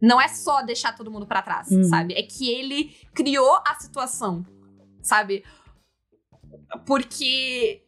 Não 0.02 0.22
é 0.22 0.28
só 0.28 0.62
deixar 0.62 0.96
todo 0.96 1.12
mundo 1.12 1.26
pra 1.28 1.42
trás, 1.42 1.70
Uhum. 1.70 1.84
sabe? 1.86 2.14
É 2.14 2.22
que 2.24 2.50
ele 2.50 2.96
criou 3.14 3.62
a 3.68 3.76
situação, 3.76 4.46
sabe? 5.02 5.44
Porque 6.86 7.84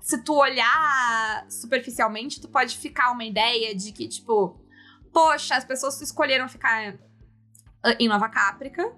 se 0.00 0.18
tu 0.22 0.34
olhar 0.34 1.46
superficialmente, 1.48 2.40
tu 2.40 2.48
pode 2.48 2.76
ficar 2.76 3.10
uma 3.10 3.24
ideia 3.24 3.74
de 3.74 3.90
que, 3.92 4.06
tipo, 4.06 4.60
poxa, 5.12 5.56
as 5.56 5.64
pessoas 5.64 6.00
escolheram 6.00 6.48
ficar 6.48 6.94
ah, 7.82 7.96
em 7.98 8.08
Nova 8.08 8.28
Caprica. 8.28 8.94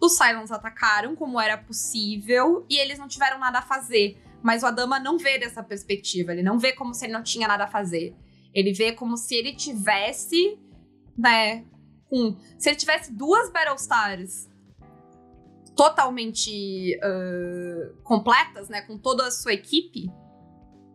Os 0.00 0.16
Cylons 0.16 0.50
atacaram 0.50 1.16
como 1.16 1.40
era 1.40 1.56
possível 1.56 2.66
e 2.68 2.78
eles 2.78 2.98
não 2.98 3.08
tiveram 3.08 3.38
nada 3.38 3.58
a 3.58 3.62
fazer. 3.62 4.20
Mas 4.42 4.62
o 4.62 4.66
Adama 4.66 5.00
não 5.00 5.18
vê 5.18 5.38
dessa 5.38 5.62
perspectiva. 5.62 6.32
Ele 6.32 6.42
não 6.42 6.58
vê 6.58 6.72
como 6.72 6.94
se 6.94 7.06
ele 7.06 7.12
não 7.12 7.22
tinha 7.22 7.48
nada 7.48 7.64
a 7.64 7.68
fazer. 7.68 8.14
Ele 8.54 8.72
vê 8.72 8.92
como 8.92 9.16
se 9.16 9.34
ele 9.34 9.54
tivesse, 9.54 10.58
né, 11.16 11.64
com. 12.08 12.36
Se 12.58 12.68
ele 12.68 12.76
tivesse 12.76 13.12
duas 13.12 13.50
Battlestars 13.50 14.48
totalmente 15.76 16.98
uh, 16.98 17.94
completas, 18.02 18.68
né? 18.68 18.80
Com 18.82 18.96
toda 18.96 19.26
a 19.26 19.30
sua 19.30 19.52
equipe. 19.52 20.10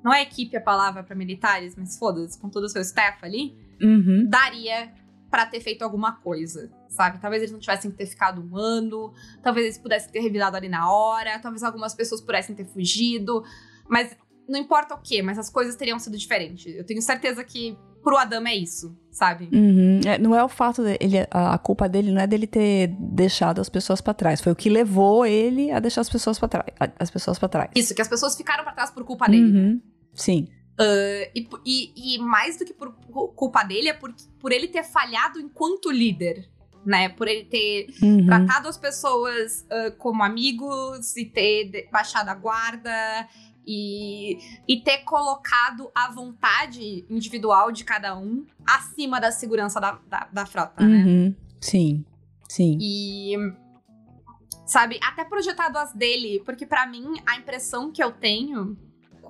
Não 0.04 0.12
é 0.12 0.24
equipe 0.24 0.58
a 0.58 0.62
palavra 0.62 1.04
para 1.04 1.16
militares, 1.16 1.76
mas 1.76 1.98
foda-se, 1.98 2.40
com 2.40 2.50
todo 2.50 2.64
o 2.64 2.70
seu 2.70 2.82
staff 2.82 3.24
ali. 3.24 3.56
Uhum. 3.80 4.28
Daria 4.28 4.92
para 5.32 5.46
ter 5.46 5.62
feito 5.62 5.82
alguma 5.82 6.12
coisa, 6.12 6.70
sabe? 6.90 7.18
Talvez 7.20 7.42
eles 7.42 7.54
não 7.54 7.60
tivessem 7.60 7.90
que 7.90 7.96
ter 7.96 8.06
ficado 8.06 8.42
um 8.42 8.58
ano, 8.58 9.14
talvez 9.42 9.66
eles 9.66 9.78
pudessem 9.78 10.12
ter 10.12 10.20
revidado 10.20 10.58
ali 10.58 10.68
na 10.68 10.92
hora, 10.92 11.40
talvez 11.40 11.64
algumas 11.64 11.96
pessoas 11.96 12.20
pudessem 12.20 12.54
ter 12.54 12.66
fugido, 12.66 13.42
mas 13.90 14.16
não 14.48 14.60
importa 14.60 14.94
o 14.94 14.98
que, 14.98 15.22
mas 15.22 15.40
as 15.40 15.50
coisas 15.50 15.78
teriam 15.78 15.98
sido 15.98 16.18
diferentes. 16.18 16.76
Eu 16.76 16.86
tenho 16.86 17.02
certeza 17.02 17.42
que 17.46 17.78
pro 18.04 18.18
Adam 18.18 18.46
é 18.46 18.56
isso, 18.56 18.94
sabe? 19.10 19.48
Uhum. 19.54 20.02
É, 20.06 20.18
não 20.18 20.36
é 20.36 20.44
o 20.44 20.50
fato 20.50 20.84
dele, 20.84 21.26
a, 21.32 21.54
a 21.54 21.58
culpa 21.58 21.88
dele 21.88 22.12
não 22.12 22.20
é 22.20 22.28
dele 22.28 22.46
ter 22.46 22.88
deixado 23.00 23.62
as 23.62 23.70
pessoas 23.70 24.02
para 24.02 24.14
trás, 24.14 24.42
foi 24.42 24.52
o 24.52 24.56
que 24.56 24.70
levou 24.70 25.26
ele 25.26 25.72
a 25.72 25.80
deixar 25.80 26.02
as 26.02 26.10
pessoas 26.10 26.38
para 26.38 26.50
trás, 26.50 26.66
as 27.00 27.10
pessoas 27.10 27.40
para 27.40 27.48
trás. 27.48 27.70
Isso, 27.74 27.96
que 27.96 28.02
as 28.02 28.08
pessoas 28.10 28.36
ficaram 28.36 28.66
para 28.66 28.74
trás 28.74 28.92
por 28.92 29.06
culpa 29.06 29.28
dele. 29.28 29.44
Uhum. 29.44 29.82
Sim. 30.14 30.50
Uh, 30.80 31.30
e, 31.36 31.48
e, 31.66 32.16
e, 32.16 32.20
mais 32.20 32.58
do 32.58 32.66
que 32.66 32.74
por 32.74 32.92
culpa 33.36 33.64
dele, 33.64 33.90
é 33.90 33.94
por, 33.94 34.14
por 34.40 34.52
ele 34.52 34.68
ter 34.68 34.84
falhado 34.84 35.40
enquanto 35.40 35.92
líder. 35.92 36.50
Né, 36.84 37.10
por 37.10 37.28
ele 37.28 37.44
ter 37.44 37.94
Uhum. 38.02 38.26
tratado 38.26 38.68
as 38.68 38.76
pessoas 38.76 39.68
uh, 39.70 39.96
como 39.98 40.24
amigos 40.24 41.16
e 41.16 41.26
ter 41.26 41.88
baixado 41.92 42.30
a 42.30 42.34
guarda 42.34 43.30
e, 43.68 44.40
e 44.68 44.82
ter 44.82 45.04
colocado 45.04 45.92
a 45.94 46.12
vontade 46.12 47.06
individual 47.08 47.72
de 47.72 47.84
cada 47.84 48.18
um 48.18 48.48
acima 48.66 49.22
da 49.22 49.32
segurança 49.32 49.80
da, 49.80 50.00
da, 50.08 50.28
da 50.34 50.46
frota, 50.48 50.84
né? 50.84 51.04
Uhum. 51.06 51.36
Sim. 51.60 52.06
Sim. 52.50 52.78
E. 52.82 53.36
Sabe, 54.66 55.00
até 55.04 55.24
projetado 55.26 55.78
as 55.78 55.94
dele, 55.94 56.42
porque 56.46 56.66
pra 56.66 56.88
mim 56.88 57.22
a 57.26 57.36
impressão 57.36 57.92
que 57.92 58.02
eu 58.02 58.12
tenho 58.12 58.78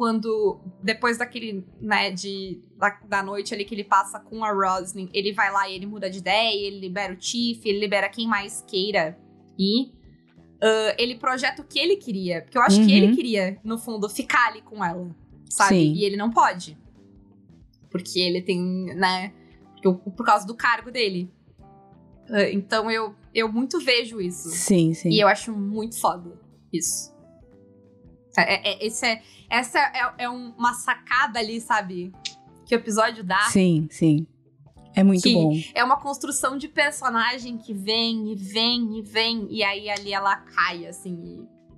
quando 0.02 0.60
depois 0.82 1.20
daquele, 1.20 1.64
né, 1.80 2.10
de 2.10 2.60
da, 2.76 2.89
da 3.08 3.22
noite 3.22 3.54
ali 3.54 3.64
que 3.64 3.76
ele 3.76 3.84
passa 3.84 4.20
com 4.20 4.43
a 4.43 4.52
Roslin, 4.52 5.08
ele 5.14 5.32
vai 5.32 5.52
lá 5.52 5.70
e 5.70 5.76
ele 5.76 5.86
muda 5.86 6.10
de 6.10 6.18
ideia, 6.18 6.56
ele 6.68 6.80
libera 6.80 7.14
o 7.14 7.16
Tiff, 7.16 7.70
ele 7.70 7.78
libera 7.78 8.10
quem 8.10 8.28
mais 8.28 8.64
queira 8.68 9.16
e 9.60 9.91
ah, 10.60 10.95
ele 10.97 11.14
projeta 11.20 11.62
o 11.62 11.66
que 11.66 11.78
ele 11.78 11.97
queria, 11.97 12.41
porque 12.41 12.58
eu 12.58 12.64
acho 12.64 12.78
que 12.78 12.91
Uhum. 12.91 12.97
ele 13.04 13.16
queria 13.16 13.60
no 13.64 13.78
fundo 13.78 14.10
ficar 14.10 14.47
ali 14.47 14.64
com 14.64 14.84
ela, 14.84 15.16
sabe? 15.47 15.76
Sim. 15.76 15.93
E 15.93 16.04
ele 16.04 16.18
não 16.18 16.32
pode. 16.32 16.76
Porque 17.91 18.20
ele 18.20 18.41
tem, 18.41 18.60
né, 18.95 19.32
por 19.84 20.26
causa 20.26 20.47
do 20.47 20.56
cargo 20.56 20.89
dele. 20.89 21.30
Ah, 22.28 22.49
Então 22.49 22.89
eu, 22.89 23.14
eu 23.36 23.52
muito 23.54 23.80
vejo 23.80 24.20
isso. 24.20 24.49
Sim, 24.49 24.95
sim. 24.95 25.10
E 25.12 25.20
eu 25.20 25.28
acho 25.28 25.52
muito 25.56 25.99
foda 25.99 26.41
isso. 26.74 27.14
É, 28.38 28.53
é- 28.55 28.73
é- 28.73 28.86
esse 28.86 29.05
é, 29.05 29.21
essa 29.49 29.79
é, 29.79 30.23
é 30.25 30.29
um- 30.29 30.53
uma 30.57 30.73
sacada 30.73 31.39
ali, 31.39 31.59
sabe? 31.61 32.11
Que 32.65 32.75
o 32.75 32.77
episódio 32.77 33.23
dá. 33.23 33.41
Sim, 33.49 33.88
sim. 33.91 34.25
É 34.95 35.03
muito 35.03 35.23
Que- 35.23 35.34
bom. 35.34 35.53
É 35.73 35.84
uma 35.84 35.97
construção 35.97 36.57
de 36.57 36.67
personagem 36.67 37.57
que 37.57 37.73
vem 37.73 38.32
e 38.32 38.36
vem 38.36 38.97
e 38.99 39.01
vem. 39.01 39.47
E 39.49 39.63
aí 39.63 39.89
ali 39.89 40.13
ela 40.13 40.36
cai, 40.38 40.86
assim. 40.86 41.13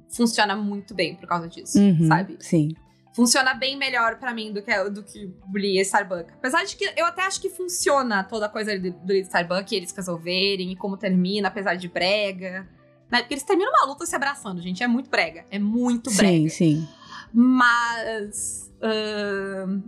E 0.09 0.15
funciona 0.15 0.55
muito 0.55 0.93
bem 0.95 1.15
por 1.15 1.27
causa 1.27 1.47
disso, 1.47 1.79
Uhum. 1.79 2.07
sabe? 2.07 2.37
Sim. 2.39 2.69
Funciona 3.15 3.53
bem 3.53 3.77
melhor 3.77 4.17
pra 4.17 4.33
mim 4.33 4.51
do 4.51 4.63
que, 4.63 4.89
do 4.89 5.03
que 5.03 5.27
Blee 5.45 5.77
e 5.77 5.81
Starbuck. 5.81 6.31
Apesar 6.33 6.63
de 6.63 6.75
que 6.75 6.91
eu 6.97 7.05
até 7.05 7.21
acho 7.21 7.39
que 7.39 7.49
funciona 7.51 8.23
toda 8.23 8.47
a 8.47 8.49
coisa 8.49 8.77
do 8.79 9.13
e 9.13 9.19
Starbuck, 9.21 9.75
eles 9.75 9.91
resolverem 9.91 10.71
e 10.71 10.75
como 10.75 10.97
termina, 10.97 11.47
apesar 11.49 11.75
de 11.75 11.87
brega. 11.87 12.67
Né? 13.13 13.19
Porque 13.19 13.35
eles 13.35 13.43
terminam 13.43 13.71
uma 13.71 13.85
luta 13.85 14.07
se 14.07 14.15
abraçando, 14.15 14.59
gente. 14.59 14.81
É 14.81 14.87
muito 14.87 15.07
brega. 15.07 15.45
É 15.51 15.59
muito 15.59 16.09
brega. 16.15 16.49
Sim, 16.49 16.49
sim. 16.49 16.87
Mas. 17.31 18.73
ahn, 18.81 19.81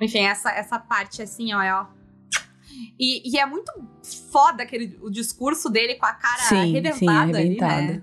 enfim, 0.00 0.18
essa, 0.24 0.50
essa 0.50 0.76
parte 0.76 1.22
assim, 1.22 1.54
ó, 1.54 1.62
é, 1.62 1.72
ó. 1.72 1.86
E, 2.98 3.30
e 3.32 3.38
é 3.38 3.46
muito 3.46 3.72
foda 4.32 4.64
aquele, 4.64 4.98
o 5.00 5.08
discurso 5.08 5.70
dele 5.70 5.94
com 5.94 6.04
a 6.04 6.12
cara 6.12 6.42
Sim, 6.42 6.56
arrebentada, 6.56 7.38
sim, 7.38 7.44
ali, 7.46 7.56
né? 7.60 8.02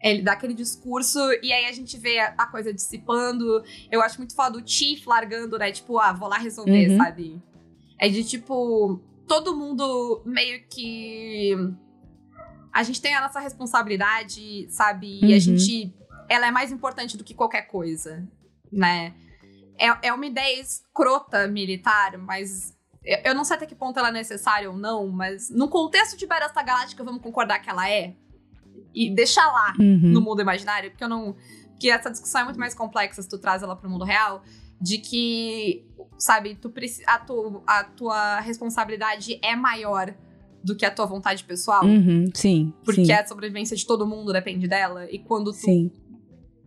Ele 0.00 0.22
dá 0.22 0.32
aquele 0.32 0.54
discurso 0.54 1.18
e 1.42 1.52
aí 1.52 1.66
a 1.66 1.72
gente 1.72 1.98
vê 1.98 2.20
a, 2.20 2.34
a 2.38 2.46
coisa 2.46 2.72
dissipando. 2.72 3.62
Eu 3.90 4.00
acho 4.00 4.16
muito 4.18 4.34
foda 4.34 4.58
o 4.58 4.62
Chief 4.66 5.04
largando, 5.06 5.58
né? 5.58 5.72
Tipo, 5.72 5.98
ah, 5.98 6.12
vou 6.12 6.28
lá 6.28 6.38
resolver, 6.38 6.88
Uhum. 6.88 6.96
sabe? 6.96 7.42
É 7.98 8.08
de 8.08 8.22
tipo, 8.24 9.00
todo 9.26 9.56
mundo 9.56 10.22
meio 10.24 10.62
que. 10.70 11.54
A 12.72 12.82
gente 12.82 13.00
tem 13.00 13.14
a 13.14 13.20
nossa 13.20 13.40
responsabilidade, 13.40 14.66
sabe? 14.70 15.20
E 15.22 15.32
a 15.32 15.34
Uhum. 15.34 15.40
gente. 15.40 15.94
Ela 16.28 16.46
é 16.46 16.50
mais 16.50 16.70
importante 16.70 17.16
do 17.16 17.24
que 17.24 17.34
qualquer 17.34 17.62
coisa, 17.62 18.24
né? 18.70 19.12
É, 19.76 20.08
é 20.08 20.12
uma 20.12 20.26
ideia 20.26 20.60
escrota 20.60 21.46
militar, 21.48 22.16
mas. 22.18 22.76
Eu 23.02 23.18
eu 23.30 23.34
não 23.34 23.44
sei 23.44 23.56
até 23.56 23.66
que 23.66 23.74
ponto 23.74 23.98
ela 23.98 24.08
é 24.10 24.12
necessária 24.12 24.70
ou 24.70 24.76
não, 24.76 25.08
mas 25.08 25.48
no 25.50 25.68
contexto 25.68 26.16
de 26.18 26.26
Battlestar 26.26 26.64
Galáctica, 26.64 27.02
vamos 27.02 27.22
concordar 27.22 27.58
que 27.60 27.70
ela 27.70 27.88
é. 27.90 28.14
E 28.94 29.10
deixar 29.14 29.46
lá 29.50 29.74
Uhum. 29.78 30.12
no 30.12 30.20
mundo 30.20 30.40
imaginário, 30.42 30.90
porque 30.90 31.02
eu 31.02 31.08
não. 31.08 31.34
Que 31.80 31.90
essa 31.90 32.10
discussão 32.10 32.42
é 32.42 32.44
muito 32.44 32.60
mais 32.60 32.74
complexa 32.74 33.22
se 33.22 33.28
tu 33.28 33.38
traz 33.38 33.62
ela 33.62 33.74
pro 33.74 33.88
mundo 33.88 34.04
real, 34.04 34.42
de 34.80 34.98
que, 34.98 35.84
sabe, 36.18 36.54
tu, 36.54 36.70
a, 37.06 37.18
tu, 37.18 37.62
a 37.66 37.84
tua 37.84 38.40
responsabilidade 38.40 39.38
é 39.42 39.56
maior 39.56 40.14
do 40.62 40.76
que 40.76 40.84
a 40.84 40.90
tua 40.90 41.06
vontade 41.06 41.42
pessoal, 41.44 41.84
Uhum. 41.84 42.26
Sim. 42.34 42.72
porque 42.84 43.04
sim. 43.06 43.12
a 43.12 43.26
sobrevivência 43.26 43.76
de 43.76 43.86
todo 43.86 44.06
mundo 44.06 44.32
depende 44.32 44.68
dela, 44.68 45.10
e 45.10 45.18
quando 45.18 45.52
tu 45.52 45.58
Sim. 45.58 45.90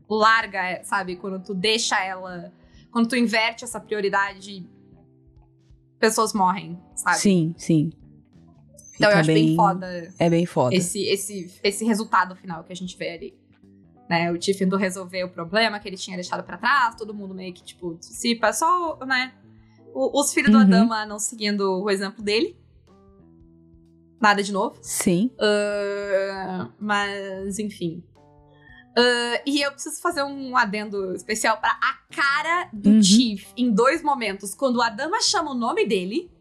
larga, 0.09 0.83
sabe, 0.83 1.15
quando 1.15 1.39
tu 1.43 1.53
deixa 1.53 2.03
ela, 2.03 2.51
quando 2.91 3.07
tu 3.07 3.15
inverte 3.15 3.63
essa 3.63 3.79
prioridade, 3.79 4.65
pessoas 5.99 6.33
morrem, 6.33 6.79
sabe? 6.95 7.17
Sim, 7.17 7.53
sim. 7.57 7.91
Então 8.95 9.09
eu 9.09 9.17
Fica 9.17 9.19
acho 9.19 9.27
bem, 9.33 9.55
foda 9.55 10.13
É 10.19 10.29
bem 10.29 10.45
foda. 10.45 10.75
esse, 10.75 11.03
esse, 11.05 11.51
esse 11.63 11.83
resultado 11.85 12.35
final 12.35 12.63
que 12.63 12.71
a 12.71 12.75
gente 12.75 12.95
vê 12.97 13.09
ali. 13.11 13.43
Né, 14.09 14.29
o 14.31 14.37
Tiff 14.37 14.61
indo 14.63 14.75
resolver 14.75 15.23
o 15.23 15.29
problema 15.29 15.79
que 15.79 15.87
ele 15.87 15.95
tinha 15.95 16.15
deixado 16.17 16.43
pra 16.43 16.57
trás, 16.57 16.93
todo 16.95 17.13
mundo 17.13 17.33
meio 17.33 17.53
que, 17.53 17.63
tipo, 17.63 17.95
dissipa. 17.95 18.51
Só, 18.51 18.99
né, 19.05 19.33
os 19.95 20.33
filhos 20.33 20.51
do 20.51 20.57
Uhum. 20.57 20.63
Adama 20.63 21.05
não 21.05 21.17
seguindo 21.17 21.81
o 21.81 21.89
exemplo 21.89 22.21
dele. 22.23 22.55
Nada 24.23 24.41
de 24.41 24.53
novo. 24.53 24.77
Sim. 24.81 25.29
Ah, 25.37 26.69
mas, 26.79 27.59
enfim. 27.59 28.01
Ah, 28.97 29.41
e 29.45 29.61
eu 29.61 29.69
preciso 29.73 29.99
fazer 30.01 30.23
um 30.23 30.55
adendo 30.55 31.13
especial 31.13 31.57
pra 31.57 31.71
a 31.71 32.15
cara 32.15 32.69
do 32.71 32.89
Uhum. 32.89 33.03
Chief 33.03 33.45
em 33.57 33.69
dois 33.69 34.01
momentos. 34.01 34.55
Quando 34.55 34.77
o 34.77 34.81
Adama 34.81 35.21
chama 35.21 35.51
o 35.51 35.53
nome 35.53 35.85
dele. 35.85 36.31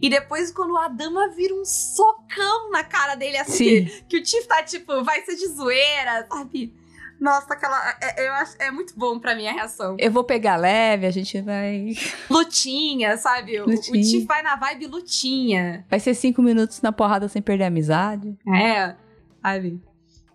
E 0.00 0.08
depois 0.08 0.52
quando 0.52 0.74
o 0.74 0.76
Adama 0.76 1.28
vira 1.30 1.54
um 1.54 1.64
socão 1.64 2.70
na 2.70 2.84
cara 2.84 3.16
dele, 3.16 3.36
assim, 3.38 3.52
Sim. 3.52 3.84
que, 3.84 4.02
que 4.04 4.18
o 4.18 4.24
Chief 4.24 4.46
tá 4.46 4.62
tipo, 4.62 5.02
vai 5.02 5.24
ser 5.24 5.34
de 5.34 5.46
zoeira, 5.48 6.24
sabe? 6.28 6.72
Nossa, 7.20 7.52
aquela. 7.52 7.76
É, 8.00 8.28
eu 8.28 8.32
acho, 8.34 8.54
é 8.60 8.70
muito 8.70 8.94
bom 8.96 9.18
pra 9.18 9.34
mim 9.34 9.46
a 9.48 9.52
reação. 9.52 9.96
Eu 9.98 10.10
vou 10.12 10.22
pegar 10.24 10.56
leve, 10.56 11.06
a 11.06 11.10
gente 11.10 11.40
vai. 11.40 11.92
Lutinha, 12.30 13.16
sabe? 13.16 13.58
O, 13.60 13.64
o 13.64 13.70
Lutinha. 13.70 14.04
Chief 14.04 14.26
vai 14.26 14.42
na 14.42 14.54
vibe 14.56 14.86
lutinha. 14.86 15.84
Vai 15.90 15.98
ser 15.98 16.14
cinco 16.14 16.40
minutos 16.42 16.80
na 16.80 16.92
porrada 16.92 17.28
sem 17.28 17.42
perder 17.42 17.64
a 17.64 17.66
amizade. 17.68 18.36
É, 18.54 18.94
sabe? 19.42 19.82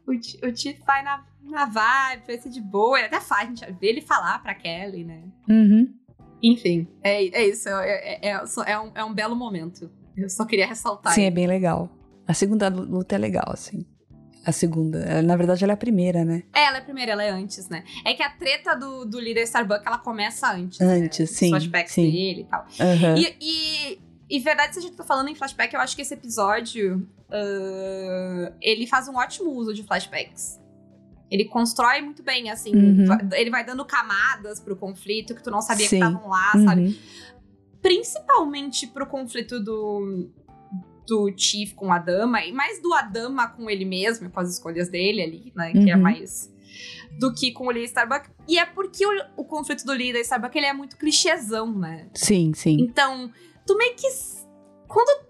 O, 0.06 0.18
Ti- 0.20 0.40
o 0.44 0.52
Tiff 0.52 0.82
vai 0.86 1.02
na, 1.04 1.24
na 1.42 1.66
vibe, 1.66 2.24
vai 2.28 2.38
ser 2.38 2.50
de 2.50 2.60
boa. 2.60 2.98
Ele 2.98 3.08
até 3.08 3.22
faz, 3.22 3.44
a 3.44 3.46
gente 3.46 3.66
vê 3.80 3.88
ele 3.88 4.02
falar 4.02 4.42
pra 4.44 4.54
Kelly, 4.54 5.06
né? 5.06 5.22
Uhum. 5.50 5.94
Enfim, 6.42 6.86
é, 7.02 7.24
é 7.28 7.48
isso. 7.48 7.70
É, 7.70 8.20
é, 8.22 8.30
é, 8.32 8.46
só- 8.46 8.64
é 8.64 8.78
um, 8.78 8.92
é 8.94 9.04
um 9.06 9.14
belo 9.14 9.36
momento. 9.36 9.90
Eu 10.18 10.30
só 10.30 10.44
queria 10.46 10.68
ressaltar. 10.68 11.14
Sim, 11.14 11.24
é 11.24 11.32
bem 11.32 11.48
legal. 11.48 11.90
A 12.28 12.34
segunda 12.34 12.68
luta 12.68 13.16
é 13.16 13.18
legal, 13.18 13.46
assim. 13.48 13.86
A 14.46 14.52
segunda. 14.52 15.22
Na 15.22 15.36
verdade, 15.36 15.64
ela 15.64 15.74
é 15.74 15.76
a 15.76 15.78
primeira, 15.78 16.26
né? 16.26 16.44
É, 16.54 16.66
ela 16.66 16.78
é 16.78 16.82
primeira, 16.82 17.14
ela 17.14 17.24
é 17.24 17.30
antes, 17.30 17.70
né? 17.70 17.84
É 18.06 18.14
que 18.14 18.22
a 18.22 18.30
treta 18.30 18.76
do, 18.76 19.06
do 19.06 19.20
líder 19.20 19.44
Starbuck, 19.44 19.82
ela 19.86 19.98
começa 19.98 20.52
antes. 20.52 20.82
Antes, 20.82 21.32
né? 21.32 21.38
sim, 21.38 21.46
Os 21.46 21.52
flashbacks 21.52 21.94
sim. 21.94 22.12
dele 22.12 22.42
e 22.42 22.44
tal. 22.46 22.66
Aham. 22.80 23.16
E, 23.18 23.38
e, 23.40 24.00
e 24.30 24.40
verdade, 24.40 24.74
se 24.74 24.80
a 24.80 24.82
gente 24.82 24.96
tá 24.96 25.04
falando 25.04 25.30
em 25.30 25.36
flashback, 25.36 25.74
eu 25.74 25.80
acho 25.80 25.96
que 25.96 26.02
esse 26.02 26.14
episódio 26.14 27.08
ah, 27.34 28.54
ele 28.62 28.86
faz 28.86 29.08
um 29.08 29.16
ótimo 29.16 29.52
uso 29.52 29.74
de 29.74 29.84
flashbacks. 29.84 30.62
Ele 31.32 31.46
constrói 31.46 32.00
muito 32.00 32.22
bem, 32.22 32.52
assim. 32.52 32.76
Uhum. 32.76 33.06
Ele 33.34 33.50
vai 33.50 33.66
dando 33.66 33.84
camadas 33.84 34.60
pro 34.60 34.76
conflito 34.76 35.34
que 35.34 35.42
tu 35.42 35.50
não 35.50 35.62
sabia 35.62 35.88
Sim. 35.88 35.98
que 35.98 36.06
estavam 36.06 36.30
lá, 36.30 36.52
sabe? 36.64 36.82
Uhum. 36.82 36.96
Principalmente 37.82 38.86
pro 38.86 39.08
conflito 39.08 39.60
do, 39.60 40.30
do 41.08 41.32
Chief 41.38 41.74
com 41.74 41.92
a 41.92 42.00
Dama, 42.00 42.44
e 42.46 42.52
mais 42.52 42.82
do 42.82 42.94
Adama 42.94 43.48
com 43.50 43.70
ele 43.70 43.86
mesmo, 43.86 44.30
com 44.30 44.40
as 44.40 44.50
escolhas 44.50 44.90
dele 44.90 45.22
ali, 45.22 45.54
né? 45.56 45.72
Que 45.74 45.92
é 45.92 45.96
Uhum. 45.96 46.02
mais. 46.02 46.52
Do 47.20 47.34
que 47.34 47.52
com 47.52 47.68
o 47.68 47.72
Lee 47.72 47.84
Starbuck. 47.86 48.28
E 48.48 48.58
é 48.58 48.66
porque 48.66 49.06
o, 49.06 49.12
o 49.38 49.46
conflito 49.46 49.86
do 49.86 49.92
Lee 49.92 50.10
e 50.10 50.14
da 50.14 50.20
Starbuck 50.22 50.58
ele 50.58 50.66
é 50.66 50.74
muito 50.74 50.98
clichêzão, 50.98 51.72
né? 51.78 52.10
Sim, 52.16 52.52
sim. 52.56 52.78
Então, 52.80 53.32
tu 53.68 53.78
meio 53.78 53.96
que. 53.96 54.08
Quando 54.88 55.24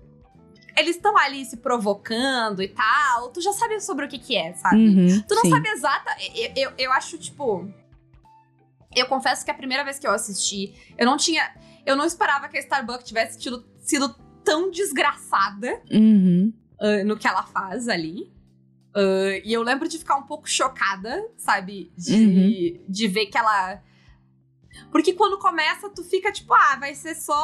eles 0.77 0.95
estão 0.95 1.17
ali 1.17 1.43
se 1.45 1.57
provocando 1.57 2.61
e 2.63 2.67
tal, 2.69 3.29
tu 3.31 3.41
já 3.41 3.51
sabe 3.53 3.79
sobre 3.81 4.05
o 4.05 4.07
que 4.09 4.17
que 4.17 4.35
é, 4.35 4.53
sabe? 4.53 4.77
Uhum, 4.77 5.21
Tu 5.27 5.35
não 5.35 5.41
sim. 5.41 5.49
sabe 5.49 5.69
exata. 5.69 6.15
Eu, 6.35 6.51
eu, 6.55 6.71
eu 6.77 6.91
acho, 6.93 7.17
tipo. 7.17 7.69
Eu 8.95 9.07
confesso 9.07 9.43
que 9.43 9.51
a 9.51 9.53
primeira 9.55 9.83
vez 9.83 9.97
que 9.99 10.07
eu 10.07 10.11
assisti, 10.11 10.73
eu 10.97 11.05
não 11.05 11.17
tinha. 11.17 11.53
Eu 11.85 11.95
não 11.97 12.05
esperava 12.05 12.47
que 12.47 12.55
a 12.57 12.61
Starbucks 12.61 13.05
tivesse 13.05 13.37
tido, 13.39 13.65
sido 13.79 14.15
tão 14.43 14.69
desgraçada 14.71 15.81
Uhum. 15.91 16.51
ah, 16.79 17.03
no 17.03 17.17
que 17.17 17.27
ela 17.27 17.43
faz 17.43 17.87
ali. 17.87 18.31
Ah, 18.95 19.39
e 19.43 19.51
eu 19.53 19.63
lembro 19.63 19.87
de 19.87 19.97
ficar 19.97 20.15
um 20.17 20.23
pouco 20.23 20.47
chocada, 20.49 21.27
sabe? 21.37 21.91
De, 21.97 22.79
de 22.87 23.07
ver 23.07 23.25
que 23.27 23.37
ela. 23.37 23.81
Porque 24.91 25.13
quando 25.13 25.37
começa, 25.37 25.89
tu 25.89 26.03
fica 26.03 26.31
tipo, 26.31 26.53
ah, 26.53 26.77
vai 26.79 26.93
ser 26.95 27.15
só. 27.15 27.35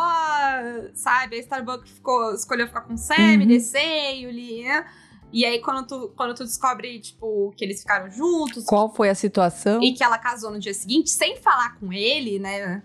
Sabe? 0.94 1.36
A 1.38 1.40
Starbucks 1.40 1.92
ficou, 1.92 2.34
escolheu 2.34 2.68
ficar 2.68 2.82
com 2.82 2.94
o 2.94 2.98
Sam, 2.98 3.16
Uhum. 3.16 3.42
e 3.52 4.28
o 4.28 4.32
né? 4.68 4.86
E 5.32 5.46
aí, 5.46 5.62
quando 5.62 5.86
tu, 5.86 6.12
quando 6.18 6.34
tu 6.34 6.44
descobre, 6.44 7.00
tipo, 7.00 7.54
que 7.56 7.64
eles 7.64 7.82
ficaram 7.82 8.10
juntos 8.10 8.66
Qual 8.66 8.92
foi 8.92 9.10
a 9.10 9.16
situação? 9.16 9.80
e 9.84 9.94
que 9.94 10.04
ela 10.04 10.18
casou 10.18 10.50
no 10.50 10.58
dia 10.60 10.74
seguinte, 10.74 11.12
sem 11.12 11.38
falar 11.38 11.78
com 11.80 11.94
ele, 11.94 12.40
né? 12.40 12.82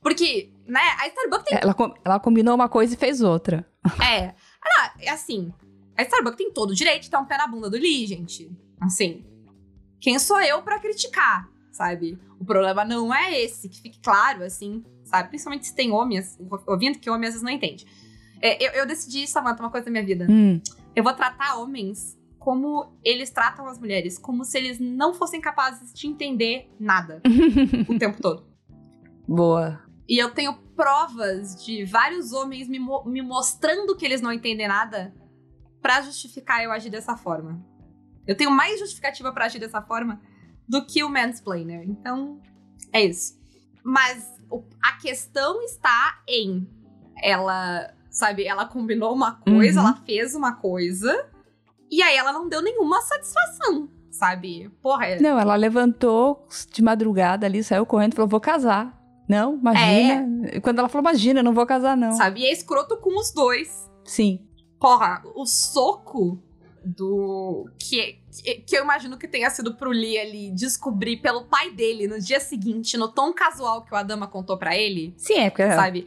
Porque, 0.00 0.50
né, 0.66 0.80
a 1.00 1.06
Starbucks 1.08 1.44
tem. 1.46 1.58
Ela, 1.60 1.76
ela 2.04 2.20
combinou 2.20 2.54
uma 2.54 2.68
coisa 2.68 2.94
e 2.94 2.96
fez 2.96 3.20
outra. 3.22 3.66
É. 4.02 4.34
Ah, 4.62 4.92
é 5.00 5.10
assim. 5.10 5.52
A 5.96 6.02
Starbucks 6.02 6.36
tem 6.38 6.52
todo 6.52 6.70
o 6.70 6.74
direito 6.74 7.02
de 7.04 7.10
dar 7.10 7.20
um 7.20 7.24
pé 7.26 7.36
na 7.36 7.46
bunda 7.46 7.70
do 7.70 7.76
Lee, 7.76 8.06
gente. 8.06 8.50
Assim. 8.80 9.24
Quem 10.00 10.18
sou 10.18 10.40
eu 10.40 10.62
pra 10.62 10.78
criticar, 10.78 11.48
sabe? 11.72 12.18
O 12.38 12.44
problema 12.44 12.84
não 12.84 13.14
é 13.14 13.40
esse, 13.40 13.68
que 13.68 13.80
fique 13.80 14.00
claro, 14.02 14.42
assim, 14.42 14.84
sabe? 15.04 15.28
Principalmente 15.30 15.66
se 15.66 15.74
tem 15.74 15.90
homens, 15.92 16.38
ouvindo 16.66 16.98
que 16.98 17.08
homem 17.08 17.28
às 17.28 17.34
vezes 17.34 17.42
não 17.42 17.50
entende. 17.52 17.86
É, 18.42 18.62
eu, 18.62 18.72
eu 18.72 18.86
decidi, 18.86 19.26
Samantha, 19.26 19.62
uma 19.62 19.70
coisa 19.70 19.86
da 19.86 19.90
minha 19.90 20.04
vida. 20.04 20.26
Hum, 20.28 20.60
Eu 20.94 21.02
vou 21.02 21.14
tratar 21.14 21.56
homens 21.56 22.18
como 22.38 22.92
eles 23.02 23.30
tratam 23.30 23.66
as 23.66 23.78
mulheres, 23.78 24.18
como 24.18 24.44
se 24.44 24.58
eles 24.58 24.78
não 24.78 25.14
fossem 25.14 25.40
capazes 25.40 25.94
de 25.94 26.06
entender 26.06 26.68
nada 26.78 27.22
o 27.88 27.98
tempo 27.98 28.20
todo. 28.20 28.46
boa. 29.26 29.80
E 30.08 30.18
eu 30.22 30.30
tenho 30.32 30.54
provas 30.76 31.64
de 31.64 31.84
vários 31.84 32.32
homens 32.32 32.68
me, 32.68 32.78
mo- 32.78 33.04
me 33.04 33.22
mostrando 33.22 33.96
que 33.96 34.04
eles 34.04 34.20
não 34.20 34.32
entendem 34.32 34.68
nada 34.68 35.14
pra 35.80 36.00
justificar 36.02 36.62
eu 36.62 36.70
agir 36.72 36.90
dessa 36.90 37.16
forma. 37.16 37.64
Eu 38.26 38.36
tenho 38.36 38.50
mais 38.50 38.78
justificativa 38.80 39.32
pra 39.32 39.46
agir 39.46 39.58
dessa 39.58 39.80
forma 39.82 40.20
do 40.68 40.84
que 40.84 41.02
o 41.04 41.08
mansplainer. 41.08 41.82
Então, 41.88 42.40
é 42.92 43.04
isso. 43.04 43.38
Mas 43.82 44.26
a 44.82 44.92
questão 44.98 45.62
está 45.62 46.22
em 46.28 46.68
ela, 47.22 47.92
sabe, 48.10 48.44
ela 48.46 48.66
combinou 48.66 49.12
uma 49.14 49.32
coisa, 49.40 49.80
Uhum. 49.80 49.86
ela 49.88 49.96
fez 50.04 50.34
uma 50.34 50.54
coisa, 50.56 51.28
e 51.90 52.02
aí 52.02 52.16
ela 52.16 52.32
não 52.32 52.48
deu 52.48 52.60
nenhuma 52.62 53.00
satisfação, 53.02 53.88
sabe? 54.10 54.70
Porra, 54.82 55.06
é- 55.06 55.20
Não, 55.20 55.38
ela 55.38 55.54
levantou 55.54 56.46
de 56.72 56.82
madrugada 56.82 57.46
ali, 57.46 57.62
saiu 57.62 57.84
correndo 57.86 58.12
e 58.14 58.16
falou: 58.16 58.28
vou 58.28 58.40
casar. 58.40 58.98
Não, 59.28 59.56
imagina. 59.56 60.48
E 60.52 60.60
Quando 60.60 60.78
ela 60.78 60.88
falou, 60.88 61.08
imagina, 61.08 61.40
eu 61.40 61.44
não 61.44 61.54
vou 61.54 61.66
casar, 61.66 61.96
não. 61.96 62.12
sabe? 62.12 62.40
E 62.40 62.46
é 62.46 62.52
escroto 62.52 62.96
com 62.98 63.18
os 63.18 63.32
dois. 63.32 63.90
Sim. 64.04 64.40
Porra, 64.78 65.22
o 65.34 65.46
soco 65.46 66.38
do. 66.84 67.70
Que, 67.78 68.18
que, 68.42 68.54
que 68.56 68.76
eu 68.76 68.84
imagino 68.84 69.16
que 69.16 69.26
tenha 69.26 69.48
sido 69.48 69.74
pro 69.74 69.90
Lee 69.90 70.18
ali 70.18 70.50
descobrir 70.50 71.16
pelo 71.18 71.44
pai 71.46 71.70
dele 71.70 72.06
no 72.06 72.20
dia 72.20 72.38
seguinte, 72.38 72.96
no 72.98 73.08
tom 73.08 73.32
casual 73.32 73.82
que 73.84 73.94
o 73.94 73.96
Adama 73.96 74.26
contou 74.26 74.58
pra 74.58 74.76
ele, 74.76 75.14
Sim, 75.16 75.38
é 75.38 75.48
porque. 75.50 75.72
sabe? 75.72 76.06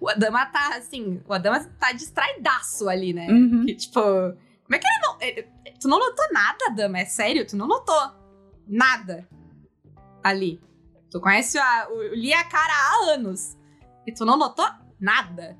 O 0.00 0.08
Adama 0.08 0.46
tá 0.46 0.76
assim. 0.76 1.20
O 1.28 1.34
Adama 1.34 1.60
tá 1.78 1.92
distraidaço 1.92 2.88
ali, 2.88 3.12
né? 3.12 3.26
Uhum. 3.28 3.66
Que 3.66 3.74
tipo. 3.74 4.00
Como 4.00 4.74
é 4.74 4.78
que 4.78 4.86
ele 4.86 4.98
não. 5.02 5.16
ele- 5.20 5.46
tu 5.80 5.86
não 5.88 5.98
notou 5.98 6.24
nada, 6.32 6.58
Adama? 6.70 6.98
É 7.00 7.04
sério? 7.04 7.46
Tu 7.46 7.56
não 7.56 7.66
notou 7.66 8.10
nada 8.66 9.28
ali. 10.22 10.60
Tu 11.10 11.20
conhece 11.20 11.58
a, 11.58 11.88
o 11.90 12.34
a 12.34 12.44
cara 12.44 12.72
há 12.72 13.12
anos. 13.14 13.56
E 14.06 14.12
tu 14.12 14.24
não 14.24 14.36
notou 14.36 14.66
nada. 15.00 15.56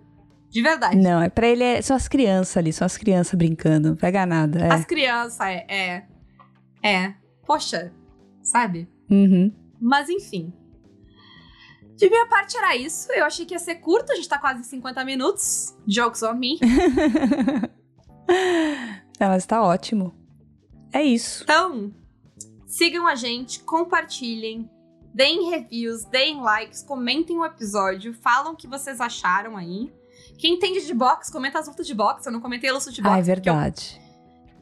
De 0.50 0.62
verdade. 0.62 0.96
Não, 0.96 1.20
é 1.20 1.28
pra 1.28 1.46
ele, 1.46 1.62
é, 1.62 1.82
são 1.82 1.94
as 1.94 2.08
crianças 2.08 2.56
ali, 2.56 2.72
são 2.72 2.86
as 2.86 2.96
crianças 2.96 3.34
brincando, 3.34 3.90
não 3.90 3.96
pega 3.96 4.24
nada. 4.24 4.60
É. 4.60 4.72
As 4.72 4.84
crianças, 4.84 5.38
é, 5.40 5.66
é. 5.68 6.06
É. 6.82 7.14
Poxa, 7.44 7.92
sabe? 8.42 8.88
Uhum. 9.10 9.52
Mas 9.80 10.08
enfim. 10.08 10.52
De 11.96 12.08
minha 12.08 12.26
parte 12.26 12.56
era 12.56 12.76
isso. 12.76 13.12
Eu 13.12 13.24
achei 13.24 13.44
que 13.44 13.54
ia 13.54 13.58
ser 13.58 13.74
curto, 13.76 14.12
a 14.12 14.14
gente 14.14 14.28
tá 14.28 14.38
quase 14.38 14.60
em 14.60 14.64
50 14.64 15.04
minutos. 15.04 15.76
Jokes 15.86 16.22
on 16.22 16.34
me. 16.34 16.58
Não, 19.20 19.28
mas 19.28 19.44
tá 19.44 19.62
ótimo. 19.62 20.14
É 20.92 21.02
isso. 21.02 21.42
Então, 21.42 21.92
sigam 22.66 23.06
a 23.06 23.14
gente, 23.14 23.60
compartilhem, 23.60 24.70
deem 25.12 25.50
reviews, 25.50 26.04
deem 26.04 26.40
likes, 26.40 26.82
comentem 26.82 27.38
o 27.38 27.44
episódio, 27.44 28.14
falam 28.14 28.52
o 28.52 28.56
que 28.56 28.66
vocês 28.68 29.00
acharam 29.00 29.56
aí. 29.56 29.92
Quem 30.38 30.54
entende 30.54 30.84
de 30.86 30.94
box, 30.94 31.30
comenta 31.30 31.58
as 31.58 31.66
lutas 31.66 31.86
de 31.86 31.94
boxe. 31.94 32.26
Eu 32.28 32.32
não 32.32 32.40
comentei 32.40 32.70
a 32.70 32.74
luta 32.74 32.90
de 32.90 33.02
boxe. 33.02 33.14
Ah, 33.14 33.18
é 33.32 33.34
porque 33.34 33.48
eu- 33.48 33.54
verdade. 33.54 34.00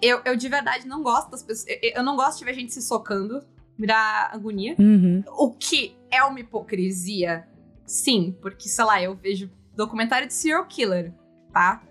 Eu, 0.00 0.20
eu 0.24 0.36
de 0.36 0.48
verdade 0.48 0.86
não 0.86 1.02
gosto 1.02 1.30
das 1.30 1.42
pessoas. 1.42 1.66
Eu, 1.82 1.92
eu 1.96 2.02
não 2.02 2.16
gosto 2.16 2.38
de 2.38 2.44
ver 2.44 2.54
gente 2.54 2.72
se 2.72 2.82
socando. 2.82 3.42
Me 3.78 3.86
dá 3.86 4.30
agonia. 4.32 4.74
Uhum. 4.78 5.22
O 5.36 5.50
que 5.52 5.94
é 6.10 6.22
uma 6.24 6.40
hipocrisia, 6.40 7.46
sim, 7.84 8.34
porque, 8.40 8.68
sei 8.70 8.84
lá, 8.84 9.02
eu 9.02 9.14
vejo 9.14 9.50
documentário 9.74 10.26
de 10.26 10.32
serial 10.32 10.64
killer, 10.66 11.12
tá? 11.52 11.82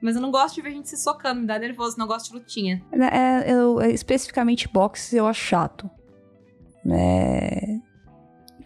Mas 0.00 0.14
eu 0.14 0.22
não 0.22 0.30
gosto 0.30 0.54
de 0.56 0.62
ver 0.62 0.70
gente 0.70 0.88
se 0.88 0.96
socando, 0.96 1.40
me 1.40 1.46
dá 1.46 1.58
nervoso, 1.58 1.98
não 1.98 2.06
gosto 2.06 2.28
de 2.28 2.34
lutinha. 2.34 2.84
É, 2.92 3.52
eu, 3.52 3.80
é, 3.80 3.90
especificamente 3.90 4.68
boxe 4.68 5.16
eu 5.16 5.26
acho 5.26 5.40
chato. 5.40 5.90
É... 6.90 7.78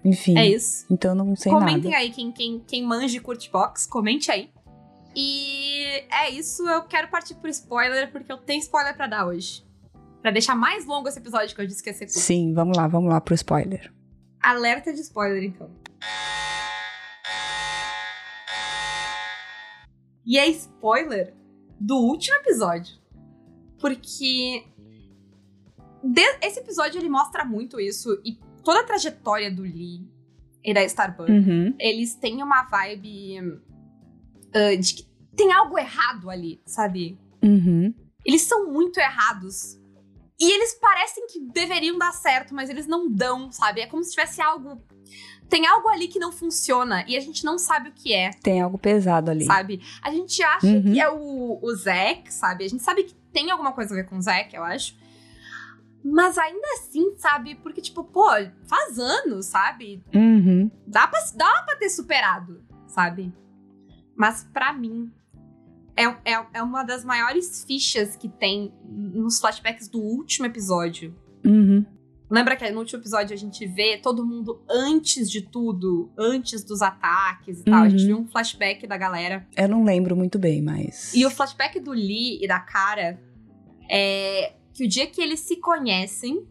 Enfim. 0.06 0.38
É 0.38 0.46
isso. 0.46 0.86
Então 0.88 1.14
não 1.14 1.34
sei 1.34 1.50
Comentem 1.50 1.90
nada. 1.90 1.96
aí 1.96 2.10
quem, 2.10 2.30
quem, 2.30 2.60
quem 2.60 2.82
manja 2.84 3.16
e 3.16 3.20
curte 3.20 3.50
box, 3.50 3.86
comente 3.86 4.30
aí. 4.30 4.50
E 5.14 6.04
é 6.10 6.30
isso, 6.30 6.62
eu 6.68 6.82
quero 6.82 7.08
partir 7.08 7.34
pro 7.36 7.48
spoiler, 7.48 8.12
porque 8.12 8.30
eu 8.30 8.36
tenho 8.36 8.60
spoiler 8.60 8.94
pra 8.94 9.06
dar 9.06 9.26
hoje. 9.26 9.66
Pra 10.22 10.30
deixar 10.30 10.54
mais 10.54 10.86
longo 10.86 11.08
esse 11.08 11.18
episódio 11.18 11.54
que 11.54 11.60
eu 11.60 11.66
disse 11.66 11.82
que 11.82 11.90
ia 11.90 11.94
ser 11.94 12.06
curto. 12.06 12.18
Sim, 12.18 12.52
vamos 12.52 12.76
lá, 12.76 12.86
vamos 12.86 13.08
lá 13.08 13.20
pro 13.20 13.34
spoiler. 13.34 13.92
Alerta 14.40 14.92
de 14.92 15.00
spoiler, 15.00 15.42
então. 15.42 15.70
E 20.24 20.38
é 20.38 20.46
spoiler 20.48 21.34
do 21.80 21.96
último 21.96 22.36
episódio. 22.36 22.96
Porque 23.78 24.64
esse 26.42 26.60
episódio 26.60 27.00
ele 27.00 27.08
mostra 27.08 27.44
muito 27.44 27.80
isso 27.80 28.20
e 28.24 28.38
toda 28.66 28.80
a 28.80 28.84
trajetória 28.84 29.48
do 29.50 29.62
Lee 29.62 30.00
e 30.64 30.74
da 30.74 30.82
Starbucks. 30.84 31.32
Uhum. 31.32 31.72
Eles 31.78 32.14
têm 32.16 32.42
uma 32.42 32.64
vibe 32.64 33.60
ah, 34.52 34.74
de 34.76 34.94
que 34.94 35.06
tem 35.36 35.52
algo 35.52 35.78
errado 35.78 36.28
ali, 36.28 36.60
sabe? 36.66 37.16
Uhum. 37.42 37.94
Eles 38.24 38.42
são 38.42 38.72
muito 38.72 38.98
errados. 38.98 39.78
E 40.40 40.52
eles 40.52 40.74
parecem 40.74 41.26
que 41.28 41.40
deveriam 41.40 41.96
dar 41.96 42.12
certo, 42.12 42.54
mas 42.54 42.68
eles 42.68 42.86
não 42.88 43.08
dão, 43.10 43.50
sabe? 43.52 43.80
É 43.82 43.86
como 43.86 44.02
se 44.02 44.10
tivesse 44.10 44.42
algo. 44.42 44.82
Tem 45.48 45.64
algo 45.64 45.88
ali 45.88 46.08
que 46.08 46.18
não 46.18 46.32
funciona 46.32 47.04
e 47.06 47.16
a 47.16 47.20
gente 47.20 47.44
não 47.44 47.56
sabe 47.56 47.90
o 47.90 47.92
que 47.92 48.12
é, 48.12 48.30
Tem 48.42 48.60
algo 48.60 48.76
pesado 48.76 49.30
ali. 49.30 49.44
sabe? 49.44 49.80
A 50.02 50.10
gente 50.10 50.42
acha 50.42 50.66
Uhum. 50.66 50.82
que 50.92 51.00
é 51.00 51.08
o, 51.08 51.60
o 51.62 51.74
Zack, 51.76 52.34
sabe? 52.34 52.64
A 52.64 52.68
gente 52.68 52.82
sabe 52.82 53.04
que 53.04 53.14
tem 53.32 53.48
alguma 53.52 53.72
coisa 53.72 53.94
a 53.94 53.96
ver 53.96 54.08
com 54.08 54.16
o 54.18 54.20
Zack, 54.20 54.54
eu 54.56 54.64
acho. 54.64 54.96
Mas 56.08 56.38
ainda 56.38 56.66
assim, 56.74 57.16
sabe? 57.16 57.56
Porque, 57.56 57.80
tipo, 57.80 58.04
pô, 58.04 58.26
faz 58.68 58.98
anos, 58.98 59.46
sabe? 59.46 60.04
Uhum. 60.14 60.70
Dá 60.86 61.06
pra, 61.08 61.18
dá 61.34 61.62
pra 61.66 61.76
ter 61.76 61.90
superado, 61.90 62.62
sabe? 62.86 63.32
Mas 64.14 64.44
pra 64.52 64.72
mim, 64.72 65.10
é, 65.96 66.04
é, 66.04 66.46
é 66.54 66.62
uma 66.62 66.84
das 66.84 67.04
maiores 67.04 67.64
fichas 67.64 68.14
que 68.14 68.28
tem 68.28 68.72
nos 68.88 69.40
flashbacks 69.40 69.88
do 69.88 69.98
último 70.00 70.46
episódio. 70.46 71.12
Uhum. 71.44 71.84
Lembra 72.30 72.56
que 72.56 72.68
no 72.70 72.80
último 72.80 73.00
episódio 73.00 73.34
a 73.34 73.36
gente 73.36 73.66
vê 73.66 73.98
todo 73.98 74.24
mundo 74.26 74.62
antes 74.68 75.30
de 75.30 75.40
tudo, 75.42 76.10
antes 76.18 76.64
dos 76.64 76.82
ataques 76.82 77.60
e 77.60 77.64
tal. 77.64 77.82
A 77.84 77.88
gente 77.88 78.00
Uhum. 78.02 78.06
viu 78.06 78.18
um 78.20 78.26
flashback 78.28 78.86
da 78.86 78.96
galera. 78.96 79.46
Eu 79.56 79.68
não 79.68 79.84
lembro 79.84 80.16
muito 80.16 80.38
bem, 80.38 80.60
mas. 80.62 81.14
E 81.14 81.24
o 81.26 81.30
flashback 81.30 81.78
do 81.80 81.92
Lee 81.92 82.42
e 82.42 82.48
da 82.48 82.58
Cara 82.60 83.20
é 83.90 84.54
que 84.76 84.84
o 84.84 84.88
dia 84.88 85.06
que 85.06 85.20
eles 85.22 85.40
se 85.40 85.56
conhecem, 85.56 86.46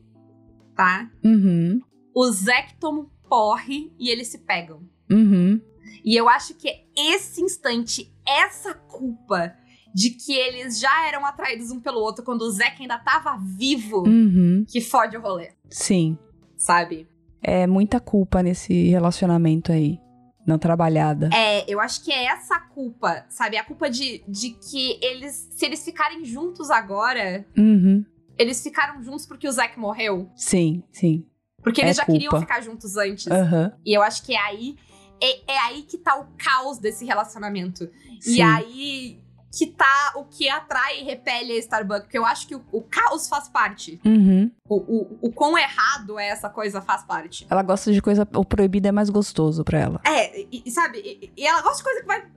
tá? 0.75 1.09
Uhum. 1.23 1.79
O 2.13 2.31
Zack 2.31 2.75
toma 2.79 3.01
um 3.01 3.09
porre 3.29 3.91
e 3.99 4.09
eles 4.09 4.27
se 4.29 4.39
pegam. 4.39 4.81
Uhum. 5.11 5.59
E 6.03 6.15
eu 6.15 6.27
acho 6.29 6.53
que 6.55 6.67
é 6.69 6.83
esse 6.95 7.41
instante, 7.41 8.13
essa 8.27 8.73
culpa 8.73 9.53
de 9.93 10.09
que 10.11 10.33
eles 10.33 10.79
já 10.79 11.07
eram 11.07 11.25
atraídos 11.25 11.71
um 11.71 11.79
pelo 11.79 11.99
outro 11.99 12.23
quando 12.23 12.41
o 12.41 12.51
Zack 12.51 12.81
ainda 12.81 12.97
tava 12.97 13.37
vivo, 13.37 14.03
Uhum. 14.07 14.65
que 14.67 14.81
fode 14.81 15.15
o 15.15 15.21
rolê, 15.21 15.51
Sim. 15.69 16.17
sabe? 16.57 17.07
É 17.41 17.65
muita 17.67 17.99
culpa 17.99 18.41
nesse 18.43 18.89
relacionamento 18.89 19.71
aí. 19.71 19.99
não 20.47 20.59
trabalhada. 20.59 21.29
É, 21.33 21.65
eu 21.67 21.79
acho 21.79 22.03
que 22.03 22.11
é 22.11 22.25
essa 22.25 22.55
a 22.55 22.59
culpa, 22.59 23.25
sabe? 23.29 23.57
A 23.57 23.63
culpa 23.63 23.89
de, 23.89 24.23
de 24.27 24.51
que 24.51 24.99
eles, 25.03 25.47
se 25.51 25.65
eles 25.65 25.83
ficarem 25.83 26.23
juntos 26.23 26.69
agora, 26.69 27.43
Uhum. 27.57 28.05
Eles 28.37 28.61
ficaram 28.61 29.01
juntos 29.03 29.25
porque 29.25 29.47
o 29.47 29.51
Zack 29.51 29.77
morreu. 29.79 30.29
Sim, 30.35 30.83
sim. 30.91 31.25
Porque 31.63 31.81
eles 31.81 31.97
É 31.97 32.01
já 32.01 32.05
queriam 32.05 32.29
culpa. 32.31 32.45
ficar 32.45 32.61
juntos 32.61 32.95
antes. 32.95 33.27
Aham. 33.27 33.73
E 33.85 33.93
eu 33.93 34.01
acho 34.01 34.23
que 34.23 34.33
é 34.35 34.39
aí. 34.39 34.75
É, 35.21 35.53
é 35.53 35.57
aí 35.59 35.81
que 35.83 35.97
tá 35.97 36.15
o 36.19 36.27
caos 36.37 36.77
desse 36.77 37.05
relacionamento. 37.05 37.89
E 38.19 38.35
Sim. 38.35 38.41
aí 38.41 39.19
que 39.57 39.67
tá 39.67 40.13
o 40.17 40.25
que 40.25 40.49
atrai 40.49 40.99
e 40.99 41.03
repele 41.05 41.53
a 41.53 41.57
Starbucks. 41.57 42.03
Porque 42.03 42.17
eu 42.17 42.25
acho 42.25 42.45
que 42.47 42.55
o, 42.55 42.63
o 42.71 42.81
caos 42.81 43.27
faz 43.29 43.47
parte. 43.47 43.99
Uhum. 44.05 44.51
O, 44.67 44.75
o, 44.75 45.19
o 45.29 45.31
quão 45.31 45.57
errado 45.57 46.19
é 46.19 46.27
essa 46.27 46.49
coisa 46.49 46.81
faz 46.81 47.03
parte. 47.03 47.47
Ela 47.49 47.63
gosta 47.63 47.91
de 47.91 48.01
coisa. 48.01 48.27
O 48.35 48.43
proibido 48.45 48.87
é 48.87 48.91
mais 48.91 49.09
gostoso 49.09 49.63
pra 49.63 49.79
ela. 49.79 50.01
É, 50.05 50.41
e, 50.41 50.61
e 50.65 50.69
sabe? 50.69 50.99
E, 50.99 51.31
e 51.35 51.47
ela 51.47 51.61
gosta 51.61 51.77
de 51.77 51.83
coisa 51.83 52.01
que 52.01 52.07
vai 52.07 52.27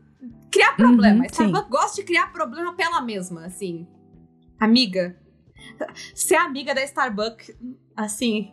criar 0.50 0.74
problema. 0.76 1.16
Uhum, 1.18 1.22
a 1.24 1.26
Starbucks 1.26 1.68
gosta 1.68 1.96
de 1.96 2.04
criar 2.04 2.32
problema 2.32 2.72
pela 2.74 3.02
mesma, 3.02 3.44
assim. 3.44 3.86
Amiga. 4.58 5.16
Ser 6.14 6.36
amiga 6.36 6.74
da 6.74 6.82
Starbucks, 6.82 7.56
assim, 7.96 8.52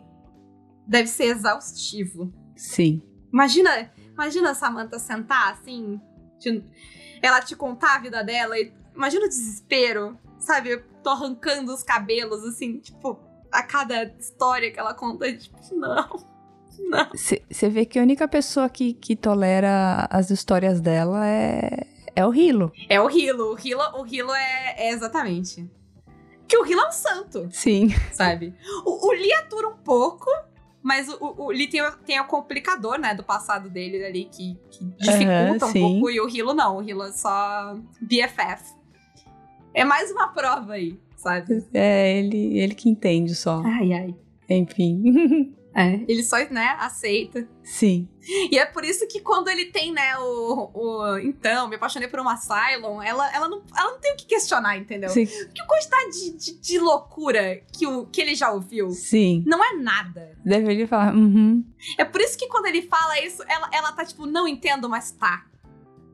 deve 0.86 1.08
ser 1.08 1.24
exaustivo. 1.24 2.32
Sim. 2.56 3.02
Imagina, 3.32 3.90
imagina 4.12 4.50
a 4.50 4.54
Samantha 4.54 4.98
sentar 4.98 5.52
assim, 5.52 6.00
ela 7.22 7.40
te 7.40 7.56
contar 7.56 7.96
a 7.96 7.98
vida 7.98 8.22
dela 8.22 8.58
e 8.58 8.72
imagina 8.94 9.26
o 9.26 9.28
desespero, 9.28 10.18
sabe? 10.38 10.70
Eu 10.70 10.82
tô 11.02 11.10
arrancando 11.10 11.72
os 11.72 11.82
cabelos 11.82 12.44
assim, 12.44 12.78
tipo, 12.78 13.18
a 13.52 13.62
cada 13.62 14.04
história 14.18 14.70
que 14.70 14.78
ela 14.78 14.94
conta, 14.94 15.32
tipo, 15.36 15.56
não. 15.74 16.36
Não. 16.78 17.08
Você 17.14 17.68
vê 17.70 17.86
que 17.86 17.98
a 17.98 18.02
única 18.02 18.28
pessoa 18.28 18.68
que, 18.68 18.92
que 18.92 19.16
tolera 19.16 20.06
as 20.10 20.30
histórias 20.30 20.78
dela 20.78 21.26
é, 21.26 21.86
é 22.14 22.26
o 22.26 22.34
Hilo. 22.34 22.70
É 22.88 23.00
o 23.00 23.10
Hilo, 23.10 23.54
o 23.54 23.58
Hilo, 23.58 23.82
o 23.98 24.06
Hilo 24.06 24.32
é, 24.34 24.74
é 24.76 24.90
exatamente. 24.90 25.70
Que 26.48 26.56
o 26.56 26.64
Hilo 26.66 26.80
é 26.82 26.88
um 26.88 26.92
santo, 26.92 27.48
Sim. 27.50 27.88
sabe? 28.12 28.54
O, 28.84 29.08
o 29.08 29.12
Lee 29.12 29.32
atura 29.32 29.68
um 29.68 29.76
pouco, 29.76 30.26
mas 30.82 31.08
o, 31.08 31.16
o, 31.38 31.50
Lee 31.50 31.66
tem, 31.66 31.82
o- 31.82 31.96
tem 32.04 32.20
o 32.20 32.24
complicador, 32.26 32.98
né, 32.98 33.14
do 33.14 33.24
passado 33.24 33.68
dele 33.68 34.04
ali, 34.04 34.24
que, 34.26 34.56
que 34.70 34.84
dificulta 34.98 35.64
Aham, 35.64 35.68
um 35.68 35.72
sim. 35.72 35.80
pouco, 35.80 36.10
e 36.10 36.20
o 36.20 36.28
Hilo 36.28 36.54
não, 36.54 36.76
o 36.78 36.82
Hilo 36.82 37.02
é 37.04 37.12
só 37.12 37.76
BFF. 38.00 38.74
É 39.74 39.84
mais 39.84 40.10
uma 40.12 40.28
prova 40.28 40.74
aí, 40.74 40.98
sabe? 41.16 41.64
É 41.74 42.18
ele, 42.18 42.58
ele 42.58 42.74
que 42.74 42.88
entende 42.88 43.34
só. 43.34 43.60
Ai, 43.64 43.92
ai. 43.92 44.14
Enfim. 44.48 45.52
É, 45.76 46.00
ele 46.08 46.22
só, 46.22 46.38
né, 46.48 46.74
aceita. 46.80 47.46
Sim. 47.62 48.08
E 48.50 48.58
é 48.58 48.64
por 48.64 48.82
isso 48.82 49.06
que 49.06 49.20
quando 49.20 49.48
ele 49.48 49.66
tem, 49.66 49.92
né, 49.92 50.16
o. 50.18 50.70
o 50.72 51.18
então, 51.18 51.68
me 51.68 51.76
apaixonei 51.76 52.08
por 52.08 52.18
uma 52.18 52.34
Cylon, 52.38 53.02
ela, 53.02 53.30
ela, 53.34 53.46
não, 53.46 53.62
ela 53.76 53.90
não 53.90 54.00
tem 54.00 54.14
o 54.14 54.16
que 54.16 54.24
questionar, 54.24 54.78
entendeu? 54.78 55.10
Sim. 55.10 55.26
Que 55.26 55.66
quantidade 55.66 56.12
de, 56.12 56.30
de, 56.38 56.58
de 56.58 56.78
loucura 56.78 57.60
que, 57.70 57.86
o, 57.86 58.06
que 58.06 58.22
ele 58.22 58.34
já 58.34 58.50
ouviu 58.50 58.88
Sim. 58.88 59.44
não 59.46 59.62
é 59.62 59.74
nada. 59.74 60.34
Deveria 60.42 60.88
falar. 60.88 61.14
Uhum. 61.14 61.62
É 61.98 62.06
por 62.06 62.22
isso 62.22 62.38
que 62.38 62.48
quando 62.48 62.66
ele 62.66 62.80
fala 62.80 63.20
isso, 63.20 63.42
ela, 63.46 63.68
ela 63.70 63.92
tá 63.92 64.02
tipo, 64.02 64.24
não 64.24 64.48
entendo, 64.48 64.88
mas 64.88 65.10
tá. 65.10 65.44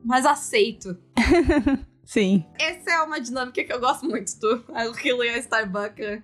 Mas 0.03 0.25
aceito. 0.25 0.97
Sim. 2.03 2.45
Essa 2.59 2.91
é 2.91 3.01
uma 3.01 3.21
dinâmica 3.21 3.63
que 3.63 3.71
eu 3.71 3.79
gosto 3.79 4.05
muito 4.05 4.37
do 4.41 4.65
o 4.67 5.07
Hilo 5.07 5.23
e 5.23 5.29
a 5.29 5.37
Starbucks. 5.37 6.21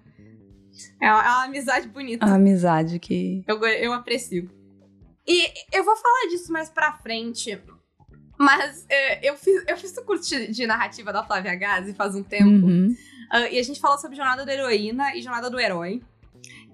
É 1.01 1.11
uma, 1.11 1.23
é 1.23 1.27
uma 1.27 1.43
amizade 1.45 1.87
bonita. 1.87 2.25
A 2.25 2.35
amizade 2.35 2.99
que. 2.99 3.43
Eu, 3.47 3.63
eu 3.65 3.93
aprecio. 3.93 4.49
E 5.27 5.47
eu 5.71 5.83
vou 5.83 5.95
falar 5.95 6.29
disso 6.29 6.51
mais 6.51 6.69
pra 6.69 6.93
frente. 6.93 7.61
Mas 8.37 8.85
é, 8.89 9.29
eu, 9.29 9.35
fiz, 9.35 9.63
eu 9.67 9.77
fiz 9.77 9.95
o 9.97 10.03
curso 10.03 10.51
de, 10.51 10.65
narrativa 10.65 11.11
da 11.11 11.23
Flávia 11.23 11.53
Gazi 11.55 11.93
faz 11.93 12.15
um 12.15 12.23
tempo. 12.23 12.65
Uhum. 12.65 12.95
Ah, 13.29 13.49
e 13.49 13.59
a 13.59 13.63
gente 13.63 13.79
falou 13.79 13.97
sobre 13.97 14.15
jornada 14.15 14.45
da 14.45 14.53
heroína 14.53 15.15
e 15.15 15.21
jornada 15.21 15.49
do 15.49 15.59
herói. 15.59 16.01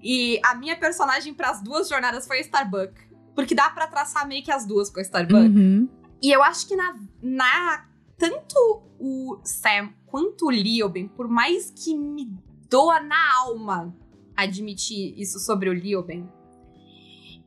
E 0.02 0.40
a 0.44 0.54
minha 0.54 0.76
personagem 0.76 1.34
pras 1.34 1.60
duas 1.60 1.88
jornadas 1.88 2.26
foi 2.26 2.38
a 2.38 2.40
Starbuck. 2.40 2.94
Porque 3.34 3.54
dá 3.54 3.68
pra 3.68 3.86
traçar 3.86 4.26
meio 4.26 4.42
que 4.42 4.50
as 4.50 4.64
duas 4.64 4.88
com 4.88 5.00
a 5.00 5.02
Starbuck. 5.02 5.48
Uhum. 5.48 5.88
E 6.22 6.30
eu 6.30 6.42
acho 6.42 6.66
que 6.66 6.76
na, 6.76 6.96
na 7.20 7.84
tanto 8.16 8.82
o 8.98 9.38
Sam 9.44 9.92
quanto 10.06 10.46
o 10.46 10.50
Lioben, 10.50 11.08
por 11.08 11.28
mais 11.28 11.70
que 11.70 11.94
me 11.94 12.32
doa 12.70 13.00
na 13.00 13.16
alma 13.40 13.94
admitir 14.36 15.14
isso 15.18 15.38
sobre 15.38 15.68
o 15.70 15.72
Lioben, 15.72 16.28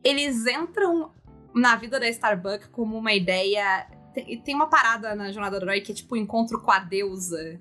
eles 0.03 0.45
entram 0.47 1.11
na 1.53 1.75
vida 1.75 1.99
da 1.99 2.07
Starbuck 2.09 2.69
como 2.69 2.97
uma 2.97 3.13
ideia. 3.13 3.87
Tem, 4.13 4.41
tem 4.41 4.55
uma 4.55 4.67
parada 4.67 5.15
na 5.15 5.31
Jornada 5.31 5.59
do 5.59 5.65
Herói 5.65 5.81
que 5.81 5.91
é 5.91 5.95
tipo 5.95 6.15
o 6.15 6.17
encontro 6.17 6.61
com 6.61 6.71
a 6.71 6.79
deusa, 6.79 7.59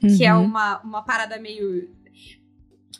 que 0.00 0.24
é 0.24 0.34
Uhum. 0.34 0.44
uma, 0.44 0.80
uma 0.82 1.02
parada 1.02 1.38
meio. 1.38 1.90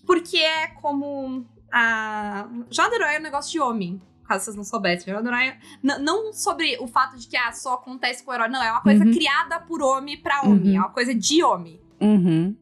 Porque 0.07 0.39
é 0.39 0.69
como. 0.69 1.45
A. 1.73 2.49
Jornada 2.71 2.97
do 2.97 3.03
Herói 3.03 3.17
é 3.17 3.19
um 3.19 3.23
negócio 3.23 3.51
de 3.53 3.61
homem. 3.61 4.01
Caso 4.25 4.45
vocês 4.45 4.57
não 4.57 4.65
soubessem. 4.65 5.13
Jornada 5.13 5.29
do 5.29 5.35
Herói. 5.37 5.49
é- 5.49 5.99
não 5.99 6.33
sobre 6.33 6.77
o 6.81 6.87
fato 6.87 7.17
de 7.17 7.27
que 7.29 7.37
ah, 7.37 7.53
só 7.53 7.75
acontece 7.75 8.25
com 8.25 8.31
o 8.31 8.35
herói. 8.35 8.49
Não, 8.49 8.63
é 8.63 8.71
uma 8.71 8.83
coisa 8.83 9.05
Uhum. 9.05 9.13
criada 9.13 9.61
por 9.61 9.83
homem 9.83 10.17
pra 10.21 10.43
homem. 10.43 10.71
Uhum. 10.71 10.77
É 10.77 10.79
uma 10.81 10.91
coisa 10.91 11.15
de 11.15 11.43
homem. 11.43 11.81
Uhum. 12.01 12.57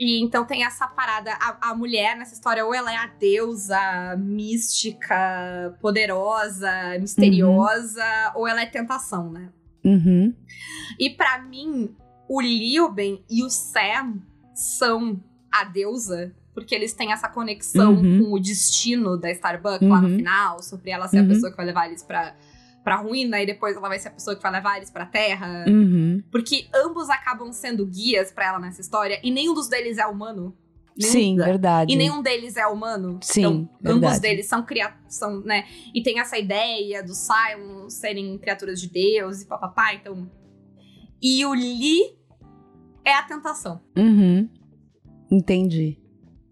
E 0.00 0.22
então 0.24 0.46
tem 0.46 0.64
essa 0.64 0.88
parada. 0.88 1.30
A, 1.34 1.70
a 1.72 1.74
mulher 1.74 2.16
nessa 2.16 2.32
história, 2.32 2.64
ou 2.64 2.74
ela 2.74 2.90
é 2.90 2.96
a 2.96 3.06
deusa 3.06 3.78
mística, 4.18 5.76
poderosa, 5.80 6.70
misteriosa, 6.98 8.02
ou 8.34 8.48
ela 8.48 8.62
é 8.62 8.66
tentação, 8.66 9.30
né? 9.30 9.50
Uhum. 9.84 10.34
E 10.98 11.10
pra 11.10 11.40
mim, 11.42 11.94
o 12.28 12.40
Lioben 12.40 13.22
e 13.30 13.44
o 13.44 13.50
Sam 13.50 14.20
são 14.54 15.22
a 15.52 15.64
deusa, 15.64 16.34
porque 16.54 16.74
eles 16.74 16.92
têm 16.94 17.12
essa 17.12 17.28
conexão 17.28 17.94
Uhum. 17.94 18.24
com 18.24 18.32
o 18.32 18.40
destino 18.40 19.16
da 19.18 19.30
Starbucks 19.30 19.86
lá 19.88 20.00
no 20.00 20.08
Uhum. 20.08 20.16
final, 20.16 20.62
sobre 20.62 20.90
ela 20.90 21.08
ser 21.08 21.18
a 21.18 21.22
Uhum. 21.22 21.28
pessoa 21.28 21.50
que 21.50 21.56
vai 21.56 21.66
levar 21.66 21.86
eles 21.88 22.02
pra, 22.02 22.34
pra 22.84 22.96
ruína, 22.96 23.40
e 23.42 23.46
depois 23.46 23.76
ela 23.76 23.88
vai 23.88 23.98
ser 23.98 24.08
a 24.08 24.12
pessoa 24.12 24.34
que 24.36 24.42
vai 24.42 24.52
levar 24.52 24.76
eles 24.76 24.90
pra 24.90 25.04
terra. 25.06 25.64
Uhum. 25.68 26.22
Porque 26.30 26.68
ambos 26.74 27.08
acabam 27.10 27.52
sendo 27.52 27.86
guias 27.86 28.30
pra 28.32 28.46
ela 28.46 28.58
nessa 28.58 28.80
história, 28.80 29.20
e 29.22 29.30
nenhum 29.30 29.54
dos 29.54 29.68
deles 29.68 29.98
é 29.98 30.06
humano. 30.06 30.56
Nenhum 30.98 31.12
Sim, 31.12 31.36
da- 31.36 31.44
verdade. 31.46 31.92
e 31.92 31.96
nenhum 31.96 32.20
deles 32.20 32.56
é 32.56 32.66
humano. 32.66 33.18
Sim, 33.22 33.40
então, 33.40 33.52
ambos 33.86 34.00
verdade. 34.00 34.20
deles 34.20 34.46
são 34.46 34.64
criação, 34.64 35.40
né? 35.42 35.64
E 35.94 36.02
tem 36.02 36.18
essa 36.18 36.36
ideia 36.36 37.02
dos 37.02 37.16
Cylons 37.18 37.94
serem 37.94 38.36
criaturas 38.38 38.80
de 38.80 38.88
Deus 38.88 39.40
e 39.40 39.46
papapá, 39.46 39.94
então. 39.94 40.30
E 41.22 41.44
o 41.46 41.52
Lee 41.52 42.00
é 43.04 43.14
a 43.14 43.22
tentação. 43.22 43.80
Uhum. 43.96 44.48
Entendi. 45.30 45.98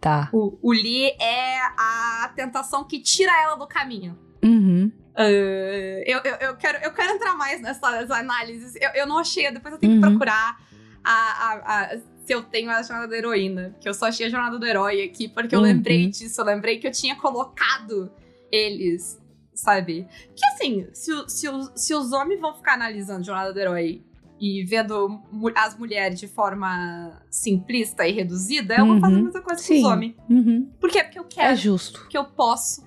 Tá. 0.00 0.30
O, 0.32 0.56
o 0.62 0.72
Lee 0.72 1.10
é 1.20 1.58
a 1.76 2.32
tentação 2.36 2.84
que 2.84 3.00
tira 3.00 3.32
ela 3.42 3.56
do 3.56 3.66
caminho. 3.66 4.16
Uhum. 4.44 4.77
Ah, 5.20 5.28
eu, 5.30 6.18
eu, 6.24 6.34
eu, 6.48 6.56
quero, 6.56 6.78
eu 6.84 6.92
quero 6.92 7.12
entrar 7.14 7.34
mais 7.36 7.60
nessas 7.60 8.10
análises. 8.10 8.74
Eu, 8.76 8.90
eu 8.94 9.06
não 9.06 9.18
achei, 9.18 9.50
depois 9.50 9.74
eu 9.74 9.80
tenho 9.80 9.94
Uhum. 9.94 10.00
que 10.00 10.08
procurar 10.08 10.56
a, 11.02 11.12
a- 11.12 11.82
a- 11.94 11.98
se 12.24 12.32
eu 12.32 12.42
tenho 12.42 12.70
a 12.70 12.82
jornada 12.82 13.08
da 13.08 13.16
heroína. 13.16 13.74
Que 13.80 13.88
eu 13.88 13.94
só 13.94 14.06
achei 14.06 14.26
a 14.26 14.30
jornada 14.30 14.58
do 14.58 14.64
herói 14.66 15.02
aqui, 15.02 15.26
porque 15.28 15.54
eu 15.54 15.58
Uhum. 15.58 15.64
lembrei 15.66 16.06
disso. 16.06 16.40
Eu 16.40 16.44
lembrei 16.44 16.78
que 16.78 16.86
eu 16.86 16.92
tinha 16.92 17.16
colocado 17.16 18.10
eles, 18.52 19.20
sabe? 19.54 20.06
Que 20.36 20.46
assim, 20.46 20.86
se, 20.92 21.10
se, 21.28 21.48
os- 21.48 21.72
se 21.74 21.94
os 21.94 22.12
homens 22.12 22.40
vão 22.40 22.54
ficar 22.54 22.74
analisando 22.74 23.24
jornada 23.24 23.52
do 23.52 23.58
herói 23.58 24.02
e 24.40 24.62
vendo 24.64 25.20
as 25.56 25.76
mulheres 25.76 26.20
de 26.20 26.28
forma 26.28 27.20
simplista 27.28 28.06
e 28.06 28.12
reduzida, 28.12 28.76
eu 28.76 28.86
vou 28.86 29.00
fazer 29.00 29.14
a 29.14 29.18
Uhum. 29.18 29.24
mesma 29.24 29.40
coisa 29.42 29.60
com 29.60 29.66
Sim. 29.66 29.78
os 29.78 29.84
homens. 29.90 30.14
Uhum. 30.30 30.70
Por 30.80 30.90
quê? 30.90 31.02
Porque 31.02 31.18
eu 31.18 31.24
É 31.24 31.26
quero 31.28 31.56
justo. 31.56 32.06
que 32.08 32.16
eu 32.16 32.24
posso. 32.24 32.86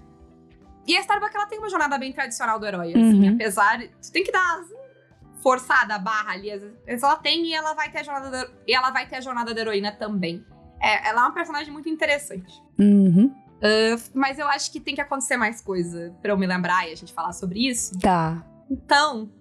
E 0.87 0.97
a 0.97 1.01
Starbucks, 1.01 1.35
ela 1.35 1.45
tem 1.45 1.59
uma 1.59 1.69
jornada 1.69 1.97
bem 1.97 2.11
tradicional 2.11 2.59
do 2.59 2.65
herói, 2.65 2.89
assim, 2.91 3.27
Uhum. 3.27 3.35
apesar... 3.35 3.79
Tu 3.79 4.11
tem 4.11 4.23
que 4.23 4.31
dar 4.31 4.63
forçada 5.41 5.95
a 5.95 5.99
barra 5.99 6.33
ali, 6.33 6.51
às 6.51 6.61
vezes 6.61 7.03
ela 7.03 7.15
tem 7.15 7.47
e 7.47 7.53
ela 7.53 7.73
vai 7.73 7.91
ter 7.91 7.99
a 7.99 8.03
jornada 8.03 8.29
da, 8.29 8.51
e 8.67 8.73
ela 8.73 8.91
vai 8.91 9.07
ter 9.07 9.15
a 9.15 9.21
jornada 9.21 9.53
da 9.53 9.61
heroína 9.61 9.91
também. 9.91 10.45
É, 10.79 11.09
ela 11.09 11.21
é 11.21 11.23
uma 11.23 11.33
personagem 11.33 11.71
muito 11.71 11.89
interessante. 11.89 12.61
Uhum. 12.79 13.33
Mas 14.13 14.39
eu 14.39 14.47
acho 14.47 14.71
que 14.71 14.79
tem 14.79 14.95
que 14.95 15.01
acontecer 15.01 15.37
mais 15.37 15.61
coisa 15.61 16.15
pra 16.21 16.31
eu 16.31 16.37
me 16.37 16.47
lembrar 16.47 16.87
e 16.87 16.93
a 16.93 16.95
gente 16.95 17.13
falar 17.13 17.31
sobre 17.33 17.67
isso. 17.67 17.97
Tá. 17.99 18.43
Então... 18.69 19.31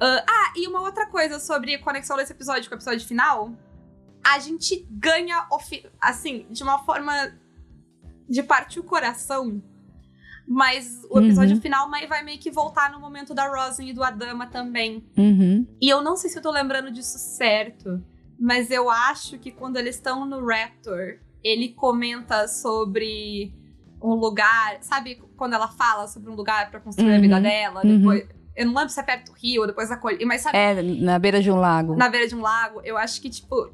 ah, 0.00 0.24
ah, 0.28 0.52
e 0.56 0.66
uma 0.68 0.80
outra 0.80 1.06
coisa 1.06 1.40
sobre 1.40 1.78
conexão 1.78 2.16
desse 2.16 2.32
episódio 2.32 2.68
com 2.68 2.74
o 2.74 2.78
episódio 2.78 3.06
final. 3.06 3.52
A 4.24 4.38
gente 4.38 4.86
ganha, 4.90 5.46
assim, 6.00 6.46
de 6.50 6.62
uma 6.62 6.78
forma 6.84 7.12
de 8.28 8.42
partir 8.42 8.80
o 8.80 8.84
coração. 8.84 9.62
Mas 10.46 11.02
o 11.10 11.18
episódio 11.20 11.56
Uhum. 11.56 11.60
final 11.62 11.90
vai 11.90 12.22
meio 12.22 12.38
que 12.38 12.50
voltar 12.50 12.90
no 12.92 13.00
momento 13.00 13.34
da 13.34 13.46
Rosin 13.48 13.88
e 13.88 13.92
do 13.92 14.02
Adama 14.04 14.46
também. 14.46 15.02
Uhum. 15.16 15.66
E 15.80 15.88
eu 15.88 16.02
não 16.02 16.16
sei 16.16 16.28
se 16.30 16.38
eu 16.38 16.42
tô 16.42 16.50
lembrando 16.50 16.90
disso 16.90 17.18
certo, 17.18 18.02
mas 18.38 18.70
eu 18.70 18.90
acho 18.90 19.38
que 19.38 19.50
quando 19.50 19.76
eles 19.78 19.94
estão 19.96 20.26
no 20.26 20.44
Raptor, 20.44 21.18
ele 21.42 21.68
comenta 21.70 22.46
sobre 22.46 23.54
um 24.02 24.14
lugar. 24.14 24.76
Sabe 24.82 25.22
quando 25.36 25.54
ela 25.54 25.68
fala 25.68 26.06
sobre 26.06 26.30
um 26.30 26.34
lugar 26.34 26.70
pra 26.70 26.78
construir 26.80 27.12
a 27.12 27.14
Uhum, 27.16 27.20
vida 27.22 27.40
dela? 27.40 27.80
uhum. 27.84 27.98
Depois, 27.98 28.28
Eu 28.56 28.66
não 28.66 28.74
lembro 28.74 28.90
se 28.90 29.00
é 29.00 29.02
perto 29.02 29.32
do 29.32 29.36
rio 29.36 29.62
ou 29.62 29.66
depois 29.66 29.88
da 29.88 29.96
colina, 29.96 30.24
mas 30.26 30.42
sabe, 30.42 30.56
É, 30.56 30.80
na 30.80 31.18
beira 31.18 31.42
de 31.42 31.50
um 31.50 31.56
lago. 31.56 31.96
na 31.96 32.08
beira 32.08 32.28
de 32.28 32.36
um 32.36 32.40
lago, 32.40 32.80
eu 32.84 32.96
acho 32.96 33.20
que, 33.20 33.28
tipo, 33.28 33.72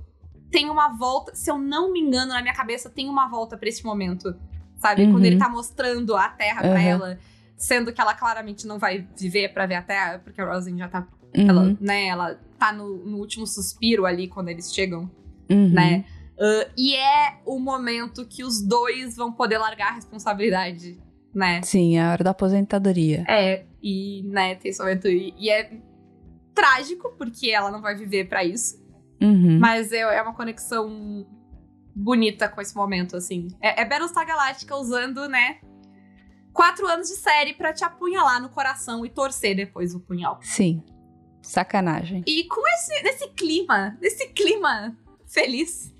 tem 0.50 0.70
uma 0.70 0.96
volta. 0.96 1.34
Se 1.34 1.50
eu 1.50 1.58
não 1.58 1.92
me 1.92 2.00
engano, 2.00 2.32
na 2.32 2.40
minha 2.40 2.54
cabeça, 2.54 2.88
tem 2.88 3.06
uma 3.06 3.28
volta 3.28 3.58
pra 3.58 3.68
esse 3.68 3.84
momento. 3.84 4.34
Sabe? 4.81 5.05
Uhum. 5.05 5.12
Quando 5.12 5.24
ele 5.26 5.37
tá 5.39 5.49
mostrando 5.49 6.16
a 6.16 6.28
terra 6.28 6.62
pra 6.62 6.70
Uhum. 6.70 6.78
ela, 6.78 7.18
sendo 7.57 7.93
que 7.93 8.01
ela 8.01 8.14
claramente 8.14 8.66
não 8.66 8.78
vai 8.78 9.07
viver 9.16 9.53
pra 9.53 9.66
ver 9.66 9.74
a 9.76 9.83
terra, 9.83 10.18
porque 10.18 10.41
a 10.41 10.53
Rosin 10.53 10.76
já 10.78 10.89
tá. 10.89 11.07
Uhum, 11.37 11.49
Ela, 11.49 11.76
né, 11.81 12.07
ela 12.07 12.41
tá 12.59 12.72
no, 12.72 12.97
no 13.05 13.18
último 13.18 13.47
suspiro 13.47 14.05
ali 14.05 14.26
quando 14.26 14.49
eles 14.49 14.74
chegam, 14.74 15.09
uhum. 15.49 15.68
né? 15.68 16.05
Ah, 16.41 16.66
e 16.76 16.97
é 16.97 17.39
o 17.47 17.59
momento 17.61 18.26
que 18.26 18.43
os 18.43 18.61
dois 18.66 19.14
vão 19.16 19.31
poder 19.31 19.59
largar 19.59 19.91
a 19.91 19.95
responsabilidade, 19.95 20.99
né? 21.33 21.61
Sim, 21.62 21.99
é 21.99 22.03
a 22.03 22.11
hora 22.12 22.24
da 22.24 22.31
aposentadoria. 22.31 23.24
É, 23.28 23.64
e, 23.83 24.22
né, 24.24 24.55
tem 24.57 24.70
esse 24.70 24.81
momento. 24.81 25.07
E, 25.07 25.35
e 25.39 25.51
é 25.51 25.70
trágico, 26.55 27.14
porque 27.16 27.51
ela 27.51 27.70
não 27.70 27.81
vai 27.81 27.95
viver 27.95 28.24
pra 28.28 28.43
isso. 28.43 28.81
Uhum. 29.20 29.59
Mas 29.61 29.93
é, 29.93 29.99
é 30.01 30.22
uma 30.22 30.35
conexão 30.35 31.26
bonita 31.95 32.49
com 32.49 32.61
esse 32.61 32.74
momento, 32.74 33.16
assim. 33.16 33.49
É, 33.61 33.82
é 33.82 33.84
Battlestar 33.84 34.26
Galactica 34.26 34.76
usando, 34.76 35.28
né? 35.28 35.59
Quatro 36.53 36.86
anos 36.86 37.09
de 37.09 37.14
série 37.16 37.55
pra 37.55 37.72
te 37.72 37.84
apunhalar 37.84 38.41
no 38.43 38.49
coração 38.49 39.05
e 39.07 39.11
torcer 39.11 39.55
depois 39.57 39.95
o 39.95 40.01
punhal. 40.01 40.38
Sim. 40.43 40.82
Sacanagem. 41.43 42.22
E 42.26 42.45
com 42.45 42.61
esse 42.74 43.03
nesse 43.03 43.28
clima, 43.30 43.97
nesse 44.01 44.28
clima 44.28 44.97
feliz, 45.26 45.95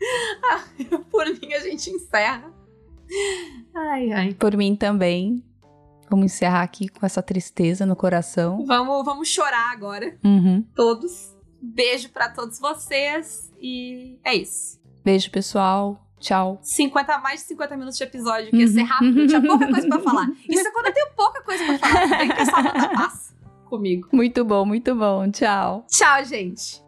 ah, 0.50 0.64
por 1.10 1.26
mim 1.26 1.52
a 1.54 1.60
gente 1.60 1.90
encerra. 1.90 2.52
Ai, 3.74 4.12
ai. 4.12 4.34
Por 4.34 4.56
mim 4.56 4.74
também. 4.74 5.44
Vamos 6.08 6.26
encerrar 6.32 6.62
aqui 6.62 6.88
com 6.88 7.06
essa 7.06 7.22
tristeza 7.22 7.86
no 7.86 7.94
coração. 7.94 8.64
Vamos, 8.66 9.04
vamos 9.04 9.28
chorar 9.28 9.70
agora, 9.70 10.18
Uhum. 10.24 10.64
todos. 10.74 11.36
Beijo 11.62 12.08
pra 12.08 12.28
todos 12.28 12.58
vocês 12.58 13.52
e 13.60 14.18
é 14.24 14.34
isso. 14.34 14.79
Beijo, 15.04 15.30
pessoal. 15.30 15.98
Tchau. 16.18 16.58
50, 16.62 17.18
mais 17.18 17.40
de 17.40 17.46
50 17.46 17.76
minutos 17.78 17.96
de 17.96 18.04
episódio, 18.04 18.50
que 18.50 18.56
ia 18.58 18.68
ser 18.68 18.80
Uhum. 18.80 18.86
rápido, 18.86 19.26
tinha 19.26 19.40
pouca 19.40 19.66
coisa 19.68 19.88
pra 19.88 19.98
falar. 20.04 20.28
Isso 20.48 20.68
é 20.68 20.70
quando 20.70 20.86
eu 20.86 20.92
tenho 20.92 21.06
pouca 21.16 21.42
coisa 21.42 21.64
pra 21.64 21.78
falar, 21.78 22.18
tem 22.18 22.28
que 22.28 22.44
manda 22.52 22.88
paz 22.90 23.34
comigo. 23.64 24.08
Muito 24.12 24.44
bom, 24.44 24.66
muito 24.66 24.94
bom. 24.94 25.30
Tchau. 25.30 25.86
Tchau, 25.88 26.24
gente! 26.24 26.82